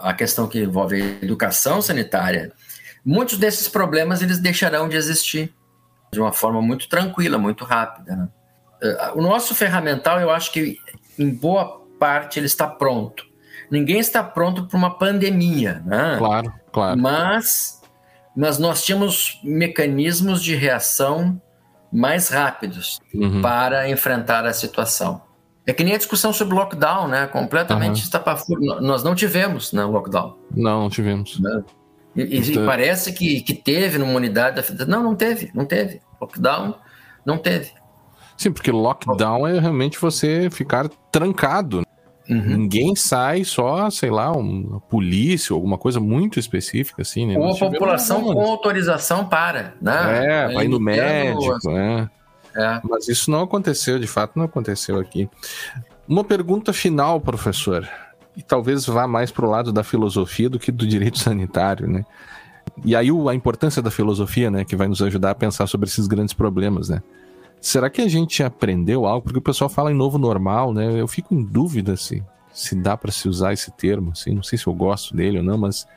a 0.02 0.14
questão 0.14 0.48
que 0.48 0.60
envolve 0.60 1.02
a 1.02 1.26
educação 1.26 1.82
sanitária, 1.82 2.52
muitos 3.04 3.38
desses 3.38 3.68
problemas 3.68 4.22
eles 4.22 4.38
deixarão 4.38 4.88
de 4.88 4.96
existir 4.96 5.52
de 6.12 6.20
uma 6.20 6.32
forma 6.32 6.62
muito 6.62 6.88
tranquila, 6.88 7.38
muito 7.38 7.66
rápida. 7.66 8.16
Né? 8.16 8.30
Eh, 8.82 9.12
o 9.16 9.22
nosso 9.22 9.56
ferramental, 9.56 10.20
eu 10.20 10.30
acho 10.30 10.52
que 10.52 10.78
em 11.18 11.30
boa 11.30 11.82
parte 12.00 12.40
ele 12.40 12.46
está 12.46 12.68
pronto. 12.68 13.26
Ninguém 13.70 14.00
está 14.00 14.24
pronto 14.24 14.66
para 14.66 14.78
uma 14.78 14.98
pandemia, 14.98 15.82
né? 15.86 16.16
Claro, 16.18 16.54
claro. 16.72 17.00
Mas, 17.00 17.82
mas 18.36 18.58
nós 18.58 18.84
tínhamos 18.84 19.40
mecanismos 19.44 20.42
de 20.42 20.56
reação 20.56 21.42
mais 21.92 22.30
rápidos 22.30 23.00
uhum. 23.14 23.42
para 23.42 23.90
enfrentar 23.90 24.46
a 24.46 24.54
situação. 24.54 25.22
É 25.66 25.74
que 25.74 25.84
nem 25.84 25.94
a 25.94 25.98
discussão 25.98 26.32
sobre 26.32 26.56
lockdown, 26.56 27.10
né? 27.10 27.28
Completamente 27.28 27.98
uhum. 27.98 28.04
estapafúrdio. 28.04 28.80
Nós 28.80 29.04
não 29.04 29.14
tivemos 29.14 29.74
né, 29.74 29.84
lockdown. 29.84 30.38
Não, 30.56 30.82
não 30.84 30.90
tivemos. 30.90 31.40
Né? 31.40 31.64
E, 32.16 32.22
e 32.22 32.52
então 32.52 32.66
parece 32.66 33.12
que, 33.12 33.42
que 33.42 33.54
teve 33.54 33.98
numa 33.98 34.14
unidade 34.14 34.74
da. 34.74 34.86
Não, 34.86 35.04
não 35.04 35.14
teve, 35.14 35.52
não 35.54 35.66
teve. 35.66 36.00
Lockdown, 36.22 36.76
não 37.26 37.38
teve. 37.38 37.72
Sim, 38.38 38.52
porque 38.52 38.72
lockdown 38.72 39.48
é 39.48 39.60
realmente 39.60 40.00
você 40.00 40.50
ficar 40.50 40.88
trancado. 41.12 41.82
Uhum. 42.30 42.58
Ninguém 42.58 42.96
sai, 42.96 43.44
só, 43.46 43.90
sei 43.90 44.10
lá, 44.10 44.32
uma 44.32 44.82
polícia, 44.82 45.54
alguma 45.54 45.78
coisa 45.78 46.00
muito 46.00 46.40
específica, 46.40 47.02
assim, 47.02 47.26
né? 47.26 47.38
Ou 47.38 47.54
a 47.54 47.58
população 47.58 48.22
com 48.22 48.42
autorização 48.42 49.26
para, 49.26 49.76
né? 49.82 50.26
É, 50.26 50.54
vai 50.54 50.68
no 50.68 50.80
médico, 50.80 51.72
né? 51.72 52.10
É. 52.56 52.82
Mas 52.84 53.08
isso 53.08 53.32
não 53.32 53.44
aconteceu, 53.44 53.98
de 53.98 54.08
fato, 54.08 54.34
não 54.36 54.46
aconteceu 54.46 55.00
aqui. 55.00 55.30
Uma 56.08 56.24
pergunta 56.24 56.74
final, 56.74 57.22
professor, 57.22 57.88
e 58.36 58.42
talvez 58.42 58.86
vá 58.86 59.08
mais 59.08 59.32
para 59.32 59.46
o 59.46 59.50
lado 59.50 59.72
da 59.72 59.84
filosofia 59.84 60.50
do 60.50 60.60
que 60.60 60.72
do 60.72 60.86
direito 60.86 61.20
sanitário, 61.20 61.88
né? 61.88 62.04
E 62.84 62.96
aí 62.96 63.08
a 63.10 63.34
importância 63.34 63.82
da 63.82 63.90
filosofia, 63.90 64.52
né, 64.52 64.66
que 64.66 64.76
vai 64.76 64.88
nos 64.88 65.02
ajudar 65.02 65.32
a 65.32 65.36
pensar 65.36 65.68
sobre 65.68 65.88
esses 65.88 66.08
grandes 66.08 66.34
problemas, 66.34 66.90
né? 66.90 67.02
Será 67.60 67.90
que 67.90 68.02
a 68.02 68.08
gente 68.08 68.44
aprendeu 68.44 69.06
algo? 69.06 69.24
Porque 69.24 69.40
o 69.40 69.42
pessoal 69.42 69.70
fala 69.70 69.92
em 69.92 69.96
novo 69.96 70.18
normal, 70.18 70.74
né? 70.74 71.00
Eu 71.00 71.08
fico 71.08 71.34
em 71.34 71.44
dúvida 71.44 71.98
se, 71.98 72.24
se 72.54 72.76
dá 72.76 72.96
para 72.96 73.12
se 73.12 73.28
usar 73.28 73.54
esse 73.54 73.72
termo, 73.72 74.12
assim. 74.12 74.34
Não 74.34 74.44
sei 74.44 74.58
se 74.58 74.68
eu 74.68 74.74
gosto 74.74 75.16
dele 75.16 75.40
ou 75.40 75.44
não, 75.44 75.58
mas 75.58 75.88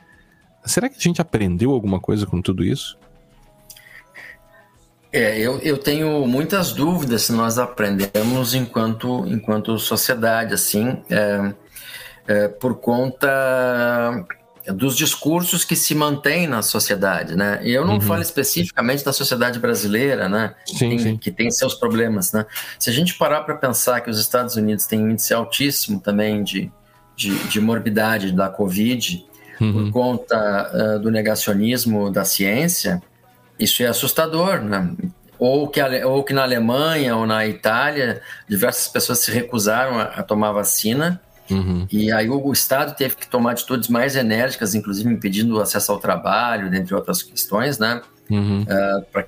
será 0.65 0.89
que 0.89 0.97
a 0.97 1.01
gente 1.01 1.21
aprendeu 1.21 1.71
alguma 1.71 1.99
coisa 1.99 2.25
com 2.25 2.41
tudo 2.41 2.63
isso? 2.63 2.97
É, 5.13 5.37
eu, 5.37 5.59
eu 5.59 5.77
tenho 5.77 6.25
muitas 6.25 6.71
dúvidas 6.71 7.23
se 7.23 7.33
nós 7.33 7.57
aprendemos 7.57 8.53
enquanto, 8.53 9.25
enquanto 9.27 9.77
sociedade, 9.77 10.53
assim, 10.53 11.03
é, 11.09 11.53
é, 12.27 12.47
por 12.47 12.75
conta 12.75 14.25
dos 14.67 14.95
discursos 14.95 15.65
que 15.65 15.75
se 15.75 15.95
mantêm 15.95 16.47
na 16.47 16.61
sociedade, 16.61 17.35
né? 17.35 17.59
E 17.63 17.71
eu 17.71 17.85
não 17.85 17.95
uhum. 17.95 18.01
falo 18.01 18.21
especificamente 18.21 19.03
da 19.03 19.11
sociedade 19.11 19.59
brasileira, 19.59 20.29
né? 20.29 20.53
Sim, 20.65 20.89
tem, 20.89 20.99
sim. 20.99 21.17
Que 21.17 21.31
tem 21.31 21.49
seus 21.49 21.73
problemas, 21.73 22.31
né? 22.31 22.45
Se 22.77 22.89
a 22.89 22.93
gente 22.93 23.15
parar 23.15 23.41
para 23.41 23.55
pensar 23.55 24.01
que 24.01 24.09
os 24.09 24.19
Estados 24.19 24.55
Unidos 24.55 24.85
têm 24.85 25.03
um 25.03 25.09
índice 25.09 25.33
altíssimo 25.33 25.99
também 25.99 26.43
de, 26.43 26.71
de, 27.15 27.35
de 27.47 27.59
morbidade 27.59 28.31
da 28.31 28.49
Covid, 28.49 29.25
uhum. 29.59 29.73
por 29.73 29.91
conta 29.91 30.71
uh, 30.73 30.99
do 30.99 31.09
negacionismo 31.09 32.11
da 32.11 32.23
ciência, 32.23 33.01
isso 33.59 33.83
é 33.83 33.87
assustador, 33.87 34.61
né? 34.61 34.91
Ou 35.39 35.67
que, 35.67 35.81
ou 36.03 36.23
que 36.23 36.33
na 36.33 36.43
Alemanha 36.43 37.15
ou 37.15 37.25
na 37.25 37.47
Itália, 37.47 38.21
diversas 38.47 38.87
pessoas 38.87 39.19
se 39.19 39.31
recusaram 39.31 39.97
a, 39.97 40.03
a 40.03 40.23
tomar 40.23 40.51
vacina. 40.51 41.19
Uhum. 41.49 41.87
E 41.91 42.11
aí 42.11 42.29
o, 42.29 42.51
Estado 42.51 42.95
teve 42.95 43.15
que 43.15 43.27
tomar 43.27 43.51
atitudes 43.51 43.89
mais 43.89 44.15
enérgicas, 44.15 44.73
inclusive 44.75 45.11
impedindo 45.11 45.57
o 45.57 45.61
acesso 45.61 45.91
ao 45.91 45.99
trabalho, 45.99 46.69
dentre 46.69 46.93
outras 46.95 47.21
questões, 47.23 47.77
né? 47.77 48.01
Uhum. 48.29 48.61
Uh, 48.61 49.23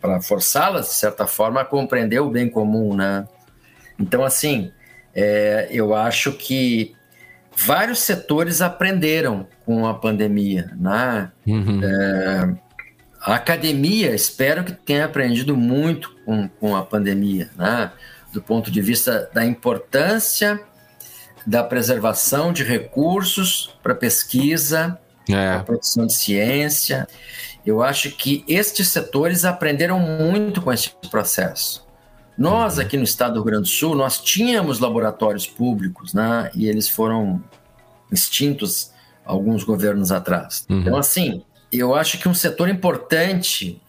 Para 0.00 0.20
forçá-las, 0.20 0.88
de 0.88 0.94
certa 0.94 1.26
forma, 1.26 1.60
a 1.60 1.64
compreender 1.64 2.20
o 2.20 2.30
bem 2.30 2.48
comum, 2.48 2.94
né? 2.94 3.26
Então, 3.98 4.24
assim, 4.24 4.72
é, 5.14 5.68
eu 5.70 5.94
acho 5.94 6.32
que 6.32 6.94
vários 7.56 8.00
setores 8.00 8.60
aprenderam 8.60 9.46
com 9.64 9.86
a 9.86 9.94
pandemia, 9.94 10.72
né? 10.76 11.30
Uhum. 11.46 11.80
É, 11.82 12.54
a 13.20 13.34
academia, 13.34 14.14
espero 14.14 14.62
que 14.62 14.72
tenha 14.72 15.04
aprendido 15.04 15.56
muito 15.56 16.14
com, 16.24 16.48
com 16.48 16.76
a 16.76 16.84
pandemia, 16.84 17.50
né? 17.56 17.90
do 18.32 18.42
ponto 18.42 18.70
de 18.70 18.80
vista 18.80 19.28
da 19.32 19.44
importância 19.44 20.60
da 21.46 21.62
preservação 21.62 22.52
de 22.52 22.62
recursos 22.62 23.74
para 23.82 23.94
pesquisa, 23.94 24.98
é. 25.28 25.54
para 25.54 25.64
produção 25.64 26.06
de 26.06 26.14
ciência. 26.14 27.06
Eu 27.64 27.82
acho 27.82 28.10
que 28.10 28.44
estes 28.48 28.88
setores 28.88 29.44
aprenderam 29.44 29.98
muito 29.98 30.62
com 30.62 30.72
esse 30.72 30.90
processo. 31.10 31.86
Nós 32.36 32.76
uhum. 32.76 32.82
aqui 32.82 32.96
no 32.96 33.04
estado 33.04 33.34
do 33.34 33.40
Rio 33.40 33.46
Grande 33.46 33.62
do 33.62 33.68
Sul, 33.68 33.94
nós 33.94 34.18
tínhamos 34.18 34.78
laboratórios 34.78 35.46
públicos, 35.46 36.14
né? 36.14 36.50
E 36.54 36.66
eles 36.68 36.88
foram 36.88 37.42
extintos 38.10 38.92
alguns 39.24 39.64
governos 39.64 40.10
atrás. 40.10 40.64
Uhum. 40.70 40.80
Então, 40.80 40.96
assim, 40.96 41.42
eu 41.70 41.94
acho 41.94 42.18
que 42.18 42.28
um 42.28 42.34
setor 42.34 42.68
importante 42.68 43.80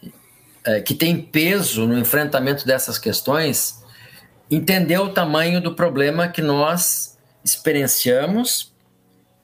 é, 0.65 0.81
que 0.81 0.93
tem 0.93 1.21
peso 1.21 1.85
no 1.87 1.97
enfrentamento 1.97 2.65
dessas 2.65 2.97
questões 2.97 3.79
entender 4.51 4.97
o 4.97 5.09
tamanho 5.09 5.61
do 5.61 5.73
problema 5.73 6.27
que 6.27 6.41
nós 6.41 7.08
experienciamos 7.43 8.73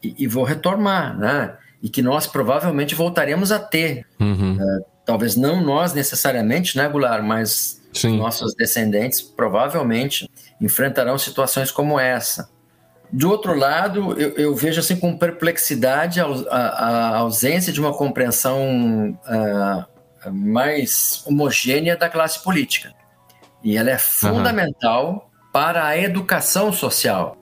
e, 0.02 0.16
e 0.20 0.28
vou 0.28 0.44
retomar, 0.44 1.18
né? 1.18 1.56
E 1.82 1.90
que 1.90 2.02
nós 2.02 2.28
provavelmente 2.28 2.96
voltaremos 2.96 3.52
a 3.52 3.60
ter. 3.60 4.06
Uhum. 4.20 4.58
É, 4.60 4.80
talvez 5.06 5.36
não 5.36 5.62
nós 5.62 5.94
necessariamente, 5.94 6.78
né, 6.78 6.88
Goulart, 6.88 7.24
mas 7.24 7.82
Sim. 7.94 8.18
nossos 8.18 8.56
descendentes 8.56 9.22
provavelmente 9.22 10.30
enfrentarão 10.60 11.18
situações 11.18 11.72
como 11.72 12.00
essa. 12.00 12.50
Do 13.12 13.30
outro 13.30 13.54
lado, 13.56 14.20
eu, 14.20 14.32
eu 14.32 14.56
vejo 14.56 14.80
assim 14.80 14.96
com 14.96 15.16
perplexidade 15.18 16.20
a, 16.20 16.26
a, 16.26 16.58
a 16.58 17.18
ausência 17.18 17.72
de 17.72 17.80
uma 17.80 17.94
compreensão 17.94 19.18
uh, 19.28 20.32
mais 20.32 21.24
homogênea 21.26 21.96
da 21.96 22.10
classe 22.10 22.44
política. 22.44 22.92
E 23.64 23.78
ela 23.78 23.92
é 23.92 23.98
fundamental 23.98 25.30
uhum. 25.32 25.52
para 25.52 25.86
a 25.86 25.98
educação 25.98 26.74
social 26.74 27.38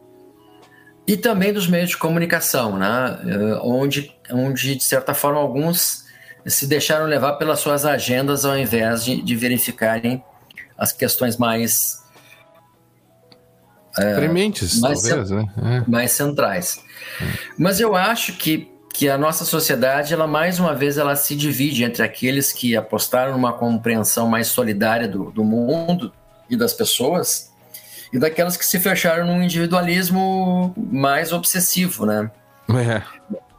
e 1.06 1.18
também 1.18 1.51
dos 1.51 1.68
meios 1.68 1.89
de 1.89 1.97
comunicação, 1.97 2.78
né? 2.78 3.20
Eh, 3.26 3.60
onde, 3.62 4.16
onde, 4.32 4.76
de 4.76 4.84
certa 4.84 5.14
forma, 5.14 5.39
alguns 5.39 6.04
se 6.45 6.66
deixaram 6.68 7.06
levar 7.06 7.34
pelas 7.34 7.60
suas 7.60 7.86
agendas 7.86 8.45
ao 8.45 8.58
invés 8.58 9.04
de, 9.04 9.22
de 9.22 9.36
verificarem 9.36 10.24
as 10.78 10.91
questões 10.91 11.38
mais. 11.38 12.01
É, 13.97 14.16
Prementes, 14.16 14.80
mais, 14.80 15.01
talvez, 15.01 15.30
né? 15.30 15.45
É. 15.58 15.89
Mais 15.89 16.12
centrais. 16.12 16.82
É. 17.22 17.26
Mas 17.58 17.80
eu 17.80 17.95
acho 17.95 18.34
que, 18.34 18.72
que 18.93 19.10
a 19.10 19.18
nossa 19.18 19.45
sociedade, 19.45 20.14
ela 20.14 20.26
mais 20.26 20.58
uma 20.60 20.74
vez, 20.74 20.97
ela 20.97 21.16
se 21.16 21.36
divide 21.36 21.84
entre 21.84 22.01
aqueles 22.01 22.51
que 22.51 22.76
apostaram 22.76 23.34
numa 23.34 23.54
compreensão 23.54 24.28
mais 24.28 24.47
solidária 24.47 25.08
do, 25.08 25.32
do 25.32 25.43
mundo 25.43 26.12
e 26.49 26.56
das 26.56 26.74
pessoas 26.74 27.53
e 28.14 28.20
daquelas 28.20 28.55
que 28.55 28.66
se 28.66 28.80
fecharam 28.80 29.26
num 29.26 29.41
individualismo 29.41 30.72
mais 30.78 31.34
obsessivo, 31.34 32.05
né? 32.05 32.30
É, 32.70 33.01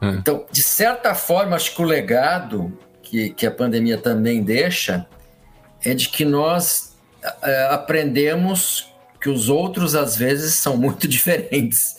é. 0.07 0.09
Então, 0.11 0.45
de 0.49 0.63
certa 0.63 1.13
forma, 1.13 1.57
acho 1.57 1.75
que 1.75 1.81
o 1.81 1.85
legado 1.85 2.75
que, 3.03 3.31
que 3.31 3.45
a 3.45 3.51
pandemia 3.51 3.97
também 3.97 4.41
deixa 4.41 5.05
é 5.83 5.93
de 5.93 6.07
que 6.07 6.23
nós 6.23 6.95
é, 7.43 7.67
aprendemos 7.69 8.93
que 9.19 9.29
os 9.29 9.49
outros 9.49 9.93
às 9.93 10.15
vezes 10.15 10.53
são 10.53 10.77
muito 10.77 11.05
diferentes, 11.09 11.97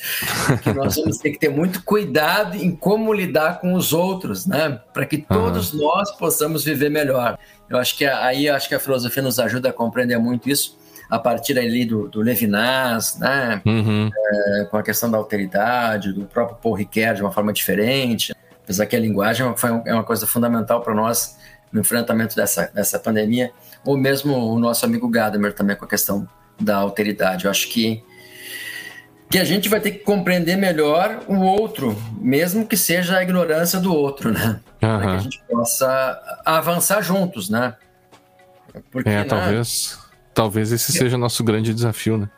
que 0.62 0.72
nós 0.72 0.96
vamos 0.96 1.18
ter 1.18 1.32
que 1.32 1.38
ter 1.38 1.50
muito 1.50 1.82
cuidado 1.82 2.56
em 2.56 2.74
como 2.74 3.12
lidar 3.12 3.60
com 3.60 3.74
os 3.74 3.92
outros, 3.92 4.46
né? 4.46 4.80
Para 4.94 5.04
que 5.04 5.18
todos 5.18 5.74
uhum. 5.74 5.80
nós 5.80 6.10
possamos 6.12 6.64
viver 6.64 6.88
melhor. 6.88 7.38
Eu 7.68 7.76
acho 7.76 7.98
que 7.98 8.06
aí 8.06 8.48
acho 8.48 8.66
que 8.66 8.74
a 8.74 8.80
filosofia 8.80 9.22
nos 9.22 9.38
ajuda 9.38 9.68
a 9.68 9.72
compreender 9.74 10.18
muito 10.18 10.48
isso 10.48 10.85
a 11.08 11.18
partir 11.18 11.58
ali 11.58 11.84
do, 11.84 12.08
do 12.08 12.20
Levinas, 12.20 13.18
né? 13.18 13.62
Uhum. 13.64 14.10
É, 14.14 14.64
com 14.70 14.76
a 14.76 14.82
questão 14.82 15.10
da 15.10 15.18
alteridade, 15.18 16.12
do 16.12 16.24
próprio 16.24 16.56
Paul 16.56 16.74
Ricoeur 16.74 17.14
de 17.14 17.22
uma 17.22 17.32
forma 17.32 17.52
diferente. 17.52 18.34
Apesar 18.64 18.86
que 18.86 18.96
a 18.96 19.00
linguagem 19.00 19.46
foi, 19.56 19.70
é 19.86 19.94
uma 19.94 20.04
coisa 20.04 20.26
fundamental 20.26 20.80
para 20.80 20.94
nós 20.94 21.36
no 21.72 21.80
enfrentamento 21.80 22.34
dessa, 22.34 22.70
dessa 22.74 22.98
pandemia, 22.98 23.52
ou 23.84 23.96
mesmo 23.96 24.34
o 24.34 24.58
nosso 24.58 24.84
amigo 24.84 25.08
Gadamer 25.08 25.52
também 25.52 25.76
com 25.76 25.84
a 25.84 25.88
questão 25.88 26.28
da 26.60 26.76
alteridade. 26.76 27.44
Eu 27.44 27.50
acho 27.50 27.68
que 27.68 28.02
que 29.28 29.38
a 29.38 29.44
gente 29.44 29.68
vai 29.68 29.80
ter 29.80 29.90
que 29.90 29.98
compreender 29.98 30.56
melhor 30.56 31.24
o 31.26 31.40
outro, 31.40 32.00
mesmo 32.18 32.64
que 32.64 32.76
seja 32.76 33.18
a 33.18 33.22
ignorância 33.22 33.80
do 33.80 33.92
outro, 33.92 34.32
né? 34.32 34.60
Uhum. 34.80 34.98
Para 34.98 35.00
que 35.00 35.16
a 35.16 35.18
gente 35.18 35.42
possa 35.50 36.40
avançar 36.44 37.02
juntos, 37.02 37.50
né? 37.50 37.74
Porque, 38.90 39.08
é, 39.08 39.14
né? 39.14 39.24
talvez. 39.24 39.98
Talvez 40.36 40.70
esse 40.70 40.92
seja 40.92 41.16
o 41.16 41.18
nosso 41.18 41.42
grande 41.42 41.72
desafio, 41.72 42.18
né? 42.18 42.28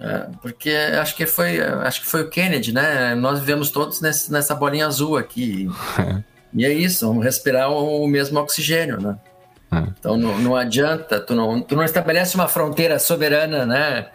É, 0.00 0.26
porque 0.42 0.70
acho 0.70 1.14
que 1.14 1.24
foi 1.24 1.60
acho 1.60 2.00
que 2.00 2.06
foi 2.08 2.22
o 2.22 2.28
Kennedy, 2.28 2.74
né? 2.74 3.14
Nós 3.14 3.38
vivemos 3.38 3.70
todos 3.70 4.00
nesse, 4.00 4.32
nessa 4.32 4.56
bolinha 4.56 4.88
azul 4.88 5.16
aqui. 5.16 5.70
É. 5.98 6.24
E 6.54 6.64
é 6.64 6.72
isso, 6.72 7.06
vamos 7.06 7.22
respirar 7.22 7.70
o, 7.70 8.04
o 8.04 8.08
mesmo 8.08 8.40
oxigênio, 8.40 8.98
né? 9.00 9.18
É. 9.70 9.78
Então 9.98 10.16
não, 10.16 10.38
não, 10.38 10.56
adianta, 10.56 11.20
tu 11.20 11.34
não, 11.34 11.60
tu 11.60 11.76
não 11.76 11.84
estabelece 11.84 12.34
uma 12.34 12.48
fronteira 12.48 12.98
soberana, 12.98 13.64
né? 13.64 14.08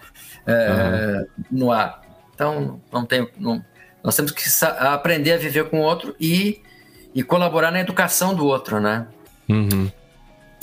É, 0.46 1.20
uhum. 1.22 1.26
No 1.60 1.72
ar. 1.72 2.02
Então 2.34 2.82
não 2.92 3.06
tem, 3.06 3.30
não, 3.38 3.64
nós 4.04 4.16
temos 4.18 4.32
que 4.32 4.44
aprender 4.80 5.34
a 5.34 5.38
viver 5.38 5.70
com 5.70 5.80
o 5.80 5.84
outro 5.84 6.14
e, 6.20 6.62
e 7.16 7.24
colaborar 7.24 7.72
na 7.72 7.80
educação 7.80 8.36
do 8.36 8.46
outro, 8.46 8.82
né? 8.82 9.08
Uhum 9.48 9.90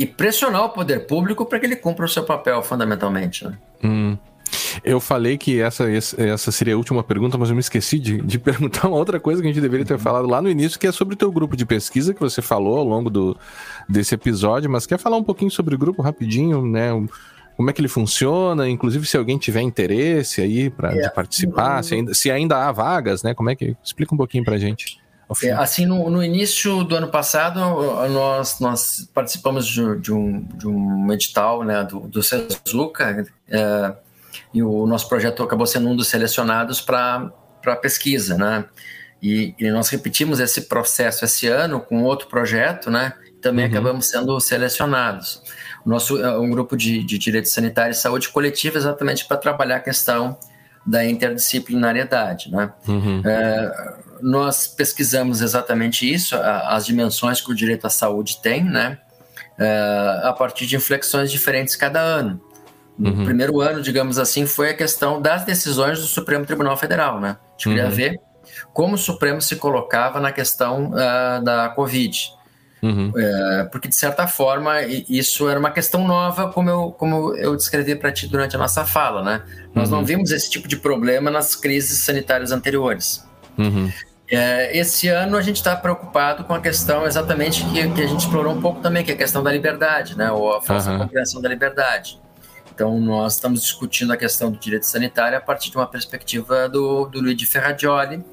e 0.00 0.06
pressionar 0.06 0.64
o 0.64 0.70
poder 0.70 1.06
público 1.06 1.44
para 1.44 1.60
que 1.60 1.66
ele 1.66 1.76
cumpra 1.76 2.06
o 2.06 2.08
seu 2.08 2.24
papel, 2.24 2.62
fundamentalmente. 2.62 3.44
Né? 3.44 3.58
Hum. 3.84 4.16
Eu 4.82 4.98
falei 4.98 5.36
que 5.36 5.60
essa, 5.60 5.84
essa 5.90 6.50
seria 6.50 6.72
a 6.72 6.76
última 6.78 7.04
pergunta, 7.04 7.36
mas 7.36 7.50
eu 7.50 7.54
me 7.54 7.60
esqueci 7.60 7.98
de, 7.98 8.16
de 8.22 8.38
perguntar 8.40 8.88
uma 8.88 8.96
outra 8.96 9.20
coisa 9.20 9.42
que 9.42 9.48
a 9.48 9.52
gente 9.52 9.60
deveria 9.60 9.84
ter 9.84 9.98
falado 9.98 10.26
lá 10.26 10.40
no 10.40 10.48
início, 10.48 10.80
que 10.80 10.86
é 10.86 10.92
sobre 10.92 11.12
o 11.12 11.16
teu 11.18 11.30
grupo 11.30 11.54
de 11.54 11.66
pesquisa 11.66 12.14
que 12.14 12.20
você 12.20 12.40
falou 12.40 12.78
ao 12.78 12.84
longo 12.84 13.10
do, 13.10 13.36
desse 13.86 14.14
episódio, 14.14 14.70
mas 14.70 14.86
quer 14.86 14.98
falar 14.98 15.18
um 15.18 15.22
pouquinho 15.22 15.50
sobre 15.50 15.74
o 15.74 15.78
grupo 15.78 16.00
rapidinho, 16.00 16.64
né? 16.64 16.88
Como 17.54 17.68
é 17.68 17.74
que 17.74 17.80
ele 17.82 17.88
funciona, 17.88 18.66
inclusive 18.70 19.06
se 19.06 19.18
alguém 19.18 19.36
tiver 19.36 19.60
interesse 19.60 20.40
aí 20.40 20.70
para 20.70 20.96
é. 20.96 21.10
participar, 21.10 21.84
se 21.84 21.94
ainda, 21.94 22.14
se 22.14 22.30
ainda 22.30 22.56
há 22.66 22.72
vagas, 22.72 23.22
né? 23.22 23.34
Como 23.34 23.50
é 23.50 23.54
que. 23.54 23.76
Explica 23.84 24.14
um 24.14 24.16
pouquinho 24.18 24.44
para 24.44 24.56
gente. 24.56 24.98
É, 25.42 25.52
assim, 25.52 25.86
no, 25.86 26.10
no, 26.10 26.24
início 26.24 26.82
do 26.82 26.96
ano 26.96 27.08
passado, 27.08 27.60
nós, 28.08 28.58
nós 28.58 29.08
participamos 29.14 29.66
de, 29.66 29.96
de, 30.00 30.12
um, 30.12 30.42
de 30.42 30.66
um 30.66 31.12
edital 31.12 31.62
né, 31.62 31.84
do, 31.84 32.00
do 32.00 32.20
Cezuca, 32.20 33.24
é, 33.48 33.94
e 34.52 34.62
o 34.62 34.86
nosso 34.86 35.08
projeto 35.08 35.42
acabou 35.42 35.66
sendo 35.66 35.88
um 35.88 35.94
dos 35.94 36.08
selecionados 36.08 36.80
para 36.80 37.30
pesquisa, 37.80 38.36
né? 38.36 38.64
E, 39.22 39.54
e, 39.58 39.70
nós 39.70 39.88
repetimos 39.90 40.40
esse 40.40 40.62
processo 40.62 41.24
esse 41.24 41.46
ano 41.46 41.80
com 41.80 42.02
outro 42.02 42.26
projeto, 42.26 42.90
né? 42.90 43.12
Também 43.40 43.66
uhum. 43.66 43.70
acabamos 43.70 44.06
sendo 44.08 44.38
selecionados. 44.40 45.42
O 45.84 45.88
nosso 45.88 46.20
é 46.22 46.38
um 46.38 46.50
grupo 46.50 46.76
de, 46.76 47.02
de 47.04 47.18
direito 47.18 47.48
sanitário 47.48 47.92
e 47.92 47.94
saúde 47.94 48.28
coletiva 48.30 48.78
exatamente 48.78 49.26
para 49.26 49.36
trabalhar 49.36 49.76
a 49.76 49.80
questão 49.80 50.38
da 50.86 51.04
interdisciplinariedade, 51.04 52.50
né? 52.50 52.72
Uhum. 52.88 53.22
É, 53.24 53.96
nós 54.22 54.66
pesquisamos 54.66 55.40
exatamente 55.40 56.10
isso, 56.12 56.36
as 56.36 56.86
dimensões 56.86 57.40
que 57.40 57.50
o 57.50 57.54
direito 57.54 57.86
à 57.86 57.90
saúde 57.90 58.40
tem, 58.42 58.64
né? 58.64 58.98
É, 59.58 60.20
a 60.24 60.32
partir 60.32 60.66
de 60.66 60.76
inflexões 60.76 61.30
diferentes 61.30 61.76
cada 61.76 62.00
ano. 62.00 62.40
No 62.98 63.10
uhum. 63.10 63.24
primeiro 63.24 63.60
ano, 63.60 63.80
digamos 63.82 64.18
assim, 64.18 64.46
foi 64.46 64.70
a 64.70 64.74
questão 64.74 65.20
das 65.20 65.44
decisões 65.44 65.98
do 65.98 66.06
Supremo 66.06 66.44
Tribunal 66.44 66.76
Federal, 66.76 67.20
né? 67.20 67.36
A 67.40 67.52
gente 67.52 67.68
queria 67.68 67.84
uhum. 67.84 67.90
ver 67.90 68.20
como 68.72 68.94
o 68.94 68.98
Supremo 68.98 69.40
se 69.40 69.56
colocava 69.56 70.20
na 70.20 70.32
questão 70.32 70.90
uh, 70.90 71.42
da 71.42 71.68
Covid. 71.70 72.32
Uhum. 72.82 73.12
É, 73.14 73.64
porque, 73.70 73.88
de 73.88 73.96
certa 73.96 74.26
forma, 74.26 74.82
isso 74.82 75.48
era 75.48 75.60
uma 75.60 75.70
questão 75.70 76.06
nova, 76.06 76.50
como 76.50 76.70
eu, 76.70 76.90
como 76.92 77.36
eu 77.36 77.54
descrevi 77.54 77.94
para 77.94 78.10
ti 78.10 78.26
durante 78.26 78.56
a 78.56 78.58
nossa 78.58 78.84
fala, 78.86 79.22
né? 79.22 79.42
Nós 79.74 79.90
não 79.90 79.98
uhum. 79.98 80.04
vimos 80.04 80.30
esse 80.30 80.50
tipo 80.50 80.66
de 80.66 80.76
problema 80.76 81.30
nas 81.30 81.54
crises 81.54 81.98
sanitárias 81.98 82.52
anteriores. 82.52 83.26
Uhum. 83.58 83.92
É, 84.30 84.76
esse 84.78 85.08
ano 85.08 85.36
a 85.36 85.42
gente 85.42 85.56
está 85.56 85.74
preocupado 85.74 86.44
com 86.44 86.54
a 86.54 86.60
questão 86.60 87.04
exatamente 87.04 87.64
que, 87.64 87.88
que, 87.88 88.00
a 88.00 88.06
gente 88.06 88.20
explorou 88.20 88.54
um 88.54 88.60
pouco 88.60 88.80
também, 88.80 89.04
que 89.04 89.10
é 89.10 89.14
a 89.14 89.16
questão 89.16 89.42
da 89.42 89.50
liberdade, 89.50 90.16
né? 90.16 90.30
Ou 90.30 90.54
a 90.54 90.62
falsa 90.62 90.92
uhum. 90.92 90.98
compreensão 90.98 91.42
da 91.42 91.48
liberdade. 91.48 92.20
Então, 92.72 92.98
nós 93.00 93.34
estamos 93.34 93.60
discutindo 93.60 94.12
a 94.12 94.16
questão 94.16 94.52
do 94.52 94.58
direito 94.58 94.86
sanitário 94.86 95.36
a 95.36 95.40
partir 95.40 95.70
de 95.70 95.76
uma 95.76 95.86
perspectiva 95.86 96.68
do, 96.68 97.06
do 97.06 97.20
Luigi 97.20 97.44
Ferradioli, 97.44 98.24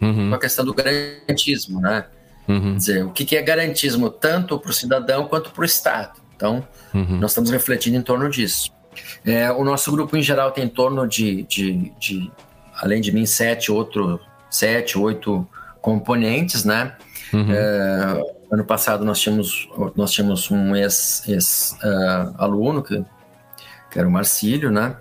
uhum. 0.00 0.28
com 0.28 0.34
a 0.34 0.38
questão 0.38 0.62
do 0.62 0.74
garantismo, 0.74 1.80
né? 1.80 2.04
Uhum. 2.46 2.72
Quer 2.72 2.76
dizer, 2.76 3.04
o 3.04 3.10
que, 3.10 3.24
que 3.24 3.34
é 3.34 3.42
garantismo 3.42 4.10
tanto 4.10 4.58
para 4.58 4.70
o 4.70 4.74
cidadão 4.74 5.26
quanto 5.26 5.50
para 5.50 5.62
o 5.62 5.64
Estado. 5.64 6.20
Então, 6.36 6.68
uhum. 6.92 7.18
nós 7.18 7.30
estamos 7.30 7.50
refletindo 7.50 7.96
em 7.96 8.02
torno 8.02 8.28
disso. 8.28 8.70
É, 9.24 9.50
o 9.50 9.64
nosso 9.64 9.90
grupo, 9.90 10.16
em 10.16 10.22
geral, 10.22 10.50
tem 10.50 10.64
em 10.64 10.68
torno 10.68 11.08
de, 11.08 11.44
de, 11.44 11.92
de 11.98 12.30
além 12.76 13.00
de 13.00 13.10
mim, 13.10 13.24
sete 13.24 13.72
outros 13.72 14.20
sete, 14.50 14.98
oito 14.98 15.46
componentes, 15.80 16.64
né? 16.64 16.92
Uhum. 17.32 17.52
É, 17.52 18.22
ano 18.50 18.64
passado 18.64 19.04
nós 19.04 19.20
tínhamos, 19.20 19.68
nós 19.94 20.12
tínhamos 20.12 20.50
um 20.50 20.74
ex-aluno, 20.76 21.30
uh, 22.80 22.82
que, 22.82 23.04
que 23.90 23.98
era 23.98 24.08
o 24.08 24.10
Marcílio, 24.10 24.70
né? 24.70 24.96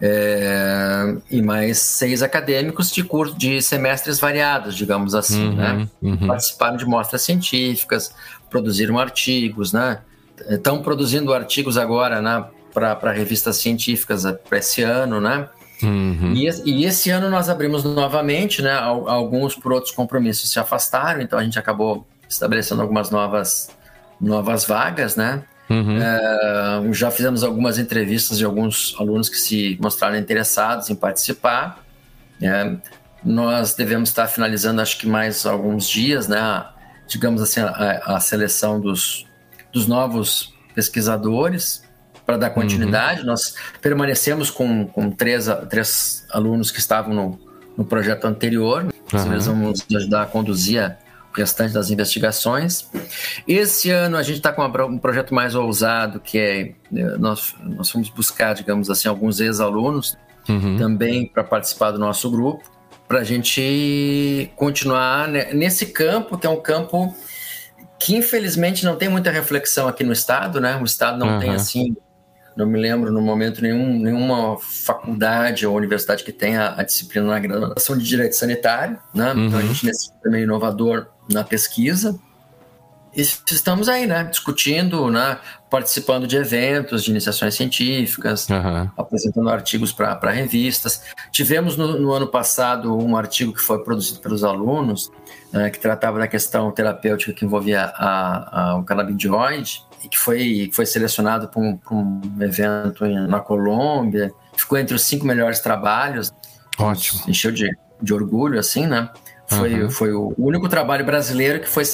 É, 0.00 1.16
e 1.30 1.40
mais 1.40 1.78
seis 1.78 2.20
acadêmicos 2.22 2.90
de 2.90 3.04
curso 3.04 3.38
de 3.38 3.62
semestres 3.62 4.18
variados, 4.18 4.74
digamos 4.74 5.14
assim, 5.14 5.48
uhum, 5.48 5.54
né? 5.54 5.88
Uhum. 6.02 6.26
Participaram 6.26 6.76
de 6.76 6.84
mostras 6.84 7.22
científicas, 7.22 8.14
produziram 8.50 8.98
artigos, 8.98 9.72
né? 9.72 10.00
Estão 10.48 10.82
produzindo 10.82 11.32
artigos 11.32 11.78
agora, 11.78 12.20
né? 12.20 12.44
para 12.74 13.12
revistas 13.12 13.56
científicas 13.58 14.24
para 14.48 14.58
esse 14.58 14.82
ano, 14.82 15.20
né? 15.20 15.48
Uhum. 15.82 16.32
E, 16.34 16.48
e, 16.64 16.84
esse 16.84 17.10
ano 17.10 17.28
nós 17.28 17.48
abrimos 17.48 17.84
novamente, 17.84 18.62
né? 18.62 18.72
Alguns 18.72 19.54
por 19.54 19.72
outros 19.72 19.92
compromissos 19.92 20.50
se 20.50 20.58
afastaram, 20.58 21.20
então 21.20 21.38
a 21.38 21.44
gente 21.44 21.58
acabou 21.58 22.06
estabelecendo 22.28 22.80
algumas 22.82 23.10
novas, 23.10 23.70
novas 24.20 24.64
vagas, 24.64 25.16
né? 25.16 25.42
Uhum. 25.68 25.98
É, 26.00 26.92
já 26.92 27.10
fizemos 27.10 27.42
algumas 27.42 27.78
entrevistas 27.78 28.38
de 28.38 28.44
alguns 28.44 28.94
alunos 28.98 29.28
que 29.28 29.36
se 29.36 29.78
mostraram 29.80 30.16
interessados 30.16 30.90
em 30.90 30.94
participar. 30.94 31.82
É, 32.40 32.76
nós 33.24 33.74
devemos 33.74 34.10
estar 34.10 34.26
finalizando, 34.26 34.80
acho 34.80 34.98
que 34.98 35.06
mais 35.06 35.46
alguns 35.46 35.88
dias, 35.88 36.28
né? 36.28 36.66
Digamos 37.08 37.42
assim, 37.42 37.60
a, 37.60 38.16
a 38.16 38.20
seleção 38.20 38.80
dos, 38.80 39.26
dos 39.72 39.86
novos 39.86 40.52
pesquisadores 40.74 41.83
para 42.26 42.36
dar 42.36 42.50
continuidade. 42.50 43.20
Uhum. 43.20 43.26
Nós 43.26 43.54
permanecemos 43.80 44.50
com, 44.50 44.86
com 44.86 45.10
três, 45.10 45.46
três 45.68 46.26
alunos 46.30 46.70
que 46.70 46.78
estavam 46.78 47.14
no, 47.14 47.38
no 47.76 47.84
projeto 47.84 48.26
anterior. 48.26 48.86
Uhum. 49.12 49.32
Eles 49.32 49.46
vão 49.46 49.56
nos 49.56 49.84
ajudar 49.94 50.22
a 50.22 50.26
conduzir 50.26 50.82
a, 50.82 50.96
o 51.32 51.36
restante 51.36 51.74
das 51.74 51.90
investigações. 51.90 52.88
Esse 53.46 53.90
ano 53.90 54.16
a 54.16 54.22
gente 54.22 54.36
está 54.36 54.52
com 54.52 54.64
um 54.64 54.98
projeto 54.98 55.34
mais 55.34 55.54
ousado, 55.54 56.20
que 56.20 56.38
é 56.38 56.60
eh, 56.94 57.16
nós, 57.18 57.54
nós 57.62 57.90
fomos 57.90 58.08
buscar, 58.08 58.54
digamos 58.54 58.88
assim, 58.88 59.08
alguns 59.08 59.40
ex-alunos 59.40 60.16
uhum. 60.48 60.76
também 60.76 61.26
para 61.26 61.44
participar 61.44 61.90
do 61.90 61.98
nosso 61.98 62.30
grupo, 62.30 62.62
para 63.06 63.18
a 63.18 63.24
gente 63.24 64.50
continuar 64.56 65.28
nesse 65.28 65.86
campo, 65.86 66.38
que 66.38 66.46
é 66.46 66.50
um 66.50 66.60
campo 66.60 67.14
que 67.98 68.16
infelizmente 68.16 68.84
não 68.84 68.96
tem 68.96 69.08
muita 69.08 69.30
reflexão 69.30 69.88
aqui 69.88 70.04
no 70.04 70.12
estado, 70.12 70.60
né? 70.60 70.76
O 70.80 70.84
estado 70.84 71.18
não 71.18 71.34
uhum. 71.34 71.40
tem 71.40 71.50
assim 71.50 71.94
não 72.56 72.66
me 72.66 72.78
lembro 72.78 73.10
no 73.10 73.20
momento 73.20 73.60
nenhum, 73.60 73.98
nenhuma 73.98 74.56
faculdade 74.58 75.66
ou 75.66 75.76
universidade 75.76 76.22
que 76.22 76.32
tenha 76.32 76.74
a 76.76 76.82
disciplina 76.82 77.26
na 77.26 77.38
graduação 77.38 77.98
de 77.98 78.04
direito 78.04 78.36
sanitário, 78.36 78.98
né? 79.12 79.32
Uhum. 79.32 79.46
Então 79.46 79.58
a 79.58 79.62
gente 79.62 79.84
nesse 79.84 80.12
também 80.22 80.44
inovador 80.44 81.08
na 81.30 81.42
pesquisa. 81.42 82.18
E 83.16 83.20
estamos 83.20 83.88
aí, 83.88 84.08
né, 84.08 84.24
discutindo, 84.24 85.08
né, 85.08 85.38
participando 85.70 86.26
de 86.26 86.36
eventos, 86.36 87.04
de 87.04 87.12
iniciações 87.12 87.54
científicas, 87.54 88.48
uhum. 88.48 88.90
apresentando 88.96 89.48
artigos 89.48 89.92
para 89.92 90.32
revistas. 90.32 91.00
Tivemos 91.30 91.76
no, 91.76 91.96
no, 91.96 92.12
ano 92.12 92.26
passado 92.26 92.96
um 92.98 93.16
artigo 93.16 93.52
que 93.52 93.60
foi 93.60 93.84
produzido 93.84 94.18
pelos 94.18 94.42
alunos, 94.42 95.12
né, 95.52 95.70
que 95.70 95.78
tratava 95.78 96.18
da 96.18 96.26
questão 96.26 96.72
terapêutica 96.72 97.32
que 97.32 97.44
envolvia 97.44 97.84
a, 97.84 98.72
a, 98.72 98.76
o 98.78 98.82
canabidioide, 98.82 99.80
e 100.04 100.08
que 100.08 100.18
foi, 100.18 100.70
foi 100.72 100.84
selecionado 100.84 101.48
para 101.48 101.60
um, 101.60 101.78
um, 101.90 102.20
evento 102.42 103.06
na 103.06 103.40
Colômbia, 103.40 104.32
ficou 104.56 104.78
entre 104.78 104.94
os 104.94 105.02
cinco 105.02 105.26
melhores 105.26 105.60
trabalhos. 105.60 106.32
Ótimo. 106.78 107.22
Encheu 107.26 107.50
de, 107.50 107.74
de 108.00 108.12
orgulho, 108.12 108.58
assim, 108.58 108.86
né? 108.86 109.08
Foi, 109.46 109.82
uhum. 109.82 109.90
foi 109.90 110.12
o 110.12 110.34
único 110.38 110.68
trabalho 110.68 111.04
brasileiro 111.04 111.60
que 111.60 111.68
foi 111.68 111.84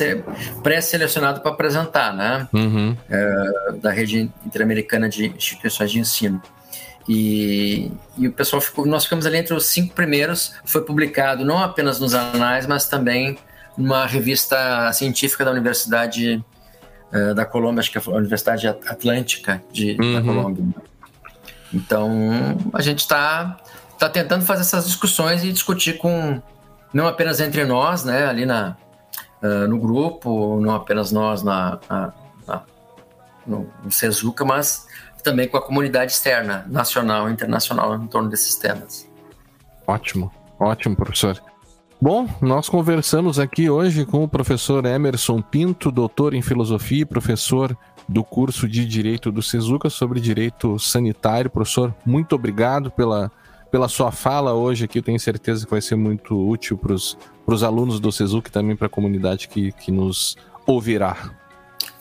pré-selecionado 0.62 1.40
para 1.40 1.50
apresentar, 1.50 2.14
né? 2.14 2.48
Uhum. 2.52 2.96
É, 3.08 3.72
da 3.80 3.90
rede 3.90 4.30
interamericana 4.46 5.08
de 5.08 5.26
instituições 5.26 5.90
de 5.90 5.98
ensino. 5.98 6.40
E, 7.08 7.90
e, 8.16 8.28
o 8.28 8.32
pessoal 8.32 8.62
ficou, 8.62 8.86
nós 8.86 9.04
ficamos 9.04 9.26
ali 9.26 9.38
entre 9.38 9.52
os 9.52 9.66
cinco 9.66 9.94
primeiros. 9.94 10.54
Foi 10.64 10.82
publicado 10.82 11.44
não 11.44 11.58
apenas 11.58 11.98
nos 11.98 12.14
anais, 12.14 12.66
mas 12.66 12.88
também 12.88 13.36
numa 13.76 14.06
revista 14.06 14.92
científica 14.92 15.44
da 15.44 15.50
Universidade 15.50 16.44
uh, 17.12 17.34
da 17.34 17.44
Colômbia, 17.44 17.80
acho 17.80 17.90
que 17.90 17.98
é 17.98 18.02
a 18.04 18.10
Universidade 18.10 18.66
Atlântica 18.66 19.62
de, 19.72 19.96
uhum. 20.00 20.14
da 20.14 20.22
Colômbia. 20.22 20.64
Então, 21.72 22.10
a 22.72 22.82
gente 22.82 23.00
está 23.00 23.56
tá 23.98 24.08
tentando 24.08 24.44
fazer 24.44 24.62
essas 24.62 24.86
discussões 24.86 25.44
e 25.44 25.52
discutir 25.52 25.98
com 25.98 26.42
não 26.92 27.06
apenas 27.06 27.40
entre 27.40 27.64
nós, 27.64 28.04
né, 28.04 28.26
ali 28.26 28.44
na, 28.44 28.76
uh, 29.42 29.68
no 29.68 29.78
grupo, 29.78 30.60
não 30.60 30.74
apenas 30.74 31.12
nós 31.12 31.42
na, 31.42 31.78
na, 31.88 32.12
na 32.46 32.62
no, 33.46 33.70
no 33.84 33.92
Sezuca, 33.92 34.44
mas 34.44 34.86
também 35.22 35.46
com 35.48 35.56
a 35.56 35.62
comunidade 35.62 36.12
externa, 36.12 36.64
nacional 36.68 37.28
e 37.28 37.32
internacional, 37.32 37.94
em 37.94 38.06
torno 38.06 38.28
desses 38.28 38.56
temas. 38.56 39.08
Ótimo, 39.86 40.32
ótimo, 40.58 40.96
professor. 40.96 41.40
Bom, 42.02 42.26
nós 42.40 42.66
conversamos 42.66 43.38
aqui 43.38 43.68
hoje 43.68 44.06
com 44.06 44.24
o 44.24 44.28
professor 44.28 44.86
Emerson 44.86 45.42
Pinto, 45.42 45.90
doutor 45.90 46.32
em 46.32 46.40
filosofia 46.40 47.02
e 47.02 47.04
professor 47.04 47.76
do 48.08 48.24
curso 48.24 48.66
de 48.66 48.86
Direito 48.86 49.30
do 49.30 49.42
Sezuca 49.42 49.90
sobre 49.90 50.18
direito 50.18 50.78
sanitário. 50.78 51.50
Professor, 51.50 51.94
muito 52.06 52.34
obrigado 52.34 52.90
pela 52.90 53.30
pela 53.70 53.86
sua 53.86 54.10
fala 54.10 54.54
hoje 54.54 54.84
aqui. 54.84 54.98
Eu 54.98 55.02
tenho 55.02 55.20
certeza 55.20 55.64
que 55.64 55.70
vai 55.70 55.82
ser 55.82 55.94
muito 55.94 56.34
útil 56.36 56.76
para 56.76 56.94
os 56.94 57.62
alunos 57.62 58.00
do 58.00 58.10
SESUC 58.10 58.48
e 58.48 58.52
também 58.52 58.74
para 58.74 58.86
a 58.86 58.90
comunidade 58.90 59.46
que, 59.46 59.70
que 59.72 59.92
nos 59.92 60.36
ouvirá. 60.66 61.30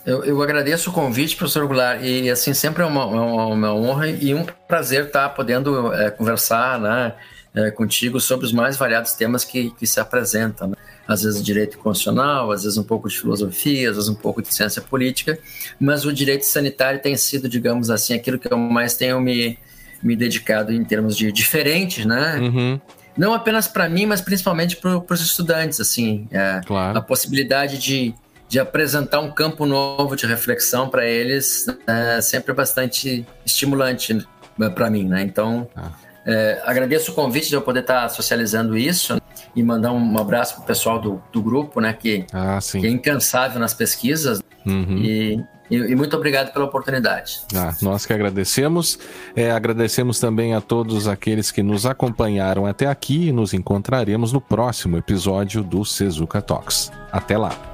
Eu, 0.06 0.24
eu, 0.24 0.42
agradeço 0.42 0.90
o 0.90 0.94
convite, 0.94 1.36
professor 1.36 1.68
Goulart, 1.68 2.02
e 2.02 2.30
assim, 2.30 2.54
sempre 2.54 2.82
é 2.82 2.86
uma, 2.86 3.06
uma, 3.06 3.46
uma 3.46 3.74
honra 3.74 4.10
e 4.10 4.34
um 4.34 4.46
prazer 4.68 5.06
estar 5.06 5.30
podendo 5.30 5.94
é, 5.94 6.10
conversar 6.10 6.80
né, 6.80 7.14
é, 7.54 7.72
contigo 7.72 8.20
sobre 8.20 8.46
os 8.46 8.52
mais 8.52 8.78
variados 8.78 9.14
temas 9.14 9.44
que, 9.44 9.72
que 9.72 9.88
se 9.88 10.00
apresentam. 10.00 10.70
Né? 10.70 10.76
Às 11.08 11.24
vezes 11.24 11.44
direito 11.44 11.78
constitucional, 11.78 12.52
às 12.52 12.64
vezes 12.64 12.78
um 12.78 12.84
pouco 12.84 13.10
de 13.10 13.18
filosofia, 13.18 13.90
às 13.90 13.96
vezes 13.96 14.10
um 14.10 14.16
pouco 14.16 14.42
de 14.42 14.54
ciência 14.54 14.82
política, 14.82 15.40
mas 15.80 16.06
o 16.06 16.14
direito 16.14 16.44
sanitário 16.46 17.02
tem 17.02 17.16
sido, 17.18 17.50
digamos 17.50 17.90
assim, 17.90 18.14
aquilo 18.14 18.38
que 18.38 18.52
eu 18.52 18.58
mais 18.58 18.96
tenho 18.96 19.20
me, 19.20 19.58
me 20.04 20.16
dedicado 20.16 20.72
em 20.72 20.84
termos 20.84 21.18
de 21.18 21.32
diferentes, 21.32 22.06
né? 22.06 22.38
Uhum. 22.38 22.82
Não 23.18 23.34
apenas 23.34 23.68
para 23.68 23.90
mim, 23.90 24.06
mas 24.06 24.22
principalmente 24.22 24.78
para 24.78 25.04
os 25.10 25.22
estudantes, 25.22 25.80
assim, 25.80 26.28
é, 26.32 26.62
claro. 26.66 26.98
a 26.98 27.02
possibilidade 27.02 27.78
de, 27.80 28.14
de 28.48 28.60
apresentar 28.60 29.20
um 29.20 29.32
campo 29.32 29.66
novo 29.66 30.16
de 30.16 30.26
reflexão 30.26 30.88
para 30.88 31.06
eles 31.06 31.66
é 31.88 32.22
sempre 32.22 32.54
bastante 32.54 33.26
estimulante 33.46 34.26
né, 34.58 34.70
para 34.70 34.90
mim, 34.90 35.06
né? 35.06 35.24
Então, 35.24 35.68
ah. 35.76 35.92
É, 36.26 36.62
agradeço 36.66 37.12
o 37.12 37.16
convite 37.16 37.50
de 37.50 37.56
eu 37.56 37.62
poder 37.62 37.82
estar 37.82 38.04
tá 38.04 38.10
socializando 38.10 38.78
isso 38.78 39.20
e 39.56 39.64
mandar 39.64 39.92
um 39.92 40.18
abraço 40.18 40.56
para 40.56 40.64
o 40.64 40.66
pessoal 40.66 41.00
do, 41.00 41.22
do 41.32 41.42
grupo, 41.42 41.80
né? 41.82 41.94
Que, 41.94 42.26
ah, 42.34 42.60
que 42.60 42.86
é 42.86 42.90
incansável 42.90 43.60
nas 43.60 43.74
pesquisas 43.74 44.42
uhum. 44.66 44.98
e 44.98 45.44
e, 45.70 45.76
e, 45.76 45.96
muito 45.96 46.16
obrigado 46.18 46.52
pela 46.52 46.66
oportunidade. 46.66 47.42
Ah, 47.56 47.76
nós 47.82 48.06
que 48.06 48.12
agradecemos. 48.12 48.98
É, 49.36 49.52
agradecemos 49.52 50.20
também 50.20 50.56
a 50.56 50.62
todos 50.62 51.08
aqueles 51.08 51.52
que 51.52 51.62
nos 51.62 51.86
acompanharam 51.86 52.66
até 52.66 52.88
aqui 52.88 53.28
e 53.28 53.32
nos 53.32 53.54
encontraremos 53.54 54.34
no 54.34 54.42
próximo 54.42 54.98
episódio 54.98 55.64
do 55.64 55.86
Sezuka 55.86 56.42
Talks. 56.42 56.92
Até 57.12 57.38
lá! 57.38 57.69